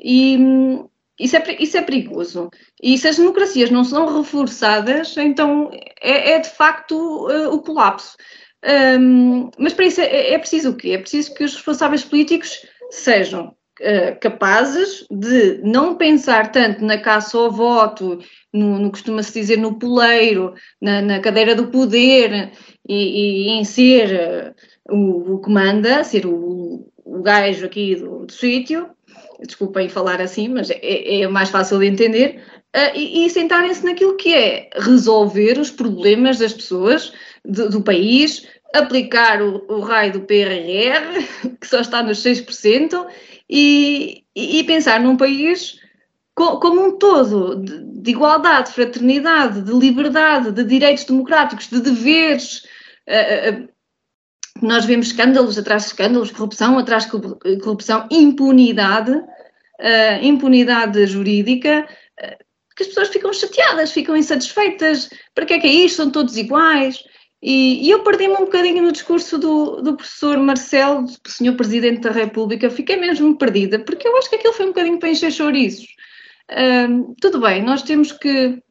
E 0.00 0.36
um, 0.38 0.88
isso, 1.20 1.36
é, 1.36 1.56
isso 1.60 1.76
é 1.76 1.82
perigoso. 1.82 2.50
E 2.82 2.96
se 2.96 3.08
as 3.08 3.16
democracias 3.16 3.70
não 3.70 3.84
são 3.84 4.16
reforçadas, 4.16 5.16
então 5.16 5.70
é, 6.00 6.32
é 6.32 6.38
de 6.38 6.48
facto 6.48 6.94
uh, 7.28 7.52
o 7.52 7.60
colapso. 7.60 8.16
Um, 8.64 9.50
mas 9.58 9.74
para 9.74 9.86
isso 9.86 10.00
é, 10.00 10.32
é, 10.32 10.38
preciso 10.38 10.70
o 10.70 10.76
quê? 10.76 10.90
É 10.90 10.98
preciso 10.98 11.34
que 11.34 11.44
os 11.44 11.54
responsáveis 11.54 12.04
políticos 12.04 12.64
sejam 12.90 13.54
capazes 14.20 15.04
de 15.10 15.60
não 15.64 15.96
pensar 15.96 16.52
tanto 16.52 16.84
na 16.84 16.98
caça 16.98 17.36
ao 17.36 17.50
voto, 17.50 18.20
no, 18.52 18.78
no 18.78 18.90
costuma-se 18.90 19.32
dizer 19.32 19.56
no 19.56 19.78
poleiro, 19.78 20.54
na, 20.80 21.00
na, 21.00 21.20
cadeira 21.20 21.54
do 21.54 21.68
poder 21.68 22.52
e, 22.86 23.46
e 23.46 23.48
em 23.48 23.64
ser 23.64 24.54
uh, 24.88 24.94
o, 24.94 25.34
o, 25.34 25.40
que 25.40 25.50
manda, 25.50 26.04
ser 26.04 26.26
o, 26.26 26.86
o 27.04 27.22
gajo 27.22 27.64
aqui 27.64 27.96
do, 27.96 28.26
do 28.26 28.32
sítio, 28.32 28.90
desculpem 29.40 29.88
falar 29.88 30.20
assim, 30.20 30.48
mas 30.48 30.70
é, 30.70 31.22
é 31.22 31.28
mais 31.28 31.48
fácil 31.48 31.78
de 31.78 31.86
entender, 31.86 32.42
uh, 32.76 32.96
e, 32.96 33.24
e 33.24 33.30
sentarem-se 33.30 33.84
naquilo 33.84 34.16
que 34.16 34.34
é 34.34 34.68
resolver 34.76 35.58
os 35.58 35.70
problemas 35.70 36.38
das 36.38 36.52
pessoas, 36.52 37.12
do, 37.44 37.70
do 37.70 37.82
país, 37.82 38.46
aplicar 38.74 39.42
o, 39.42 39.64
o, 39.68 39.80
raio 39.80 40.12
do 40.12 40.20
PRR, 40.20 41.26
que 41.60 41.66
só 41.66 41.80
está 41.80 42.02
nos 42.02 42.22
6%, 42.22 43.06
e, 43.48 44.24
e 44.34 44.64
pensar 44.64 45.00
num 45.00 45.16
país 45.16 45.81
como 46.34 46.86
um 46.86 46.98
todo, 46.98 47.56
de, 47.56 48.02
de, 48.02 48.10
igualdade, 48.10 48.68
de 48.68 48.74
fraternidade, 48.74 49.62
de 49.62 49.72
liberdade, 49.72 50.52
de 50.52 50.64
direitos 50.64 51.04
democráticos, 51.04 51.68
de 51.68 51.80
deveres, 51.80 52.64
uh, 53.08 53.62
uh, 53.62 53.68
nós 54.60 54.84
vemos 54.84 55.08
escândalos 55.08 55.58
atrás 55.58 55.82
de 55.82 55.88
escândalos, 55.88 56.30
corrupção 56.30 56.78
atrás 56.78 57.04
de 57.04 57.10
corrupção, 57.60 58.06
impunidade, 58.10 59.12
impunidade 60.22 61.06
jurídica, 61.06 61.88
que 62.76 62.82
as 62.82 62.88
pessoas 62.88 63.08
ficam 63.08 63.32
chateadas, 63.32 63.92
ficam 63.92 64.16
insatisfeitas. 64.16 65.10
Para 65.34 65.46
que 65.46 65.54
é 65.54 65.58
que 65.58 65.66
é 65.66 65.72
isto? 65.72 65.96
São 65.96 66.10
todos 66.10 66.36
iguais. 66.36 67.02
E, 67.42 67.86
e 67.86 67.90
eu 67.90 68.04
perdi-me 68.04 68.34
um 68.34 68.44
bocadinho 68.44 68.82
no 68.82 68.92
discurso 68.92 69.36
do, 69.36 69.82
do 69.82 69.96
professor 69.96 70.38
Marcelo, 70.38 71.06
do 71.06 71.28
senhor 71.28 71.56
Presidente 71.56 72.02
da 72.02 72.12
República, 72.12 72.70
fiquei 72.70 72.96
mesmo 72.96 73.36
perdida, 73.36 73.80
porque 73.80 74.06
eu 74.06 74.16
acho 74.16 74.30
que 74.30 74.36
aquilo 74.36 74.52
foi 74.52 74.66
um 74.66 74.68
bocadinho 74.68 75.00
para 75.00 75.08
encher 75.08 75.32
chouriços. 75.32 75.88
Tudo 77.20 77.40
bem, 77.40 77.62
nós 77.62 77.82
temos 77.82 78.12
que 78.12 78.62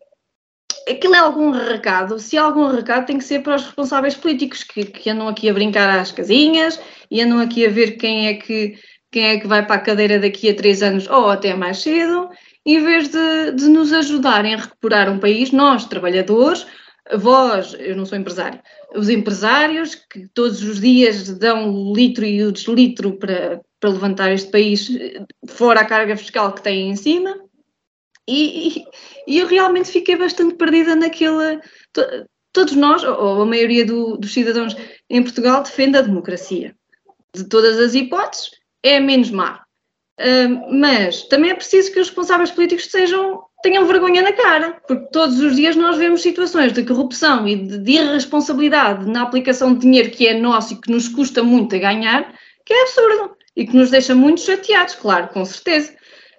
aquilo 0.90 1.16
é 1.16 1.20
algum 1.20 1.52
recado, 1.52 2.20
se 2.20 2.38
há 2.38 2.44
algum 2.44 2.68
recado 2.68 3.06
tem 3.06 3.18
que 3.18 3.24
ser 3.24 3.42
para 3.42 3.56
os 3.56 3.64
responsáveis 3.64 4.16
políticos 4.16 4.64
que, 4.64 4.86
que, 4.86 5.10
andam 5.10 5.28
aqui 5.28 5.50
a 5.50 5.54
brincar 5.54 6.00
às 6.00 6.12
casinhas 6.12 6.80
e 7.10 7.22
andam 7.22 7.40
aqui 7.40 7.66
a 7.66 7.70
ver 7.70 7.98
quem 7.98 8.28
é 8.28 8.34
que 8.36 8.76
quem 9.12 9.26
é 9.26 9.40
que 9.40 9.48
vai 9.48 9.66
para 9.66 9.76
a 9.76 9.80
cadeira 9.80 10.20
daqui 10.20 10.50
a 10.50 10.56
três 10.56 10.82
anos 10.82 11.08
ou 11.08 11.30
até 11.30 11.54
mais 11.54 11.80
cedo, 11.80 12.30
em 12.66 12.82
vez 12.82 13.10
de, 13.10 13.52
de 13.52 13.68
nos 13.68 13.92
ajudarem 13.92 14.54
a 14.54 14.58
recuperar 14.58 15.12
um 15.12 15.20
país, 15.20 15.52
nós, 15.52 15.84
trabalhadores, 15.86 16.66
vós, 17.18 17.76
eu 17.78 17.96
não 17.96 18.06
sou 18.06 18.18
empresário, 18.18 18.62
os 18.96 19.10
empresários 19.10 19.96
que 19.96 20.28
todos 20.34 20.64
os 20.64 20.80
dias 20.80 21.28
dão 21.38 21.74
o 21.74 21.94
litro 21.94 22.24
e 22.24 22.42
o 22.44 22.54
deslitro 22.54 23.18
para, 23.18 23.60
para 23.82 23.90
levantar 23.90 24.32
este 24.32 24.50
país 24.50 24.90
fora 25.50 25.82
a 25.82 25.86
carga 25.86 26.16
fiscal 26.16 26.54
que 26.54 26.64
têm 26.64 26.92
em 26.92 26.96
cima, 26.96 27.36
e, 28.32 28.86
e, 29.28 29.40
eu 29.40 29.48
realmente 29.48 29.92
fiquei 29.92 30.16
bastante 30.16 30.56
perdida 30.56 30.96
naquela. 30.96 31.60
To, 31.94 32.02
todos 32.54 32.76
nós, 32.76 33.04
ou 33.04 33.42
a 33.42 33.46
maioria 33.46 33.86
do, 33.86 34.18
dos 34.18 34.34
cidadãos 34.34 34.76
em 35.10 35.24
Portugal, 35.24 35.64
defende 35.64 35.98
a 35.98 36.02
democracia. 36.02 36.76
De 37.36 37.46
todas 37.46 37.80
as 37.80 37.96
hipóteses, 37.96 38.52
é 38.84 39.00
menos 39.00 39.32
má. 39.32 39.64
Uh, 40.20 40.72
mas 40.72 41.24
também 41.24 41.50
é 41.50 41.56
preciso 41.56 41.92
que 41.92 42.00
os 42.00 42.08
responsáveis 42.08 42.52
políticos 42.52 42.86
sejam, 42.92 43.42
tenham 43.64 43.88
vergonha 43.88 44.22
na 44.22 44.34
cara, 44.34 44.80
porque 44.88 45.08
todos 45.12 45.40
os 45.40 45.56
dias 45.56 45.76
nós 45.76 45.98
vemos 45.98 46.22
situações 46.22 46.74
de 46.74 46.86
corrupção 46.86 47.48
e 47.48 47.56
de, 47.56 47.80
de 47.80 47.92
irresponsabilidade 47.94 49.10
na 49.10 49.24
aplicação 49.24 49.74
de 49.74 49.80
dinheiro 49.80 50.12
que 50.12 50.28
é 50.28 50.40
nosso 50.40 50.74
e 50.74 50.82
que 50.82 50.92
nos 50.92 51.08
custa 51.08 51.42
muito 51.42 51.76
a 51.76 51.80
ganhar, 51.80 52.36
que 52.66 52.74
é 52.74 52.82
absurdo 52.84 53.36
e 53.56 53.66
que 53.66 53.76
nos 53.76 53.90
deixa 53.90 54.14
muito 54.14 54.42
chateados, 54.42 54.96
claro, 54.96 55.30
com 55.30 55.44
certeza. 55.44 55.96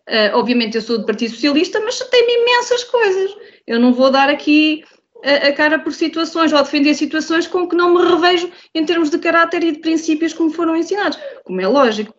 Uh, 0.09 0.35
obviamente 0.35 0.77
eu 0.77 0.83
sou 0.83 0.99
do 0.99 1.07
Partido 1.07 1.33
Socialista, 1.33 1.81
mas 1.81 1.99
tem-me 1.99 2.43
imensas 2.43 2.85
coisas. 2.85 3.37
Eu 3.67 3.79
não 3.79 3.93
vou 3.93 4.11
dar 4.11 4.29
aqui 4.29 4.83
a, 5.25 5.49
a, 5.49 5.53
cara 5.53 5.79
por 5.79 5.93
situações 5.93 6.53
ou 6.53 6.63
defender 6.63 6.95
situações 6.95 7.47
com 7.47 7.69
que 7.69 7.77
não 7.77 7.95
me 7.95 8.11
revejo 8.11 8.51
em 8.75 8.85
termos 8.85 9.11
de 9.11 9.19
caráter 9.19 9.63
e 9.63 9.73
de 9.73 9.79
princípios 9.79 10.33
como 10.33 10.51
foram 10.51 10.77
ensinados, 10.77 11.19
como 11.45 11.61
é 11.61 11.69
lógico. 11.69 12.13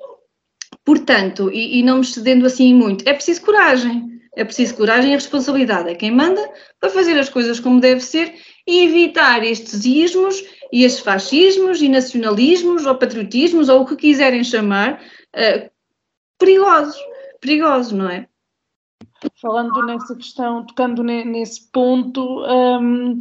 Portanto, 0.85 1.51
e, 1.51 1.79
e 1.79 1.83
não 1.83 1.99
me 1.99 2.05
cedendo 2.05 2.45
assim 2.45 2.73
muito, 2.73 3.07
é 3.07 3.13
preciso 3.13 3.41
coragem. 3.41 4.11
É 4.35 4.43
preciso 4.43 4.75
coragem 4.75 5.11
e 5.11 5.15
responsabilidade. 5.15 5.89
É 5.89 5.95
quem 5.95 6.09
manda 6.09 6.41
para 6.79 6.89
fazer 6.89 7.17
as 7.19 7.29
coisas 7.29 7.59
como 7.59 7.79
deve 7.79 8.01
ser 8.01 8.33
e 8.65 8.83
evitar 8.83 9.43
estes 9.43 9.85
ismos 9.85 10.43
e 10.71 10.83
estes 10.83 11.03
fascismos 11.03 11.81
e 11.81 11.89
nacionalismos 11.89 12.85
ou 12.85 12.95
patriotismos 12.95 13.69
ou 13.69 13.81
o 13.81 13.85
que 13.85 13.95
quiserem 13.95 14.43
chamar 14.43 15.03
uh, 15.35 15.69
perigosos 16.39 16.99
perigoso, 17.43 17.95
não 17.95 18.09
é? 18.09 18.27
Falando 19.41 19.85
nessa 19.85 20.15
questão, 20.15 20.65
tocando 20.65 21.03
nesse 21.03 21.69
ponto, 21.69 22.41
um, 22.45 23.19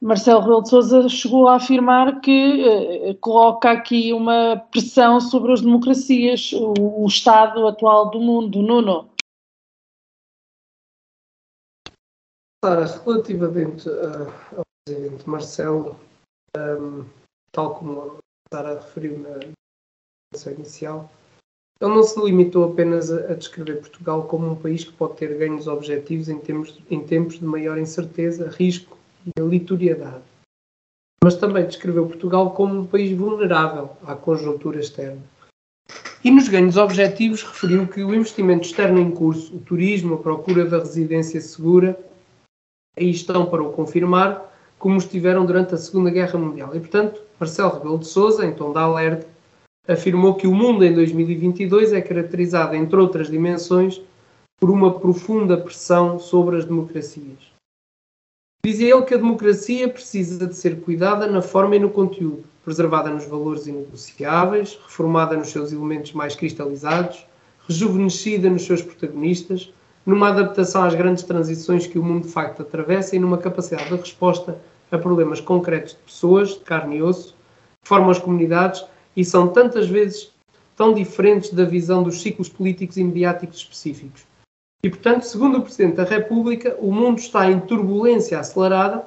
Marcelo 0.00 0.40
Rebelo 0.40 0.62
de 0.62 0.70
Sousa 0.70 1.08
chegou 1.08 1.46
a 1.46 1.56
afirmar 1.56 2.20
que 2.20 2.64
uh, 2.64 3.14
coloca 3.16 3.70
aqui 3.70 4.12
uma 4.12 4.56
pressão 4.70 5.20
sobre 5.20 5.52
as 5.52 5.60
democracias, 5.60 6.52
o, 6.52 7.02
o 7.02 7.06
estado 7.06 7.66
atual 7.66 8.10
do 8.10 8.18
mundo. 8.18 8.62
Nuno. 8.62 9.10
Sara, 12.64 12.86
relativamente 12.86 13.88
uh, 13.88 14.56
ao 14.56 14.62
presidente 14.86 15.28
Marcelo, 15.28 15.96
um, 16.56 17.04
tal 17.52 17.74
como 17.74 18.02
a 18.02 18.54
Sara 18.54 18.74
referiu 18.80 19.18
na 19.18 19.30
intervenção 20.32 20.52
inicial, 20.52 21.10
ele 21.80 21.94
não 21.94 22.02
se 22.02 22.20
limitou 22.20 22.64
apenas 22.64 23.10
a, 23.10 23.34
descrever 23.34 23.80
Portugal 23.80 24.24
como 24.24 24.50
um 24.50 24.54
país 24.54 24.84
que 24.84 24.92
pode 24.92 25.16
ter 25.16 25.36
ganhos 25.38 25.66
objetivos 25.66 26.28
em, 26.28 26.40
em 26.90 27.00
tempos 27.00 27.38
de 27.38 27.44
maior 27.44 27.78
incerteza, 27.78 28.50
risco 28.50 28.98
e 29.24 29.40
aleatoriedade, 29.40 30.22
mas 31.24 31.36
também 31.36 31.66
descreveu 31.66 32.06
Portugal 32.06 32.50
como 32.50 32.80
um 32.80 32.86
país 32.86 33.16
vulnerável 33.16 33.90
à 34.04 34.14
conjuntura 34.14 34.78
externa. 34.78 35.22
E 36.22 36.30
nos 36.30 36.48
ganhos 36.48 36.76
objetivos 36.76 37.42
referiu 37.42 37.86
que 37.86 38.04
o 38.04 38.14
investimento 38.14 38.66
externo 38.66 38.98
em 39.00 39.10
curso, 39.10 39.56
o 39.56 39.60
turismo, 39.60 40.16
a 40.16 40.18
procura 40.18 40.66
da 40.66 40.78
residência 40.78 41.40
segura, 41.40 41.98
aí 42.94 43.10
estão 43.10 43.46
para 43.46 43.62
o 43.62 43.72
confirmar, 43.72 44.50
como 44.78 44.98
estiveram 44.98 45.46
durante 45.46 45.74
a 45.74 45.78
Segunda 45.78 46.10
Guerra 46.10 46.38
Mundial. 46.38 46.76
E, 46.76 46.80
portanto, 46.80 47.22
Marcelo 47.38 47.72
Rebelo 47.72 47.98
de 47.98 48.06
Sousa, 48.06 48.50
tom 48.52 48.72
de 48.72 48.78
alerta, 48.78 49.26
afirmou 49.88 50.34
que 50.34 50.46
o 50.46 50.54
mundo 50.54 50.84
em 50.84 50.92
2022 50.92 51.92
é 51.92 52.00
caracterizado, 52.00 52.74
entre 52.74 52.96
outras 52.96 53.30
dimensões, 53.30 54.00
por 54.58 54.70
uma 54.70 54.98
profunda 54.98 55.56
pressão 55.56 56.18
sobre 56.18 56.56
as 56.56 56.64
democracias. 56.64 57.50
Dizia 58.64 58.94
ele 58.94 59.06
que 59.06 59.14
a 59.14 59.16
democracia 59.18 59.88
precisa 59.88 60.46
de 60.46 60.54
ser 60.54 60.82
cuidada 60.82 61.26
na 61.26 61.40
forma 61.40 61.76
e 61.76 61.78
no 61.78 61.88
conteúdo, 61.88 62.44
preservada 62.62 63.08
nos 63.08 63.24
valores 63.24 63.66
inegociáveis, 63.66 64.78
reformada 64.82 65.34
nos 65.34 65.48
seus 65.48 65.72
elementos 65.72 66.12
mais 66.12 66.36
cristalizados, 66.36 67.26
rejuvenescida 67.66 68.50
nos 68.50 68.66
seus 68.66 68.82
protagonistas, 68.82 69.72
numa 70.04 70.28
adaptação 70.28 70.84
às 70.84 70.94
grandes 70.94 71.24
transições 71.24 71.86
que 71.86 71.98
o 71.98 72.02
mundo 72.02 72.26
de 72.26 72.32
facto 72.32 72.60
atravessa 72.60 73.16
e 73.16 73.18
numa 73.18 73.38
capacidade 73.38 73.88
de 73.88 73.96
resposta 73.96 74.60
a 74.90 74.98
problemas 74.98 75.40
concretos 75.40 75.92
de 75.92 75.98
pessoas, 75.98 76.50
de 76.50 76.60
carne 76.60 76.96
e 76.96 77.02
osso, 77.02 77.34
que 77.82 77.88
formam 77.88 78.10
as 78.10 78.18
comunidades 78.18 78.84
e 79.20 79.24
são 79.24 79.48
tantas 79.48 79.86
vezes 79.86 80.30
tão 80.74 80.94
diferentes 80.94 81.52
da 81.52 81.66
visão 81.66 82.02
dos 82.02 82.22
ciclos 82.22 82.48
políticos 82.48 82.96
e 82.96 83.04
mediáticos 83.04 83.58
específicos. 83.58 84.22
E, 84.82 84.88
portanto, 84.88 85.24
segundo 85.24 85.58
o 85.58 85.62
Presidente 85.62 85.96
da 85.96 86.04
República, 86.04 86.74
o 86.80 86.90
mundo 86.90 87.18
está 87.18 87.50
em 87.50 87.60
turbulência 87.60 88.40
acelerada 88.40 89.06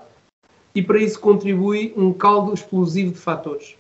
e 0.76 0.84
para 0.84 1.00
isso 1.00 1.20
contribui 1.20 1.96
um 1.98 2.14
caldo 2.14 2.54
explosivo 2.54 3.12
de 3.12 3.18
fatores. 3.18 3.76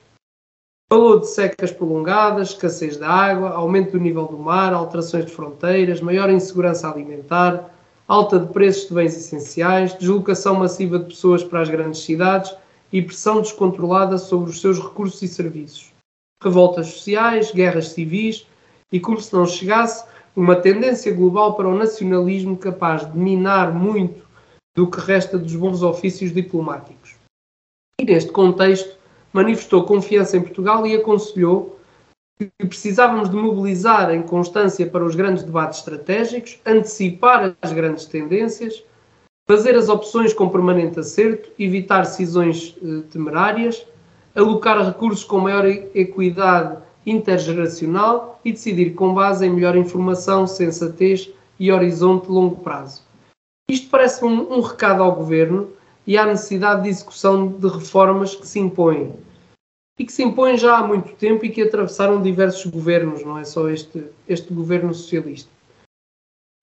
Falou 0.91 1.19
de 1.19 1.27
secas 1.27 1.71
prolongadas, 1.71 2.49
escassez 2.49 2.97
de 2.97 3.03
água, 3.03 3.51
aumento 3.51 3.91
do 3.91 3.99
nível 3.99 4.25
do 4.25 4.37
mar, 4.39 4.73
alterações 4.73 5.27
de 5.27 5.31
fronteiras, 5.31 6.01
maior 6.01 6.31
insegurança 6.31 6.89
alimentar, 6.89 7.71
alta 8.07 8.39
de 8.39 8.51
preços 8.51 8.89
de 8.89 8.95
bens 8.95 9.15
essenciais, 9.15 9.93
deslocação 9.93 10.55
massiva 10.55 10.97
de 10.97 11.05
pessoas 11.05 11.43
para 11.43 11.61
as 11.61 11.69
grandes 11.69 12.01
cidades 12.01 12.55
e 12.91 13.03
pressão 13.03 13.39
descontrolada 13.39 14.17
sobre 14.17 14.49
os 14.49 14.59
seus 14.59 14.79
recursos 14.79 15.21
e 15.21 15.27
serviços. 15.27 15.92
Revoltas 16.43 16.87
sociais, 16.87 17.51
guerras 17.51 17.89
civis 17.89 18.45
e, 18.91 18.99
como 18.99 19.19
se 19.19 19.33
não 19.33 19.45
chegasse, 19.45 20.05
uma 20.35 20.55
tendência 20.55 21.13
global 21.13 21.55
para 21.55 21.69
o 21.69 21.77
nacionalismo 21.77 22.57
capaz 22.57 23.09
de 23.09 23.17
minar 23.17 23.73
muito 23.73 24.23
do 24.75 24.89
que 24.89 24.99
resta 24.99 25.37
dos 25.37 25.55
bons 25.55 25.83
ofícios 25.83 26.33
diplomáticos. 26.33 27.15
E 27.99 28.05
neste 28.05 28.31
contexto, 28.31 28.97
manifestou 29.31 29.85
confiança 29.85 30.35
em 30.35 30.41
Portugal 30.41 30.85
e 30.85 30.95
aconselhou 30.95 31.79
que 32.39 32.67
precisávamos 32.67 33.29
de 33.29 33.35
mobilizar 33.35 34.11
em 34.11 34.23
constância 34.23 34.85
para 34.87 35.05
os 35.05 35.15
grandes 35.15 35.43
debates 35.43 35.79
estratégicos, 35.79 36.59
antecipar 36.65 37.55
as 37.61 37.71
grandes 37.71 38.05
tendências, 38.05 38.83
fazer 39.47 39.75
as 39.75 39.89
opções 39.89 40.33
com 40.33 40.49
permanente 40.49 40.99
acerto, 40.99 41.51
evitar 41.59 42.01
decisões 42.01 42.75
eh, 42.81 43.03
temerárias, 43.11 43.85
alocar 44.35 44.83
recursos 44.85 45.23
com 45.23 45.39
maior 45.39 45.65
equidade 45.65 46.77
intergeracional 47.05 48.39
e 48.43 48.51
decidir 48.51 48.93
com 48.93 49.13
base 49.13 49.45
em 49.45 49.49
melhor 49.49 49.75
informação, 49.75 50.47
sensatez 50.47 51.29
e 51.59 51.71
horizonte 51.71 52.27
de 52.27 52.31
longo 52.31 52.57
prazo. 52.57 53.03
Isto 53.69 53.89
parece 53.89 54.23
um, 54.25 54.53
um 54.53 54.61
recado 54.61 55.03
ao 55.03 55.15
Governo 55.15 55.69
e 56.05 56.17
à 56.17 56.25
necessidade 56.25 56.83
de 56.83 56.89
execução 56.89 57.47
de 57.47 57.67
reformas 57.67 58.35
que 58.35 58.47
se 58.47 58.59
impõem. 58.59 59.13
E 59.97 60.05
que 60.05 60.11
se 60.11 60.23
impõem 60.23 60.57
já 60.57 60.77
há 60.77 60.87
muito 60.87 61.13
tempo 61.15 61.45
e 61.45 61.49
que 61.49 61.61
atravessaram 61.61 62.21
diversos 62.21 62.65
governos, 62.65 63.23
não 63.23 63.37
é 63.37 63.43
só 63.43 63.69
este, 63.69 64.03
este 64.27 64.51
governo 64.51 64.93
socialista. 64.93 65.49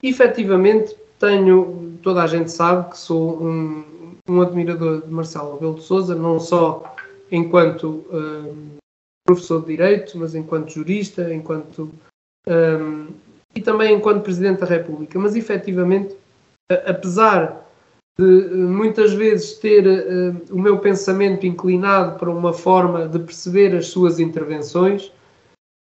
efetivamente, 0.02 0.96
tenho, 1.18 1.98
toda 2.02 2.22
a 2.22 2.26
gente 2.26 2.50
sabe 2.50 2.90
que 2.90 2.98
sou 2.98 3.40
um, 3.40 4.16
um 4.28 4.40
admirador 4.40 5.02
de 5.02 5.12
Marcelo 5.12 5.54
Rebelo 5.54 5.74
de 5.76 5.82
Sousa, 5.82 6.14
não 6.14 6.40
só 6.40 6.82
enquanto 7.30 8.04
um, 8.10 8.76
professor 9.26 9.60
de 9.60 9.68
Direito, 9.68 10.18
mas 10.18 10.34
enquanto 10.34 10.70
jurista, 10.70 11.32
enquanto 11.32 11.90
um, 12.48 13.08
e 13.54 13.60
também 13.60 13.94
enquanto 13.94 14.22
Presidente 14.22 14.60
da 14.60 14.66
República. 14.66 15.18
Mas 15.18 15.34
efetivamente, 15.34 16.16
apesar 16.86 17.66
de 18.18 18.44
eh, 18.44 18.54
muitas 18.54 19.12
vezes 19.12 19.54
ter 19.54 19.86
uh, 19.86 20.54
o 20.54 20.58
meu 20.58 20.78
pensamento 20.78 21.46
inclinado 21.46 22.18
para 22.18 22.30
uma 22.30 22.52
forma 22.52 23.08
de 23.08 23.18
perceber 23.18 23.74
as 23.74 23.86
suas 23.86 24.20
intervenções, 24.20 25.12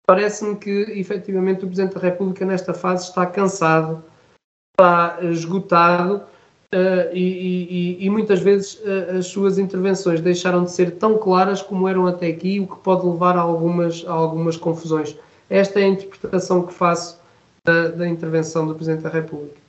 parece-me 0.06 0.56
que 0.56 0.70
efetivamente 0.70 1.64
o 1.64 1.68
Presidente 1.68 1.94
da 1.94 2.00
República 2.00 2.44
nesta 2.44 2.74
fase 2.74 3.08
está 3.08 3.26
cansado, 3.26 4.02
está 4.72 5.18
esgotado 5.22 6.24
Uh, 6.74 7.12
e, 7.12 7.98
e, 8.00 8.06
e, 8.06 8.08
muitas 8.08 8.40
vezes 8.40 8.76
uh, 8.76 9.18
as 9.18 9.26
suas 9.26 9.58
intervenções 9.58 10.22
deixaram 10.22 10.64
de 10.64 10.70
ser 10.70 10.92
tão 10.92 11.18
claras 11.18 11.60
como 11.60 11.86
eram 11.86 12.06
até 12.06 12.28
aqui, 12.28 12.60
o 12.60 12.66
que 12.66 12.76
pode 12.82 13.06
levar 13.06 13.36
a 13.36 13.42
algumas, 13.42 14.02
a 14.06 14.12
algumas 14.12 14.56
confusões. 14.56 15.14
Esta 15.50 15.80
é 15.80 15.84
a 15.84 15.88
interpretação 15.88 16.66
que 16.66 16.72
faço 16.72 17.20
da, 17.62 17.88
da 17.88 18.08
intervenção 18.08 18.66
do 18.66 18.74
Presidente 18.74 19.02
da 19.02 19.10
República. 19.10 19.60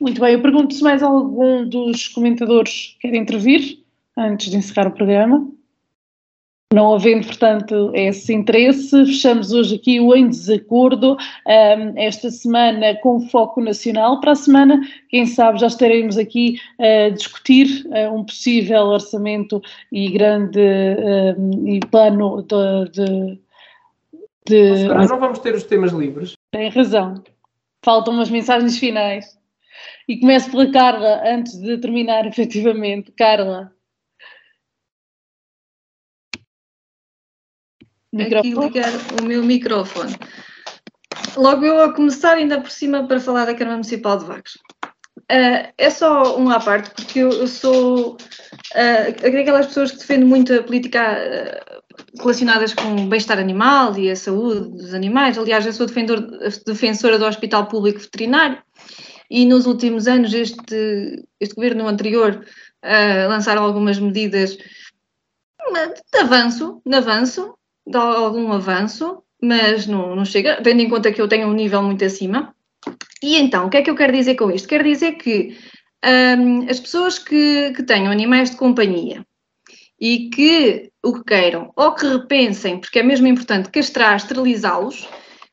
Muito 0.00 0.18
bem, 0.18 0.32
eu 0.32 0.40
pergunto 0.40 0.72
se 0.72 0.82
mais 0.82 1.02
algum 1.02 1.68
dos 1.68 2.08
comentadores 2.08 2.96
quer 2.98 3.14
intervir 3.14 3.84
antes 4.16 4.50
de 4.50 4.56
encerrar 4.56 4.88
o 4.88 4.92
programa. 4.92 5.52
Não 6.72 6.94
havendo, 6.94 7.26
portanto, 7.26 7.90
esse 7.94 8.32
interesse, 8.32 9.04
fechamos 9.04 9.50
hoje 9.50 9.74
aqui 9.74 9.98
o 9.98 10.14
Em 10.14 10.28
Desacordo, 10.28 11.16
um, 11.16 11.98
esta 11.98 12.30
semana 12.30 12.94
com 13.00 13.26
foco 13.28 13.60
nacional. 13.60 14.20
Para 14.20 14.32
a 14.32 14.36
semana, 14.36 14.80
quem 15.08 15.26
sabe, 15.26 15.58
já 15.58 15.66
estaremos 15.66 16.16
aqui 16.16 16.60
a 16.78 17.08
discutir 17.08 17.84
uh, 17.86 18.14
um 18.14 18.22
possível 18.24 18.82
orçamento 18.82 19.60
e 19.90 20.10
grande 20.10 20.60
uh, 20.60 21.68
e 21.68 21.80
plano 21.90 22.40
de. 22.42 22.90
de, 22.92 23.38
de... 24.46 24.84
não 24.86 25.18
vamos 25.18 25.40
ter 25.40 25.56
os 25.56 25.64
temas 25.64 25.90
livres. 25.90 26.34
Tem 26.52 26.68
razão. 26.68 27.20
Faltam 27.84 28.14
umas 28.14 28.30
mensagens 28.30 28.78
finais. 28.78 29.36
E 30.06 30.20
começo 30.20 30.48
pela 30.52 30.70
Carla, 30.70 31.20
antes 31.26 31.60
de 31.60 31.78
terminar, 31.78 32.26
efetivamente. 32.30 33.10
Carla. 33.10 33.72
Aqui 38.18 38.54
ligar 38.54 38.92
o 39.20 39.24
meu 39.24 39.42
microfone. 39.44 40.16
Logo 41.36 41.64
eu 41.64 41.80
a 41.80 41.94
começar, 41.94 42.34
ainda 42.34 42.60
por 42.60 42.70
cima, 42.70 43.06
para 43.06 43.20
falar 43.20 43.44
da 43.44 43.54
Câmara 43.54 43.76
Municipal 43.76 44.18
de 44.18 44.24
Vagos. 44.24 44.58
Uh, 45.30 45.70
é 45.78 45.90
só 45.90 46.36
um 46.36 46.50
à 46.50 46.58
parte, 46.58 46.90
porque 46.90 47.20
eu, 47.20 47.30
eu 47.30 47.46
sou 47.46 48.14
uh, 48.14 49.26
aquelas 49.26 49.66
pessoas 49.66 49.92
que 49.92 49.98
defendem 49.98 50.26
muito 50.26 50.52
a 50.52 50.62
política 50.62 51.00
uh, 51.12 52.18
relacionadas 52.18 52.74
com 52.74 52.96
o 52.96 53.06
bem-estar 53.06 53.38
animal 53.38 53.96
e 53.96 54.10
a 54.10 54.16
saúde 54.16 54.70
dos 54.70 54.92
animais. 54.92 55.38
Aliás, 55.38 55.64
eu 55.64 55.72
sou 55.72 55.86
defendor, 55.86 56.20
defensora 56.66 57.16
do 57.16 57.26
Hospital 57.26 57.68
Público 57.68 58.00
Veterinário 58.00 58.60
e 59.30 59.46
nos 59.46 59.66
últimos 59.66 60.08
anos 60.08 60.34
este, 60.34 61.24
este 61.38 61.54
governo 61.54 61.86
anterior 61.86 62.44
uh, 62.84 63.28
lançaram 63.28 63.62
algumas 63.62 64.00
medidas 64.00 64.56
de 64.56 66.18
avanço, 66.18 66.82
de 66.84 66.96
avanço, 66.96 67.54
de 67.86 67.96
algum 67.96 68.52
avanço, 68.52 69.22
mas 69.42 69.86
não, 69.86 70.14
não 70.14 70.24
chega, 70.24 70.60
tendo 70.62 70.82
em 70.82 70.88
conta 70.88 71.12
que 71.12 71.20
eu 71.20 71.28
tenho 71.28 71.48
um 71.48 71.54
nível 71.54 71.82
muito 71.82 72.04
acima. 72.04 72.54
E 73.22 73.36
então, 73.36 73.66
o 73.66 73.70
que 73.70 73.78
é 73.78 73.82
que 73.82 73.90
eu 73.90 73.96
quero 73.96 74.12
dizer 74.12 74.34
com 74.34 74.50
isto? 74.50 74.68
Quero 74.68 74.84
dizer 74.84 75.12
que 75.12 75.56
um, 76.38 76.68
as 76.68 76.80
pessoas 76.80 77.18
que, 77.18 77.72
que 77.74 77.82
tenham 77.82 78.10
animais 78.10 78.50
de 78.50 78.56
companhia 78.56 79.24
e 80.00 80.30
que 80.30 80.90
o 81.02 81.12
que 81.14 81.24
queiram, 81.24 81.70
ou 81.76 81.92
que 81.94 82.06
repensem, 82.06 82.78
porque 82.78 82.98
é 82.98 83.02
mesmo 83.02 83.26
importante 83.26 83.70
castrar, 83.70 84.16
esterilizá-los, 84.16 85.06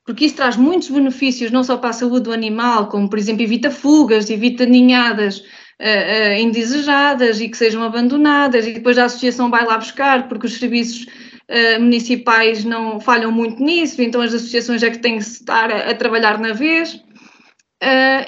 porque 0.06 0.26
isso 0.26 0.38
traz 0.38 0.56
muitos 0.56 0.90
benefícios, 0.90 1.52
não 1.52 1.66
só 1.66 1.78
para 1.78 1.90
a 1.90 1.94
saúde 1.94 2.22
do 2.22 2.32
animal, 2.32 2.88
como, 2.88 3.10
por 3.10 3.20
exemplo, 3.20 3.44
evita 3.44 3.70
fugas, 3.70 4.30
evita 4.30 4.66
ninhadas 4.66 5.40
uh, 5.40 5.44
uh, 5.82 6.40
indesejadas 6.40 7.42
e 7.42 7.50
que 7.50 7.58
sejam 7.58 7.84
abandonadas, 7.84 8.66
e 8.66 8.72
depois 8.72 8.98
a 8.98 9.06
associação 9.06 9.50
vai 9.50 9.66
lá 9.66 9.78
buscar, 9.78 10.30
porque 10.30 10.48
os 10.48 10.58
serviços 10.58 11.06
uh, 11.50 11.80
municipais 11.80 12.64
não 12.64 13.00
falham 13.00 13.32
muito 13.32 13.62
nisso, 13.62 14.02
então 14.02 14.22
as 14.22 14.34
associações 14.34 14.84
é 14.84 14.90
que 14.90 15.00
têm 15.00 15.18
que 15.18 15.24
estar 15.24 15.72
a, 15.72 15.92
a 15.92 15.96
trabalhar 15.96 16.40
na 16.40 16.54
vez, 16.54 17.02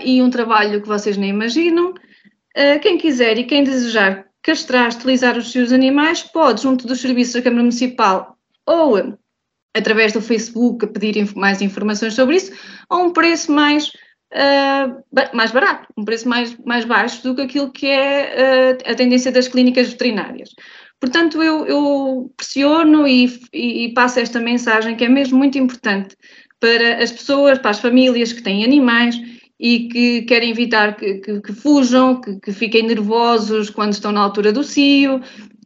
e 0.05 0.22
um 0.22 0.30
trabalho 0.30 0.80
que 0.80 0.88
vocês 0.88 1.17
nem 1.17 1.32
imaginam. 1.32 1.95
quem 2.84 2.99
quiser 2.99 3.36
e 3.39 3.45
quem 3.45 3.63
desejar 3.63 4.30
castrar, 4.43 4.89
esterilizar 4.89 5.38
os 5.38 5.51
seus 5.51 5.72
animais, 5.72 6.22
pode, 6.22 6.61
junto 6.61 6.86
dos 6.86 7.01
serviços 7.01 7.34
da 7.34 7.41
Câmara 7.41 7.63
Municipal 7.63 8.38
ou 8.65 9.17
através 9.76 10.13
do 10.13 10.22
Facebook, 10.22 10.86
pedir 10.88 11.36
mais 11.36 11.61
informações 11.61 12.13
sobre 12.13 12.38
isso, 12.38 12.51
a 12.89 12.97
um 12.97 13.11
preço 13.11 13.51
mais 13.51 13.91
uh, 14.34 15.36
mais 15.36 15.51
barato, 15.51 15.88
um 15.97 16.05
preço 16.05 16.28
mais, 16.28 16.55
mais 16.65 16.86
baixo 16.86 17.24
do 17.24 17.36
que 17.36 17.41
aquilo 17.41 17.72
que 17.72 17.88
é 17.88 18.76
uh, 18.86 18.91
a 18.91 18.95
tendência 18.95 19.32
das 19.32 19.47
clínicas 19.47 19.89
veterinárias. 19.89 20.49
Portanto, 20.99 21.41
eu, 21.41 21.65
eu 21.65 22.33
pressiono 22.35 23.07
e, 23.07 23.39
e, 23.53 23.93
passo 23.93 24.19
esta 24.19 24.39
mensagem 24.39 24.95
que 24.95 25.05
é 25.05 25.09
mesmo 25.09 25.37
muito 25.37 25.57
importante 25.57 26.17
para 26.59 27.01
as 27.01 27.11
pessoas, 27.11 27.57
para 27.57 27.71
as 27.71 27.79
famílias 27.79 28.33
que 28.33 28.43
têm 28.43 28.65
animais 28.65 29.15
e 29.57 29.87
que 29.87 30.21
querem 30.23 30.51
evitar 30.51 30.95
que, 30.97 31.15
que, 31.15 31.41
que 31.41 31.53
fujam, 31.53 32.19
que, 32.19 32.39
que, 32.39 32.51
fiquem 32.51 32.83
nervosos 32.83 33.69
quando 33.69 33.93
estão 33.93 34.11
na 34.11 34.19
altura 34.21 34.51
do 34.51 34.63
cio, 34.63 35.21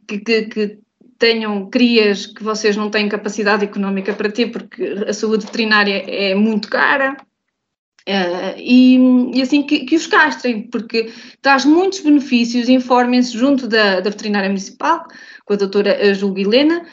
que 0.06 0.78
tenham 1.18 1.68
crias 1.68 2.26
que 2.26 2.42
vocês 2.42 2.76
não 2.76 2.90
têm 2.90 3.08
capacidade 3.08 3.64
económica 3.64 4.12
para 4.12 4.30
ter, 4.30 4.52
porque 4.52 4.84
a 5.06 5.12
saúde 5.12 5.46
veterinária 5.46 6.04
é 6.06 6.34
muito 6.34 6.68
cara. 6.68 7.16
Uh, 8.06 8.52
e, 8.58 8.98
e, 9.34 9.40
assim 9.40 9.62
que, 9.62 9.86
que, 9.86 9.96
os 9.96 10.06
castrem, 10.06 10.68
porque 10.68 11.10
traz 11.40 11.64
muitos 11.64 12.00
benefícios, 12.00 12.68
informem-se 12.68 13.36
junto 13.36 13.66
da, 13.66 14.00
da, 14.00 14.10
veterinária 14.10 14.48
municipal, 14.48 15.06
com 15.46 15.54
a 15.54 15.56
doutora 15.56 16.12
Julga 16.12 16.42
Helena, 16.42 16.84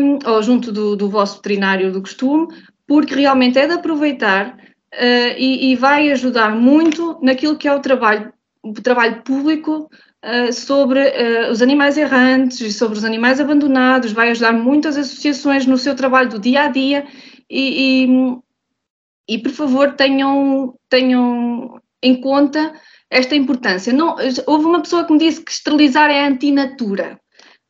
um, 0.00 0.18
ou 0.26 0.42
junto 0.42 0.72
do, 0.72 0.96
do, 0.96 1.10
vosso 1.10 1.36
veterinário 1.36 1.92
do 1.92 2.00
costume, 2.00 2.48
porque 2.86 3.14
realmente 3.14 3.58
é 3.58 3.66
de 3.66 3.74
aproveitar 3.74 4.56
uh, 4.94 5.34
e, 5.36 5.70
e, 5.70 5.76
vai 5.76 6.10
ajudar 6.12 6.56
muito 6.56 7.18
naquilo 7.22 7.58
que 7.58 7.68
é 7.68 7.74
o 7.74 7.80
trabalho, 7.80 8.32
o 8.62 8.72
trabalho 8.72 9.22
público 9.22 9.90
uh, 10.24 10.50
sobre 10.50 11.12
os 11.50 11.60
animais 11.60 11.98
errantes 11.98 12.62
e 12.62 12.72
sobre 12.72 12.96
os 12.96 13.04
animais 13.04 13.38
abandonados, 13.38 14.12
vai 14.12 14.30
ajudar 14.30 14.54
muitas 14.54 14.96
associações 14.96 15.66
no 15.66 15.76
seu 15.76 15.94
trabalho 15.94 16.30
do 16.30 16.38
dia 16.38 16.62
a 16.62 16.68
dia 16.68 17.06
e, 17.50 18.32
e 19.28 19.38
por 19.38 19.52
favor 19.52 19.92
tenham, 19.94 20.74
tenham 20.88 21.80
em 22.02 22.20
conta 22.20 22.72
esta 23.10 23.36
importância. 23.36 23.92
Não, 23.92 24.16
houve 24.46 24.64
uma 24.64 24.80
pessoa 24.80 25.04
que 25.04 25.12
me 25.12 25.18
disse 25.18 25.42
que 25.42 25.50
esterilizar 25.50 26.10
é 26.10 26.24
antinatura. 26.24 27.20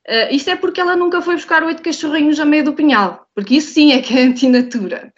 Uh, 0.06 0.32
isso 0.34 0.48
é 0.48 0.56
porque 0.56 0.80
ela 0.80 0.96
nunca 0.96 1.20
foi 1.20 1.34
buscar 1.34 1.62
oito 1.64 1.82
cachorrinhos 1.82 2.40
a 2.40 2.44
meio 2.44 2.64
do 2.64 2.72
pinhal, 2.72 3.26
porque 3.34 3.56
isso 3.56 3.74
sim 3.74 3.92
é 3.92 4.00
que 4.00 4.16
é 4.16 4.22
antinatura. 4.22 5.12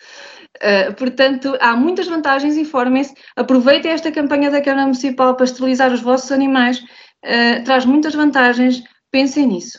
Uh, 0.57 0.93
portanto, 0.95 1.57
há 1.61 1.77
muitas 1.77 2.09
vantagens, 2.09 2.57
informem-se, 2.57 3.15
aproveitem 3.37 3.93
esta 3.93 4.11
campanha 4.11 4.51
da 4.51 4.61
Câmara 4.61 4.83
Municipal 4.83 5.37
para 5.37 5.45
esterilizar 5.45 5.93
os 5.93 6.01
vossos 6.01 6.33
animais, 6.33 6.79
uh, 6.79 7.65
traz 7.65 7.85
muitas 7.85 8.15
vantagens, 8.15 8.83
pensem 9.13 9.47
nisso 9.47 9.79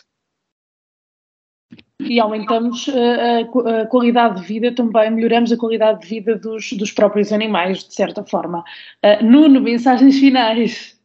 e 2.09 2.19
aumentamos 2.19 2.87
eh, 2.87 3.41
a, 3.41 3.85
qualidade 3.87 4.41
de 4.41 4.47
vida 4.47 4.73
também, 4.73 5.11
melhoramos 5.11 5.51
a 5.51 5.57
qualidade 5.57 6.01
de 6.01 6.07
vida 6.07 6.35
dos, 6.35 6.73
dos 6.73 6.91
próprios 6.91 7.31
animais, 7.31 7.83
de 7.83 7.93
certa 7.93 8.23
forma. 8.23 8.63
Uh, 9.03 9.23
Nuno, 9.23 9.61
mensagens 9.61 10.19
finais. 10.19 10.97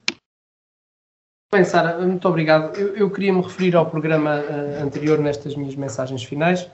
Bem, 1.52 1.64
Sara, 1.64 1.98
muito 1.98 2.28
obrigado. 2.28 2.76
Eu, 2.78 2.96
eu, 2.96 3.10
queria 3.10 3.32
me 3.32 3.40
referir 3.40 3.76
ao 3.76 3.86
programa 3.86 4.40
uh, 4.40 4.84
anterior 4.84 5.18
nestas 5.18 5.54
minhas 5.54 5.76
mensagens 5.76 6.22
finais. 6.24 6.68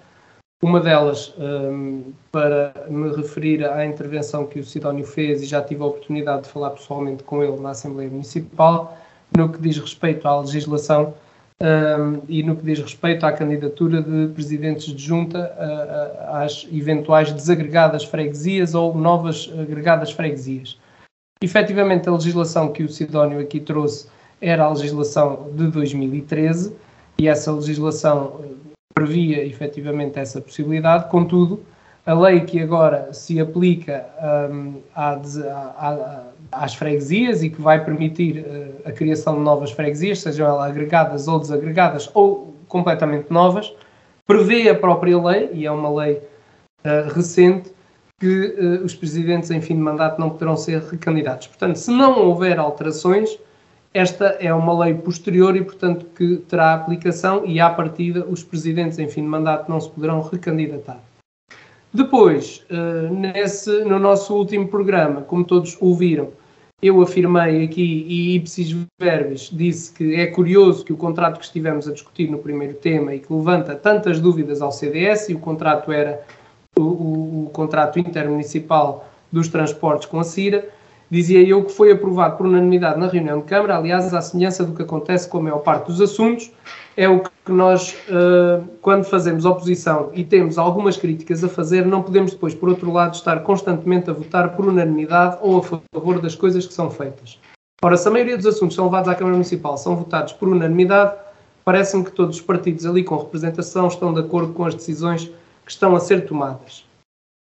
Uma 0.62 0.80
delas, 0.80 1.34
um, 1.38 1.42
ehm, 1.44 2.12
para 2.30 2.72
me 2.88 3.10
referir 3.16 3.64
à 3.64 3.84
intervenção 3.84 4.46
que 4.46 4.60
o 4.60 4.64
Sidónio 4.64 5.04
fez 5.04 5.42
e 5.42 5.46
já 5.46 5.60
tive 5.60 5.82
a 5.82 5.86
oportunidade 5.86 6.44
de 6.44 6.50
falar 6.50 6.70
pessoalmente 6.70 7.24
com 7.24 7.42
ele 7.42 7.60
na 7.60 7.70
Assembleia 7.70 8.08
Municipal, 8.08 8.96
no 9.36 9.48
que 9.48 9.60
diz 9.60 9.76
respeito 9.76 10.28
à 10.28 10.40
legislação 10.40 11.14
um, 11.61 12.22
e 12.28 12.42
no 12.42 12.57
que 12.57 12.64
diz 12.64 12.80
respeito 12.80 13.24
à 13.24 13.32
candidatura 13.32 14.03
de 14.03 14.32
presidentes 14.32 14.86
de 14.86 15.03
junta 15.03 15.53
uh, 15.57 16.36
às 16.36 16.66
eventuais 16.72 17.32
desagregadas 17.32 18.05
freguesias 18.05 18.74
ou 18.74 18.94
novas 18.94 19.50
agregadas 19.59 20.11
freguesias. 20.11 20.78
Efetivamente, 21.42 22.09
a 22.09 22.12
legislação 22.12 22.72
que 22.72 22.82
o 22.82 22.88
Sidónio 22.88 23.40
aqui 23.40 23.61
trouxe 23.61 24.09
era 24.40 24.64
a 24.64 24.68
legislação 24.70 25.50
de 25.55 25.68
2013 25.68 26.74
e 27.18 27.28
essa 27.28 27.53
legislação 27.53 28.40
previa 28.94 29.44
efetivamente 29.44 30.18
essa 30.18 30.40
possibilidade, 30.40 31.09
contudo, 31.09 31.62
a 32.05 32.14
lei 32.14 32.40
que 32.40 32.61
agora 32.61 33.12
se 33.12 33.40
aplica 33.40 34.05
um, 34.50 34.80
à, 34.94 35.12
à, 35.12 36.22
às 36.53 36.74
freguesias 36.74 37.42
e 37.42 37.50
que 37.50 37.61
vai 37.61 37.84
permitir 37.84 38.40
uh, 38.40 38.88
a 38.88 38.92
criação 38.92 39.34
de 39.36 39.40
novas 39.40 39.72
freguesias, 39.72 40.20
sejam 40.20 40.46
elas 40.46 40.70
agregadas 40.70 41.26
ou 41.26 41.38
desagregadas 41.38 42.11
ou 42.14 42.55
completamente 42.68 43.30
novas, 43.30 43.72
prevê 44.26 44.68
a 44.68 44.74
própria 44.74 45.20
lei, 45.20 45.50
e 45.53 45.66
é 45.66 45.70
uma 45.70 45.92
lei 46.03 46.22
uh, 46.84 47.12
recente, 47.12 47.72
que 48.20 48.55
uh, 48.59 48.84
os 48.84 48.94
presidentes 48.94 49.50
em 49.50 49.61
fim 49.61 49.74
de 49.74 49.80
mandato 49.80 50.20
não 50.20 50.30
poderão 50.30 50.57
ser 50.57 50.80
recandidatos. 50.82 51.48
Portanto, 51.48 51.76
se 51.76 51.90
não 51.90 52.20
houver 52.20 52.59
alterações, 52.59 53.36
esta 53.92 54.26
é 54.40 54.53
uma 54.55 54.84
lei 54.84 54.94
posterior 54.94 55.57
e, 55.57 55.62
portanto, 55.62 56.07
que 56.14 56.36
terá 56.48 56.72
aplicação 56.74 57.44
e, 57.44 57.61
à 57.61 57.68
partida, 57.68 58.24
os 58.26 58.42
presidentes 58.42 58.98
em 58.98 59.09
fim 59.09 59.22
de 59.22 59.28
mandato 59.28 59.68
não 59.68 59.80
se 59.80 59.90
poderão 59.90 60.22
recandidatar. 60.22 60.98
Depois, 61.92 62.64
nesse, 63.11 63.84
no 63.84 63.98
nosso 63.98 64.34
último 64.34 64.66
programa, 64.66 65.20
como 65.20 65.44
todos 65.44 65.76
ouviram, 65.78 66.30
eu 66.82 67.00
afirmei 67.00 67.64
aqui, 67.64 68.04
e 68.08 68.34
ipsis 68.34 68.74
verbis, 68.98 69.48
disse 69.52 69.92
que 69.92 70.16
é 70.16 70.26
curioso 70.26 70.84
que 70.84 70.92
o 70.92 70.96
contrato 70.96 71.38
que 71.38 71.44
estivemos 71.44 71.86
a 71.86 71.92
discutir 71.92 72.28
no 72.28 72.38
primeiro 72.38 72.74
tema 72.74 73.14
e 73.14 73.20
que 73.20 73.32
levanta 73.32 73.76
tantas 73.76 74.18
dúvidas 74.18 74.60
ao 74.60 74.72
CDS, 74.72 75.28
e 75.28 75.34
o 75.34 75.38
contrato 75.38 75.92
era 75.92 76.20
o, 76.76 76.82
o, 76.82 77.44
o 77.46 77.50
contrato 77.50 78.00
intermunicipal 78.00 79.08
dos 79.30 79.46
transportes 79.46 80.06
com 80.06 80.18
a 80.18 80.24
CIRA, 80.24 80.68
dizia 81.12 81.46
eu 81.46 81.62
que 81.62 81.70
foi 81.70 81.92
aprovado 81.92 82.38
por 82.38 82.46
unanimidade 82.46 82.98
na 82.98 83.06
reunião 83.06 83.40
de 83.40 83.44
Câmara, 83.44 83.76
aliás, 83.76 84.14
à 84.14 84.22
semelhança 84.22 84.64
do 84.64 84.74
que 84.74 84.80
acontece 84.80 85.28
com 85.28 85.36
a 85.36 85.42
maior 85.42 85.58
parte 85.58 85.88
dos 85.88 86.00
assuntos, 86.00 86.50
é 86.96 87.06
o 87.06 87.20
que 87.20 87.52
nós, 87.52 87.94
uh, 88.08 88.66
quando 88.80 89.04
fazemos 89.04 89.44
oposição 89.44 90.10
e 90.14 90.24
temos 90.24 90.56
algumas 90.56 90.96
críticas 90.96 91.44
a 91.44 91.50
fazer, 91.50 91.84
não 91.84 92.02
podemos 92.02 92.32
depois, 92.32 92.54
por 92.54 92.70
outro 92.70 92.90
lado, 92.90 93.14
estar 93.14 93.42
constantemente 93.42 94.08
a 94.08 94.14
votar 94.14 94.56
por 94.56 94.64
unanimidade 94.64 95.36
ou 95.42 95.58
a 95.58 95.62
favor 95.62 96.18
das 96.18 96.34
coisas 96.34 96.66
que 96.66 96.72
são 96.72 96.90
feitas. 96.90 97.38
Ora, 97.84 97.98
se 97.98 98.08
a 98.08 98.10
maioria 98.10 98.38
dos 98.38 98.46
assuntos 98.46 98.74
são 98.74 98.86
levados 98.86 99.10
à 99.10 99.14
Câmara 99.14 99.34
Municipal 99.34 99.76
são 99.76 99.94
votados 99.94 100.32
por 100.32 100.48
unanimidade, 100.48 101.14
parece-me 101.62 102.04
que 102.04 102.12
todos 102.12 102.36
os 102.36 102.42
partidos 102.42 102.86
ali 102.86 103.04
com 103.04 103.18
representação 103.18 103.86
estão 103.86 104.14
de 104.14 104.20
acordo 104.20 104.54
com 104.54 104.64
as 104.64 104.74
decisões 104.74 105.26
que 105.26 105.70
estão 105.70 105.94
a 105.94 106.00
ser 106.00 106.24
tomadas. 106.24 106.86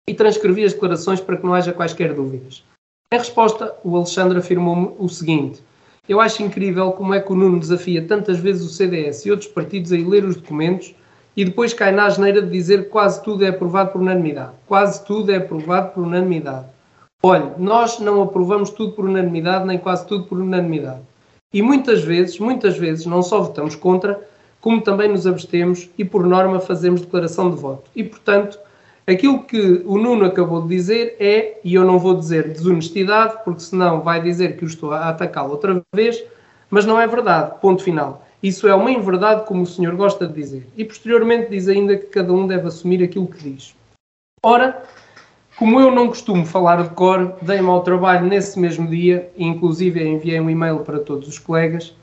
E 0.08 0.14
transcrevi 0.14 0.64
as 0.64 0.74
declarações 0.74 1.20
para 1.20 1.36
que 1.36 1.44
não 1.44 1.56
haja 1.56 1.74
quaisquer 1.74 2.14
dúvidas. 2.14 2.64
Em 3.12 3.18
resposta, 3.18 3.74
o 3.84 3.96
Alexandre 3.96 4.40
afirmou 4.40 4.96
o 5.00 5.08
seguinte 5.08 5.64
eu 6.08 6.22
acho 6.22 6.44
incrível 6.44 6.92
como 6.92 7.16
é 7.16 7.20
que 7.20 7.32
o 7.32 7.36
Nuno 7.36 7.60
desafia 7.60 8.06
tantas 8.06 8.38
vezes 8.38 8.64
o 8.64 8.70
CDS 8.70 9.26
e 9.26 9.32
outros 9.32 9.50
partidos 9.50 9.92
a 9.92 9.98
ir 9.98 10.06
ler 10.06 10.24
os 10.24 10.36
documentos 10.36 10.94
e 11.36 11.44
depois 11.44 11.74
cai 11.74 11.92
na 11.92 12.06
asneira 12.06 12.44
de 12.44 12.50
dizer 12.52 12.84
que 12.84 12.90
quase 12.90 13.24
tudo 13.24 13.44
é 13.44 13.50
aprovado 13.50 13.92
por 13.92 14.02
unanimidade. 14.02 14.52
Quase 14.68 15.04
tudo 15.04 15.32
é 15.32 15.38
aprovado 15.38 15.94
por 15.94 16.04
unanimidade. 16.04 16.68
Olha, 17.24 17.56
nós 17.58 18.00
não 18.00 18.22
aprovamos 18.22 18.70
tudo 18.70 18.94
por 18.94 19.06
unanimidade, 19.06 19.66
nem 19.66 19.80
quase 19.80 20.06
tudo 20.06 20.26
por 20.26 20.38
unanimidade. 20.38 21.02
E 21.52 21.62
muitas 21.62 22.04
vezes, 22.04 22.38
muitas 22.38 22.78
vezes, 22.78 23.08
não 23.08 23.24
só 23.24 23.42
votamos 23.42 23.76
contra, 23.76 24.22
como 24.62 24.82
também 24.82 25.10
nos 25.10 25.26
abstemos 25.26 25.90
e, 25.98 26.06
por 26.06 26.26
norma, 26.28 26.60
fazemos 26.60 27.02
declaração 27.02 27.50
de 27.50 27.58
voto. 27.58 27.90
E, 27.96 28.04
portanto, 28.04 28.60
Aquilo 29.08 29.44
que 29.44 29.84
o 29.86 30.00
Nuno 30.00 30.26
acabou 30.26 30.64
de 30.64 30.70
dizer 30.70 31.16
é, 31.20 31.60
e 31.64 31.76
eu 31.76 31.86
não 31.86 32.00
vou 32.00 32.16
dizer 32.16 32.52
desonestidade, 32.52 33.38
porque 33.44 33.62
senão 33.62 34.02
vai 34.02 34.20
dizer 34.20 34.58
que 34.58 34.64
eu 34.64 34.68
estou 34.68 34.92
a 34.92 35.10
atacá-lo 35.10 35.52
outra 35.52 35.80
vez, 35.94 36.24
mas 36.72 36.86
não 36.86 37.00
é 37.00 37.06
verdade. 37.06 37.54
Ponto 37.62 37.84
final. 37.84 38.26
Isso 38.42 38.68
é 38.68 38.74
uma 38.74 38.92
inverdade, 38.92 39.46
como 39.46 39.62
o 39.62 39.68
senhor 39.68 39.96
gosta 39.96 40.28
de 40.28 40.34
dizer. 40.34 40.68
E 40.76 40.84
posteriormente 40.84 41.52
diz 41.52 41.68
ainda 41.68 41.96
que 41.96 42.08
cada 42.08 42.34
um 42.34 42.48
deve 42.48 42.68
assumir 42.68 43.04
aquilo 43.04 43.28
que 43.28 43.50
diz. 43.50 43.76
Ora, 44.44 44.84
como 45.56 45.80
eu 45.80 45.92
não 45.92 46.08
costumo 46.08 46.46
falar 46.46 46.82
de 46.84 46.90
cor, 46.90 47.38
dei-me 47.42 47.70
ao 47.70 47.82
trabalho 47.82 48.26
nesse 48.26 48.60
mesmo 48.60 48.88
dia, 48.88 49.30
e 49.38 49.46
inclusive 49.46 50.04
enviei 50.04 50.40
um 50.40 50.50
e-mail 50.50 50.80
para 50.80 51.00
todos 51.00 51.28
os 51.28 51.40
colegas, 51.40 51.96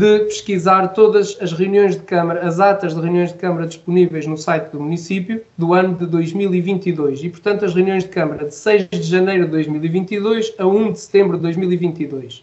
de 0.00 0.20
pesquisar 0.20 0.88
todas 0.94 1.36
as 1.42 1.52
reuniões 1.52 1.94
de 1.94 2.00
Câmara, 2.00 2.48
as 2.48 2.58
atas 2.58 2.94
de 2.94 3.00
reuniões 3.02 3.34
de 3.34 3.38
Câmara 3.38 3.66
disponíveis 3.66 4.26
no 4.26 4.34
site 4.34 4.70
do 4.70 4.80
município 4.80 5.44
do 5.58 5.74
ano 5.74 5.94
de 5.94 6.06
2022 6.06 7.22
e, 7.22 7.28
portanto, 7.28 7.66
as 7.66 7.74
reuniões 7.74 8.04
de 8.04 8.08
Câmara 8.08 8.46
de 8.46 8.54
6 8.54 8.88
de 8.88 9.02
janeiro 9.02 9.44
de 9.44 9.50
2022 9.50 10.54
a 10.56 10.66
1 10.66 10.92
de 10.92 11.00
setembro 11.00 11.36
de 11.36 11.42
2022. 11.42 12.42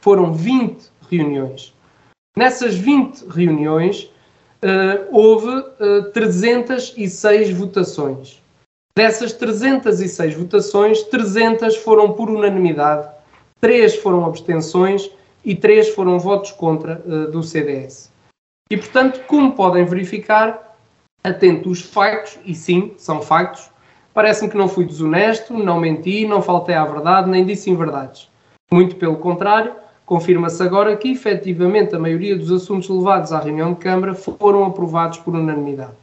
foram 0.00 0.32
20 0.32 0.90
reuniões. 1.08 1.72
Nessas 2.36 2.74
20 2.74 3.28
reuniões, 3.28 4.10
uh, 4.64 5.06
houve 5.12 5.48
uh, 5.48 6.10
306 6.12 7.50
votações. 7.52 8.42
Dessas 8.96 9.32
306 9.32 10.34
votações, 10.34 11.04
300 11.04 11.76
foram 11.76 12.14
por 12.14 12.28
unanimidade, 12.28 13.08
3 13.60 13.94
foram 13.94 14.24
abstenções 14.24 15.08
e 15.46 15.54
3 15.54 15.90
foram 15.90 16.18
votos 16.18 16.50
contra 16.50 17.00
uh, 17.06 17.30
do 17.30 17.40
CDS. 17.40 18.12
E, 18.68 18.76
portanto, 18.76 19.22
como 19.28 19.52
podem 19.52 19.84
verificar, 19.84 20.76
atento 21.22 21.70
os 21.70 21.80
factos, 21.80 22.36
e 22.44 22.52
sim, 22.52 22.94
são 22.98 23.22
factos, 23.22 23.70
parece-me 24.12 24.50
que 24.50 24.56
não 24.56 24.68
fui 24.68 24.84
desonesto, 24.84 25.54
não 25.54 25.78
menti, 25.78 26.26
não 26.26 26.42
faltei 26.42 26.74
à 26.74 26.84
verdade, 26.84 27.30
nem 27.30 27.46
disse 27.46 27.70
inverdades. 27.70 28.28
Muito 28.72 28.96
pelo 28.96 29.18
contrário, 29.18 29.72
confirma-se 30.04 30.60
agora 30.64 30.96
que, 30.96 31.12
efetivamente, 31.12 31.94
a 31.94 31.98
maioria 31.98 32.36
dos 32.36 32.50
assuntos 32.50 32.88
levados 32.88 33.32
à 33.32 33.38
reunião 33.38 33.72
de 33.72 33.78
Câmara 33.78 34.14
foram 34.14 34.64
aprovados 34.64 35.18
por 35.18 35.32
unanimidade. 35.32 35.94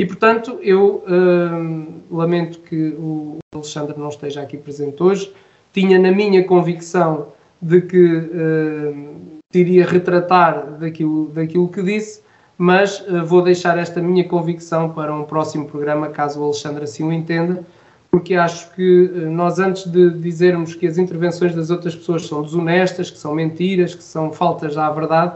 E, 0.00 0.06
portanto, 0.06 0.60
eu 0.62 1.02
uh, 1.08 2.16
lamento 2.16 2.60
que 2.60 2.94
o 2.96 3.38
Alexandre 3.52 3.98
não 3.98 4.10
esteja 4.10 4.42
aqui 4.42 4.56
presente 4.56 5.02
hoje. 5.02 5.34
Tinha 5.72 5.98
na 5.98 6.12
minha 6.12 6.44
convicção 6.44 7.32
de 7.60 7.80
que 7.82 8.16
uh, 8.16 9.40
iria 9.52 9.84
retratar 9.84 10.78
daquilo, 10.78 11.28
daquilo 11.28 11.68
que 11.68 11.82
disse, 11.82 12.22
mas 12.56 13.00
uh, 13.00 13.24
vou 13.24 13.42
deixar 13.42 13.78
esta 13.78 14.00
minha 14.00 14.24
convicção 14.24 14.90
para 14.90 15.14
um 15.14 15.24
próximo 15.24 15.66
programa, 15.66 16.08
caso 16.08 16.40
o 16.40 16.44
Alexandre 16.44 16.84
assim 16.84 17.04
o 17.04 17.12
entenda, 17.12 17.64
porque 18.10 18.34
acho 18.34 18.72
que 18.74 19.04
uh, 19.04 19.30
nós, 19.30 19.58
antes 19.58 19.86
de 19.86 20.10
dizermos 20.10 20.74
que 20.74 20.86
as 20.86 20.98
intervenções 20.98 21.54
das 21.54 21.70
outras 21.70 21.94
pessoas 21.94 22.26
são 22.26 22.42
desonestas, 22.42 23.10
que 23.10 23.18
são 23.18 23.34
mentiras, 23.34 23.94
que 23.94 24.02
são 24.02 24.32
faltas 24.32 24.76
à 24.76 24.90
verdade, 24.90 25.34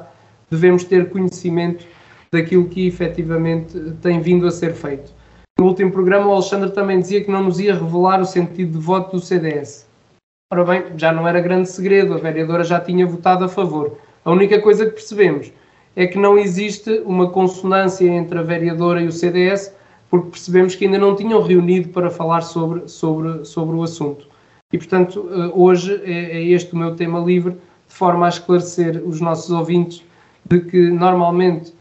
devemos 0.51 0.85
ter 0.85 1.11
conhecimento 1.11 1.85
daquilo 2.33 2.69
que 2.69 2.87
efetivamente 2.87 3.79
tem 4.01 4.21
vindo 4.21 4.47
a 4.47 4.51
ser 4.51 4.73
feito. 4.73 5.13
No 5.59 5.67
último 5.67 5.93
programa, 5.93 6.27
o 6.27 6.33
Alexandre 6.33 6.71
também 6.73 6.99
dizia 6.99 7.23
que 7.23 7.31
não 7.31 7.45
nos 7.45 7.61
ia 7.61 7.75
revelar 7.75 8.21
o 8.21 8.25
sentido 8.25 8.73
de 8.73 8.85
voto 8.85 9.17
do 9.17 9.23
CDS. 9.23 9.87
Ora 10.55 10.65
bem, 10.65 10.85
já 10.97 11.13
não 11.13 11.27
era 11.27 11.41
grande 11.41 11.69
segredo, 11.69 12.15
a 12.15 12.17
vereadora 12.17 12.63
já 12.63 12.79
tinha 12.79 13.05
votado 13.05 13.45
a 13.45 13.49
favor. 13.49 13.99
A 14.25 14.31
única 14.31 14.61
coisa 14.63 14.87
que 14.87 14.93
percebemos 14.93 15.53
é 15.97 16.07
que 16.07 16.17
não 16.17 16.39
existe 16.39 17.03
uma 17.05 17.29
consonância 17.29 18.07
entre 18.07 18.39
a 18.39 18.43
vereadora 18.43 19.03
e 19.03 19.09
o 19.09 19.11
CDS, 19.11 19.75
porque 20.09 20.31
percebemos 20.31 20.77
que 20.77 20.85
ainda 20.85 20.97
não 20.97 21.17
tinham 21.17 21.43
reunido 21.43 21.89
para 21.89 22.09
falar 22.09 22.43
sobre, 22.43 22.87
sobre, 22.87 23.45
sobre 23.45 23.75
o 23.75 23.83
assunto. 23.83 24.29
E, 24.73 24.79
portanto, 24.79 25.29
eh, 25.29 25.51
hoje 25.53 26.01
é, 26.05 26.39
é 26.39 26.45
este 26.45 26.73
o 26.73 26.79
meu 26.79 26.95
tema 26.95 27.19
livre, 27.19 27.55
de 27.89 27.95
forma 27.95 28.27
a 28.27 28.29
esclarecer 28.29 29.03
os 29.05 29.21
nossos 29.21 29.51
ouvintes 29.51 30.05
de 30.49 30.61
que 30.61 30.89
normalmente, 30.89 31.75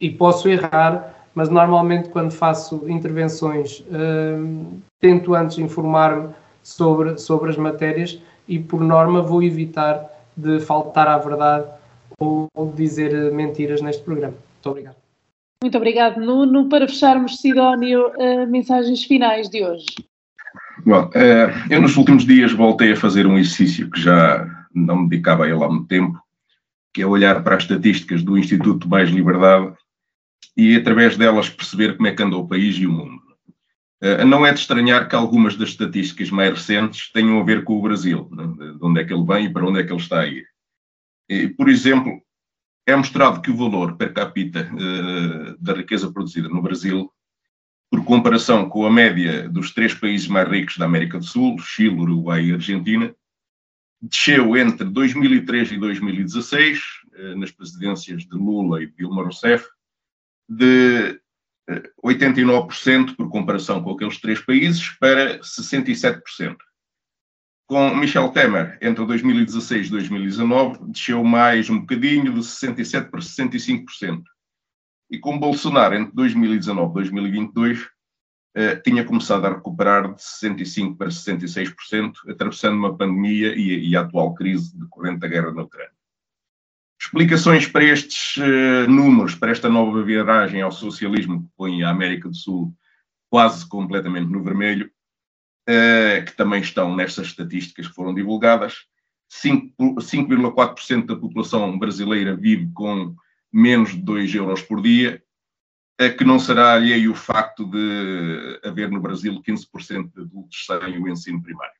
e 0.00 0.08
posso 0.08 0.48
errar, 0.48 1.14
mas 1.34 1.50
normalmente 1.50 2.08
quando 2.08 2.30
faço 2.30 2.82
intervenções, 2.88 3.84
hum, 3.90 4.80
tento 5.02 5.34
antes 5.34 5.58
informar-me 5.58 6.30
sobre, 6.66 7.16
sobre 7.16 7.50
as 7.50 7.56
matérias 7.56 8.20
e, 8.48 8.58
por 8.58 8.80
norma, 8.80 9.22
vou 9.22 9.40
evitar 9.40 10.04
de 10.36 10.58
faltar 10.58 11.06
à 11.06 11.16
verdade 11.16 11.64
ou, 12.18 12.48
ou 12.52 12.72
dizer 12.72 13.32
mentiras 13.32 13.80
neste 13.80 14.02
programa. 14.02 14.34
Muito 14.54 14.70
obrigado. 14.70 14.96
Muito 15.62 15.76
obrigado, 15.76 16.20
Nuno. 16.20 16.68
Para 16.68 16.88
fecharmos, 16.88 17.40
Sidónio, 17.40 18.08
uh, 18.08 18.46
mensagens 18.48 19.04
finais 19.04 19.48
de 19.48 19.64
hoje. 19.64 19.86
Bom, 20.84 21.04
uh, 21.04 21.70
eu 21.70 21.80
nos 21.80 21.96
últimos 21.96 22.26
dias 22.26 22.52
voltei 22.52 22.92
a 22.92 22.96
fazer 22.96 23.28
um 23.28 23.38
exercício 23.38 23.88
que 23.88 24.00
já 24.00 24.44
não 24.74 25.02
me 25.02 25.08
dedicava 25.08 25.44
a 25.44 25.48
ele 25.48 25.62
há 25.62 25.68
muito 25.68 25.86
tempo, 25.86 26.18
que 26.92 27.00
é 27.00 27.06
olhar 27.06 27.44
para 27.44 27.54
as 27.54 27.62
estatísticas 27.62 28.24
do 28.24 28.36
Instituto 28.36 28.88
Mais 28.88 29.08
Liberdade 29.08 29.72
e, 30.56 30.74
através 30.74 31.16
delas, 31.16 31.48
perceber 31.48 31.96
como 31.96 32.08
é 32.08 32.12
que 32.12 32.22
anda 32.22 32.36
o 32.36 32.48
país 32.48 32.74
e 32.76 32.86
o 32.88 32.92
mundo. 32.92 33.25
Eh, 34.00 34.24
não 34.24 34.44
é 34.44 34.52
de 34.52 34.60
estranhar 34.60 35.08
que 35.08 35.14
algumas 35.14 35.56
das 35.56 35.70
estatísticas 35.70 36.30
mais 36.30 36.50
recentes 36.50 37.10
tenham 37.12 37.40
a 37.40 37.44
ver 37.44 37.64
com 37.64 37.78
o 37.78 37.82
Brasil, 37.82 38.28
né? 38.30 38.46
de 38.74 38.84
onde 38.84 39.00
é 39.00 39.04
que 39.04 39.12
ele 39.12 39.24
vem 39.24 39.46
e 39.46 39.52
para 39.52 39.66
onde 39.66 39.80
é 39.80 39.84
que 39.84 39.92
ele 39.92 40.00
está 40.00 40.20
a 40.20 40.26
ir. 40.26 40.46
Por 41.56 41.68
exemplo, 41.68 42.22
é 42.86 42.94
mostrado 42.94 43.42
que 43.42 43.50
o 43.50 43.56
valor 43.56 43.96
per 43.96 44.14
capita 44.14 44.70
uh, 44.72 45.56
da 45.58 45.74
riqueza 45.74 46.12
produzida 46.12 46.48
no 46.48 46.62
Brasil, 46.62 47.12
por 47.90 48.04
comparação 48.04 48.68
com 48.68 48.86
a 48.86 48.90
média 48.90 49.48
dos 49.48 49.72
três 49.72 49.92
países 49.92 50.28
mais 50.28 50.48
ricos 50.48 50.78
da 50.78 50.84
América 50.84 51.18
do 51.18 51.24
Sul, 51.24 51.58
Chile, 51.58 51.96
Uruguai 51.96 52.44
e 52.44 52.52
Argentina, 52.52 53.14
desceu 54.00 54.56
entre 54.56 54.84
2003 54.84 55.72
e 55.72 55.78
2016, 55.78 56.78
uh, 56.78 57.36
nas 57.36 57.50
presidências 57.50 58.22
de 58.22 58.36
Lula 58.36 58.82
e 58.82 58.86
Dilma 58.86 59.24
Rousseff, 59.24 59.66
de 60.48 61.20
89% 62.02 63.16
por 63.16 63.28
comparação 63.28 63.82
com 63.82 63.92
aqueles 63.92 64.20
três 64.20 64.40
países 64.40 64.88
para 65.00 65.38
67%. 65.40 66.56
Com 67.66 67.96
Michel 67.96 68.28
Temer, 68.28 68.78
entre 68.80 69.04
2016 69.04 69.88
e 69.88 69.90
2019, 69.90 70.92
desceu 70.92 71.24
mais 71.24 71.68
um 71.68 71.80
bocadinho, 71.80 72.32
de 72.32 72.40
67% 72.40 73.10
para 73.10 73.20
65%. 73.20 74.22
E 75.10 75.18
com 75.18 75.38
Bolsonaro, 75.38 75.96
entre 75.96 76.14
2019 76.14 76.90
e 76.90 76.94
2022, 76.94 77.88
eh, 78.54 78.76
tinha 78.76 79.04
começado 79.04 79.44
a 79.44 79.50
recuperar 79.50 80.14
de 80.14 80.22
65% 80.22 80.96
para 80.96 81.08
66%, 81.08 82.30
atravessando 82.30 82.76
uma 82.76 82.96
pandemia 82.96 83.54
e, 83.56 83.88
e 83.88 83.96
a 83.96 84.02
atual 84.02 84.32
crise 84.34 84.78
decorrente 84.78 85.18
da 85.18 85.28
guerra 85.28 85.52
na 85.52 85.62
Ucrânia. 85.62 85.95
Explicações 87.00 87.66
para 87.66 87.84
estes 87.84 88.36
uh, 88.38 88.90
números, 88.90 89.34
para 89.34 89.52
esta 89.52 89.68
nova 89.68 90.02
viragem 90.02 90.62
ao 90.62 90.72
socialismo 90.72 91.42
que 91.42 91.48
põe 91.56 91.82
a 91.82 91.90
América 91.90 92.28
do 92.28 92.34
Sul 92.34 92.74
quase 93.30 93.68
completamente 93.68 94.30
no 94.30 94.42
vermelho, 94.42 94.90
uh, 95.68 96.24
que 96.24 96.32
também 96.32 96.60
estão 96.60 96.96
nestas 96.96 97.28
estatísticas 97.28 97.88
que 97.88 97.94
foram 97.94 98.14
divulgadas. 98.14 98.86
5,4% 99.30 101.06
da 101.06 101.16
população 101.16 101.78
brasileira 101.78 102.34
vive 102.34 102.70
com 102.72 103.14
menos 103.52 103.90
de 103.90 104.00
2 104.00 104.34
euros 104.34 104.62
por 104.62 104.80
dia, 104.80 105.22
uh, 106.00 106.16
que 106.16 106.24
não 106.24 106.38
será 106.38 106.72
alheio 106.72 107.12
o 107.12 107.16
facto 107.16 107.66
de 107.66 108.58
haver 108.64 108.90
no 108.90 109.00
Brasil 109.00 109.42
15% 109.42 110.12
de 110.14 110.22
adultos 110.22 110.64
sem 110.64 110.98
o 110.98 111.08
ensino 111.08 111.42
primário. 111.42 111.76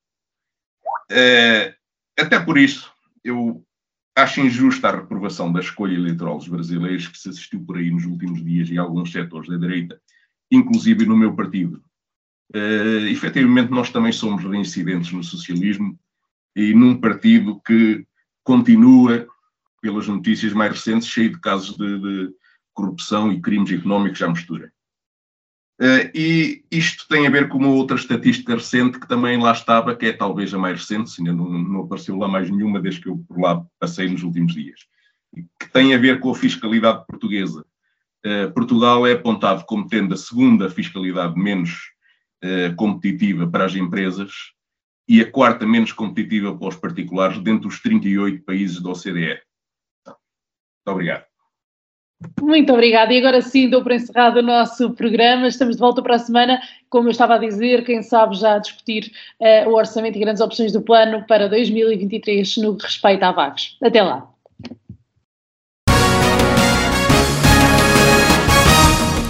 até 2.18 2.38
por 2.38 2.58
isso, 2.58 2.92
eu 3.24 3.65
Acho 4.16 4.40
injusta 4.40 4.88
a 4.88 4.96
reprovação 4.96 5.52
da 5.52 5.60
escolha 5.60 5.94
eleitoral 5.94 6.38
dos 6.38 6.48
brasileiros 6.48 7.06
que 7.06 7.18
se 7.18 7.28
assistiu 7.28 7.62
por 7.62 7.76
aí 7.76 7.90
nos 7.90 8.06
últimos 8.06 8.42
dias 8.42 8.70
em 8.70 8.78
alguns 8.78 9.12
setores 9.12 9.46
da 9.46 9.58
direita, 9.58 10.00
inclusive 10.50 11.04
no 11.04 11.14
meu 11.14 11.36
partido. 11.36 11.82
Uh, 12.54 13.08
efetivamente, 13.10 13.70
nós 13.70 13.90
também 13.90 14.12
somos 14.12 14.42
reincidentes 14.42 15.12
no 15.12 15.22
socialismo 15.22 15.98
e 16.54 16.72
num 16.72 16.98
partido 16.98 17.60
que 17.60 18.06
continua, 18.42 19.28
pelas 19.82 20.08
notícias 20.08 20.54
mais 20.54 20.72
recentes, 20.72 21.08
cheio 21.08 21.32
de 21.32 21.40
casos 21.40 21.76
de, 21.76 21.98
de 21.98 22.34
corrupção 22.72 23.30
e 23.30 23.40
crimes 23.40 23.70
económicos 23.70 24.22
à 24.22 24.28
mistura. 24.28 24.72
Uh, 25.78 26.08
e 26.14 26.64
isto 26.70 27.06
tem 27.06 27.26
a 27.26 27.30
ver 27.30 27.48
com 27.48 27.58
uma 27.58 27.68
outra 27.68 27.96
estatística 27.96 28.54
recente 28.54 28.98
que 28.98 29.06
também 29.06 29.38
lá 29.38 29.52
estava, 29.52 29.94
que 29.94 30.06
é 30.06 30.12
talvez 30.12 30.52
a 30.54 30.58
mais 30.58 30.80
recente, 30.80 31.10
se 31.10 31.20
ainda 31.20 31.34
não, 31.34 31.50
não, 31.50 31.80
apareceu 31.82 32.16
lá 32.16 32.26
mais 32.26 32.50
nenhuma 32.50 32.80
desde 32.80 33.02
que 33.02 33.08
eu 33.10 33.18
por 33.28 33.38
lá 33.38 33.62
passei 33.78 34.08
nos 34.08 34.22
últimos 34.22 34.54
dias, 34.54 34.80
que 35.60 35.70
tem 35.70 35.94
a 35.94 35.98
ver 35.98 36.18
com 36.18 36.30
a 36.30 36.34
fiscalidade 36.34 37.04
portuguesa. 37.06 37.64
Uh, 38.24 38.50
Portugal 38.54 39.06
é 39.06 39.12
apontado 39.12 39.64
como 39.66 39.86
tendo 39.86 40.14
a 40.14 40.16
segunda 40.16 40.70
fiscalidade 40.70 41.38
menos 41.38 41.90
uh, 42.42 42.74
competitiva 42.76 43.46
para 43.46 43.66
as 43.66 43.74
empresas 43.74 44.32
e 45.06 45.20
a 45.20 45.30
quarta 45.30 45.66
menos 45.66 45.92
competitiva 45.92 46.56
para 46.56 46.68
os 46.68 46.76
particulares 46.76 47.38
dentro 47.38 47.68
dos 47.68 47.80
38 47.80 48.42
países 48.44 48.80
da 48.80 48.90
OCDE. 48.90 49.40
Muito 50.06 50.18
obrigado. 50.86 51.35
Muito 52.40 52.72
obrigada. 52.72 53.12
E 53.12 53.18
agora 53.18 53.42
sim, 53.42 53.68
dou 53.68 53.82
por 53.82 53.92
encerrado 53.92 54.38
o 54.38 54.42
nosso 54.42 54.90
programa. 54.90 55.48
Estamos 55.48 55.76
de 55.76 55.80
volta 55.80 56.02
para 56.02 56.16
a 56.16 56.18
semana, 56.18 56.60
como 56.88 57.08
eu 57.08 57.12
estava 57.12 57.34
a 57.34 57.38
dizer, 57.38 57.84
quem 57.84 58.02
sabe 58.02 58.36
já 58.36 58.58
discutir 58.58 59.12
uh, 59.40 59.68
o 59.68 59.74
orçamento 59.74 60.16
e 60.16 60.20
grandes 60.20 60.40
opções 60.40 60.72
do 60.72 60.80
plano 60.80 61.24
para 61.26 61.48
2023 61.48 62.56
no 62.58 62.76
que 62.76 62.84
respeita 62.84 63.28
a 63.28 63.32
Vagos. 63.32 63.76
Até 63.82 64.02
lá. 64.02 64.28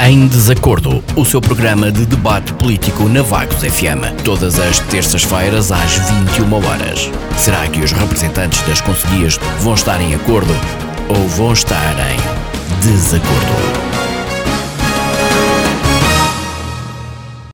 Em 0.09 0.28
Desacordo, 0.28 1.03
o 1.16 1.24
seu 1.24 1.41
programa 1.41 1.91
de 1.91 2.07
debate 2.07 2.53
político 2.55 3.09
na 3.09 3.22
Vagos 3.22 3.64
FM. 3.64 4.22
Todas 4.24 4.61
as 4.61 4.78
terças-feiras 4.78 5.72
às 5.72 5.99
21 6.37 6.53
horas. 6.55 7.11
Será 7.37 7.66
que 7.66 7.80
os 7.80 7.91
representantes 7.91 8.62
das 8.68 8.80
conselhias 8.80 9.37
vão 9.61 9.74
estar 9.74 10.01
em 10.01 10.14
acordo 10.14 10.53
ou 11.09 11.26
vão 11.28 11.53
estar 11.53 11.95
em 12.12 12.45
desacordo. 12.82 13.95